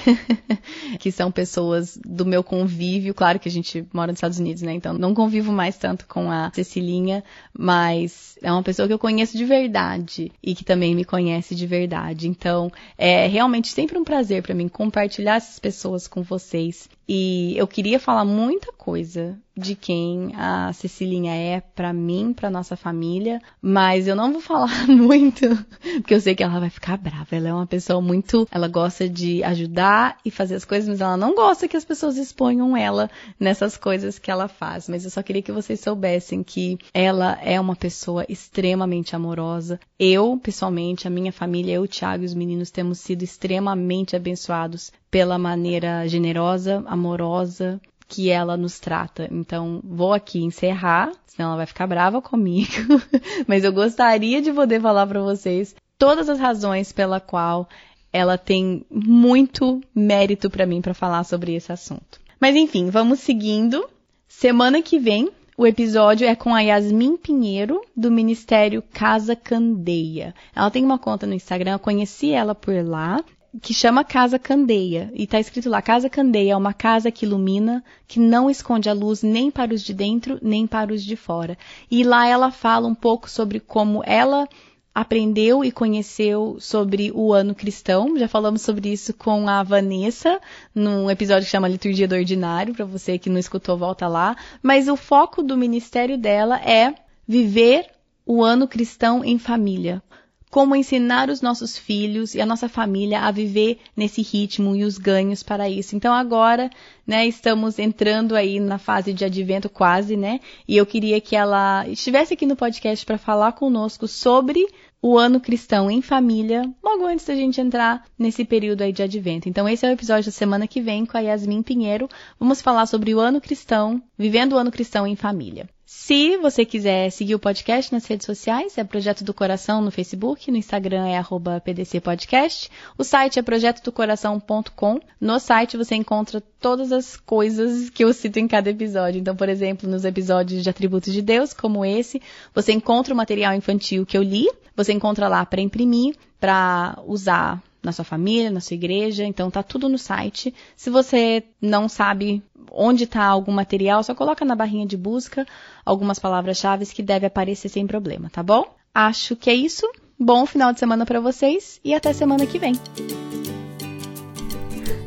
que 1.00 1.12
são 1.12 1.32
pessoas 1.32 2.00
do 2.04 2.26
meu 2.26 2.44
convívio. 2.44 3.14
Claro 3.14 3.40
que 3.40 3.50
a 3.50 3.52
gente 3.52 3.86
mora 3.94 4.12
nos 4.12 4.18
Estados 4.18 4.40
Unidos, 4.40 4.62
né, 4.62 4.74
então 4.74 4.94
não 4.94 5.14
convivo 5.14 5.52
mais 5.52 5.78
tanto 5.78 6.06
com 6.08 6.32
a 6.32 6.52
Cecilinha, 6.54 7.24
mas 7.58 8.38
é 8.42 8.52
uma 8.52 8.64
pessoa 8.64 8.88
que 8.88 8.94
eu 8.94 9.00
conheço 9.00 9.38
de 9.38 9.46
verdade 9.46 10.32
e 10.42 10.56
que 10.56 10.64
também 10.64 10.96
me 10.96 11.06
conhece 11.06 11.56
de 11.56 11.68
verdade. 11.68 12.28
Então, 12.28 12.72
é 12.98 13.28
realmente 13.28 13.70
sempre 13.70 13.98
um 13.98 14.04
prazer 14.04 14.42
para 14.42 14.56
mim 14.56 14.68
compartilhar 14.68 15.36
essas 15.36 15.60
pessoas 15.60 16.08
com 16.08 16.22
vocês. 16.22 16.90
E 17.08 17.54
eu 17.58 17.68
queria 17.68 18.00
falar 18.00 18.26
muita 18.26 18.72
coisa 18.72 19.38
de 19.58 19.76
quem 19.76 20.32
a 20.36 20.72
Cecilinha 20.72 21.34
é 21.34 21.60
para 21.60 21.92
mim, 21.92 22.32
para 22.34 22.50
nossa 22.50 22.76
família, 22.76 23.42
mas 23.62 24.08
eu 24.08 24.16
não 24.16 24.32
vou 24.32 24.42
falar 24.42 24.88
muito, 24.88 25.48
porque 25.96 26.14
eu 26.14 26.22
sei 26.22 26.36
que 26.36 26.44
ela 26.44 26.60
vai 26.60 26.70
ficar 26.70 26.98
brava. 26.98 27.28
Ela 27.32 27.50
é 27.50 27.54
uma 27.54 27.66
pessoa 27.66 28.00
muito, 28.00 28.48
ela 28.52 28.68
gosta 28.68 29.10
de 29.10 29.44
ajudar 29.44 30.18
e 30.24 30.30
fazer 30.30 30.56
as 30.56 30.66
coisas, 30.66 30.88
mas 30.88 31.02
ela 31.02 31.18
não 31.18 31.34
gosta 31.34 31.68
que 31.68 31.76
as 31.76 31.84
pessoas 31.84 32.18
exponham 32.18 32.78
ela 32.78 33.10
nessas 33.40 33.76
coisas 33.76 34.20
que 34.20 34.30
ela 34.30 34.48
faz. 34.48 34.88
Mas 34.88 35.04
eu 35.04 35.10
só 35.10 35.24
queria 35.24 35.42
que 35.42 35.52
vocês 35.52 35.80
soubessem 35.80 36.44
que 36.44 36.78
ela 36.94 37.38
é 37.42 37.60
uma 37.60 37.76
pessoa 37.76 38.26
extremamente 38.30 39.16
amorosa. 39.16 39.80
Eu, 40.00 40.40
pessoalmente, 40.42 41.08
a 41.08 41.10
minha 41.10 41.32
família, 41.32 41.76
eu, 41.76 41.84
o 41.84 41.88
Thiago 41.88 42.24
e 42.24 42.26
os 42.26 42.34
meninos 42.34 42.70
temos 42.70 43.00
sido 43.00 43.24
extremamente 43.24 44.16
abençoados 44.16 44.92
pela 45.10 45.38
maneira 45.38 46.08
generosa, 46.08 46.84
amorosa 46.86 47.82
que 48.08 48.30
ela 48.30 48.56
nos 48.56 48.80
trata. 48.80 49.28
Então, 49.32 49.82
vou 49.84 50.14
aqui 50.14 50.40
encerrar, 50.44 51.12
senão 51.26 51.50
ela 51.50 51.58
vai 51.58 51.66
ficar 51.66 51.88
brava 51.88 52.22
comigo, 52.22 53.02
mas 53.48 53.64
eu 53.64 53.74
gostaria 53.74 54.42
de 54.42 54.52
poder 54.52 54.82
falar 54.82 55.06
para 55.06 55.22
vocês 55.22 55.76
todas 55.98 56.30
as 56.30 56.40
razões 56.40 56.92
pela 56.92 57.20
qual 57.20 57.68
ela 58.14 58.38
tem 58.38 58.86
muito 58.90 59.82
mérito 59.94 60.50
para 60.50 60.66
mim 60.66 60.82
para 60.82 60.94
falar 60.94 61.24
sobre 61.24 61.54
esse 61.54 61.72
assunto. 61.72 62.20
Mas 62.40 62.56
enfim, 62.56 62.90
vamos 62.90 63.20
seguindo. 63.20 63.88
Semana 64.28 64.82
que 64.82 65.00
vem 65.00 65.30
o 65.58 65.66
episódio 65.66 66.28
é 66.28 66.36
com 66.36 66.54
a 66.54 66.62
Yasmin 66.62 67.18
Pinheiro, 67.18 67.82
do 67.96 68.12
Ministério 68.12 68.84
Casa 68.94 69.36
Candeia. 69.36 70.36
Ela 70.56 70.70
tem 70.70 70.86
uma 70.86 71.00
conta 71.00 71.26
no 71.26 71.34
Instagram, 71.34 71.72
eu 71.72 71.80
conheci 71.80 72.32
ela 72.32 72.54
por 72.54 72.76
lá 72.86 73.24
que 73.62 73.74
chama 73.74 74.04
Casa 74.04 74.38
Candeia. 74.38 75.12
E 75.14 75.24
está 75.24 75.40
escrito 75.40 75.70
lá: 75.70 75.82
Casa 75.82 76.10
Candeia 76.10 76.54
é 76.54 76.58
uma 76.58 76.74
casa 76.74 77.12
que 77.12 77.26
ilumina, 77.26 77.84
que 78.08 78.20
não 78.20 78.50
esconde 78.50 78.90
a 78.90 78.94
luz 78.94 79.24
nem 79.24 79.50
para 79.50 79.74
os 79.74 79.82
de 79.82 79.94
dentro, 79.94 80.40
nem 80.42 80.68
para 80.68 80.94
os 80.94 81.04
de 81.04 81.16
fora. 81.16 81.58
E 81.90 82.04
lá 82.04 82.28
ela 82.28 82.52
fala 82.52 82.88
um 82.88 82.96
pouco 82.96 83.30
sobre 83.30 83.60
como 83.60 84.04
ela 84.06 84.48
aprendeu 84.94 85.64
e 85.64 85.72
conheceu 85.72 86.58
sobre 86.60 87.12
o 87.14 87.32
ano 87.32 87.54
cristão. 87.54 88.18
Já 88.18 88.28
falamos 88.28 88.64
sobre 88.64 88.92
isso 88.92 89.14
com 89.14 89.48
a 89.48 89.62
Vanessa 89.62 90.40
num 90.74 91.10
episódio 91.10 91.46
que 91.46 91.52
chama 91.52 91.68
Liturgia 91.68 92.08
do 92.08 92.16
Ordinário, 92.16 92.74
para 92.74 92.86
você 92.86 93.20
que 93.20 93.30
não 93.30 93.38
escutou, 93.38 93.78
volta 93.78 94.08
lá. 94.08 94.36
Mas 94.62 94.88
o 94.88 94.96
foco 94.96 95.44
do 95.44 95.56
ministério 95.56 96.18
dela 96.18 96.60
é 96.60 96.96
viver 97.28 97.86
o 98.26 98.44
ano 98.44 98.68
cristão 98.68 99.24
em 99.24 99.38
família 99.38 100.02
como 100.50 100.76
ensinar 100.76 101.30
os 101.30 101.42
nossos 101.42 101.78
filhos 101.78 102.34
e 102.34 102.42
a 102.42 102.46
nossa 102.46 102.70
família 102.70 103.22
a 103.22 103.32
viver 103.32 103.80
nesse 103.96 104.22
ritmo 104.22 104.76
e 104.76 104.84
os 104.84 104.98
ganhos 104.98 105.44
para 105.44 105.70
isso. 105.70 105.96
Então 105.96 106.14
agora, 106.14 106.70
né, 107.06 107.28
estamos 107.28 107.78
entrando 107.78 108.36
aí 108.36 108.60
na 108.60 108.78
fase 108.78 109.14
de 109.14 109.26
advento 109.26 109.70
quase, 109.70 110.16
né? 110.16 110.40
E 110.68 110.78
eu 110.78 110.86
queria 110.86 111.20
que 111.20 111.36
ela 111.36 111.88
estivesse 111.88 112.34
aqui 112.34 112.46
no 112.46 112.56
podcast 112.56 113.06
para 113.06 113.18
falar 113.18 113.52
conosco 113.54 114.08
sobre 114.08 114.66
o 115.02 115.18
ano 115.18 115.40
cristão 115.40 115.92
em 115.92 116.02
família, 116.02 116.64
logo 116.84 117.06
antes 117.06 117.26
da 117.26 117.36
gente 117.36 117.62
entrar 117.62 118.04
nesse 118.18 118.44
período 118.44 118.82
aí 118.82 118.92
de 118.92 119.04
advento. 119.04 119.48
Então 119.48 119.70
esse 119.70 119.86
é 119.86 119.90
o 119.90 119.94
episódio 119.94 120.26
da 120.26 120.32
semana 120.32 120.68
que 120.68 120.82
vem 120.82 121.06
com 121.06 121.18
a 121.18 121.22
Yasmin 121.22 121.62
Pinheiro. 121.62 122.10
Vamos 122.40 122.62
falar 122.62 122.86
sobre 122.88 123.14
o 123.14 123.20
ano 123.20 123.40
cristão, 123.40 124.02
vivendo 124.18 124.54
o 124.54 124.58
ano 124.58 124.72
cristão 124.72 125.06
em 125.06 125.16
família. 125.16 125.70
Se 125.90 126.36
você 126.36 126.66
quiser 126.66 127.10
seguir 127.12 127.34
o 127.34 127.40
podcast 127.40 127.94
nas 127.94 128.06
redes 128.06 128.26
sociais, 128.26 128.78
é 128.78 128.84
Projeto 128.84 129.24
do 129.24 129.34
Coração 129.34 129.82
no 129.82 129.90
Facebook, 129.90 130.52
no 130.52 130.58
Instagram 130.58 131.08
é 131.08 131.18
arroba 131.18 131.62
PDC 131.62 132.02
Podcast. 132.02 132.70
O 132.98 133.06
site 133.06 133.40
é 133.40 133.42
projetodocoração.com. 133.42 135.00
No 135.22 135.40
site 135.40 135.78
você 135.78 135.96
encontra 135.96 136.44
todas 136.60 136.92
as 136.92 137.16
coisas 137.16 137.90
que 137.90 138.04
eu 138.04 138.12
cito 138.14 138.38
em 138.38 138.50
cada 138.50 138.70
episódio. 138.70 139.22
Então, 139.22 139.34
por 139.34 139.48
exemplo, 139.48 139.90
nos 139.90 140.04
episódios 140.04 140.62
de 140.62 140.70
Atributos 140.70 141.14
de 141.14 141.22
Deus, 141.22 141.54
como 141.54 141.86
esse, 141.86 142.22
você 142.54 142.74
encontra 142.74 143.14
o 143.14 143.18
material 143.18 143.54
infantil 143.54 144.06
que 144.06 144.18
eu 144.18 144.24
li, 144.24 144.46
você 144.76 144.92
encontra 144.92 145.30
lá 145.30 145.46
para 145.46 145.62
imprimir, 145.62 146.18
para 146.38 147.02
usar 147.08 147.64
na 147.88 147.92
sua 147.94 148.06
família, 148.06 148.52
na 148.52 148.60
sua 148.60 148.76
igreja, 148.76 149.26
então 149.26 149.50
tá 149.50 149.64
tudo 149.64 149.90
no 149.90 149.98
site. 149.98 150.54
Se 150.76 150.90
você 150.90 151.44
não 151.62 151.90
sabe 151.90 152.44
onde 152.72 153.06
está 153.06 153.26
algum 153.26 153.52
material, 153.52 154.04
só 154.04 154.14
coloca 154.14 154.46
na 154.46 154.56
barrinha 154.56 154.86
de 154.86 154.98
busca 154.98 155.48
algumas 155.86 156.20
palavras-chave 156.20 156.86
que 156.86 157.02
deve 157.02 157.26
aparecer 157.26 157.70
sem 157.70 157.88
problema, 157.88 158.30
tá 158.30 158.44
bom? 158.44 158.66
Acho 158.94 159.36
que 159.36 159.50
é 159.50 159.56
isso. 159.56 159.90
Bom 160.20 160.46
final 160.46 160.74
de 160.74 160.80
semana 160.80 161.06
para 161.06 161.20
vocês 161.20 161.80
e 161.84 161.94
até 161.94 162.12
semana 162.12 162.46
que 162.46 162.60
vem. 162.60 162.74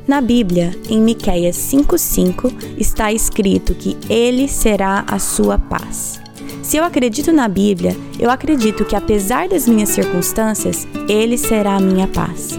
Na 0.07 0.21
Bíblia, 0.21 0.73
em 0.89 1.01
Miqueias 1.01 1.57
5:5, 1.57 2.53
está 2.79 3.13
escrito 3.13 3.75
que 3.75 3.97
ele 4.09 4.49
será 4.49 5.05
a 5.07 5.19
sua 5.19 5.59
paz. 5.59 6.21
Se 6.63 6.77
eu 6.77 6.85
acredito 6.85 7.33
na 7.33 7.49
Bíblia, 7.49 7.97
eu 8.19 8.31
acredito 8.31 8.85
que 8.85 8.95
apesar 8.95 9.49
das 9.49 9.67
minhas 9.67 9.89
circunstâncias, 9.89 10.87
ele 11.09 11.37
será 11.37 11.77
a 11.77 11.81
minha 11.81 12.07
paz. 12.07 12.59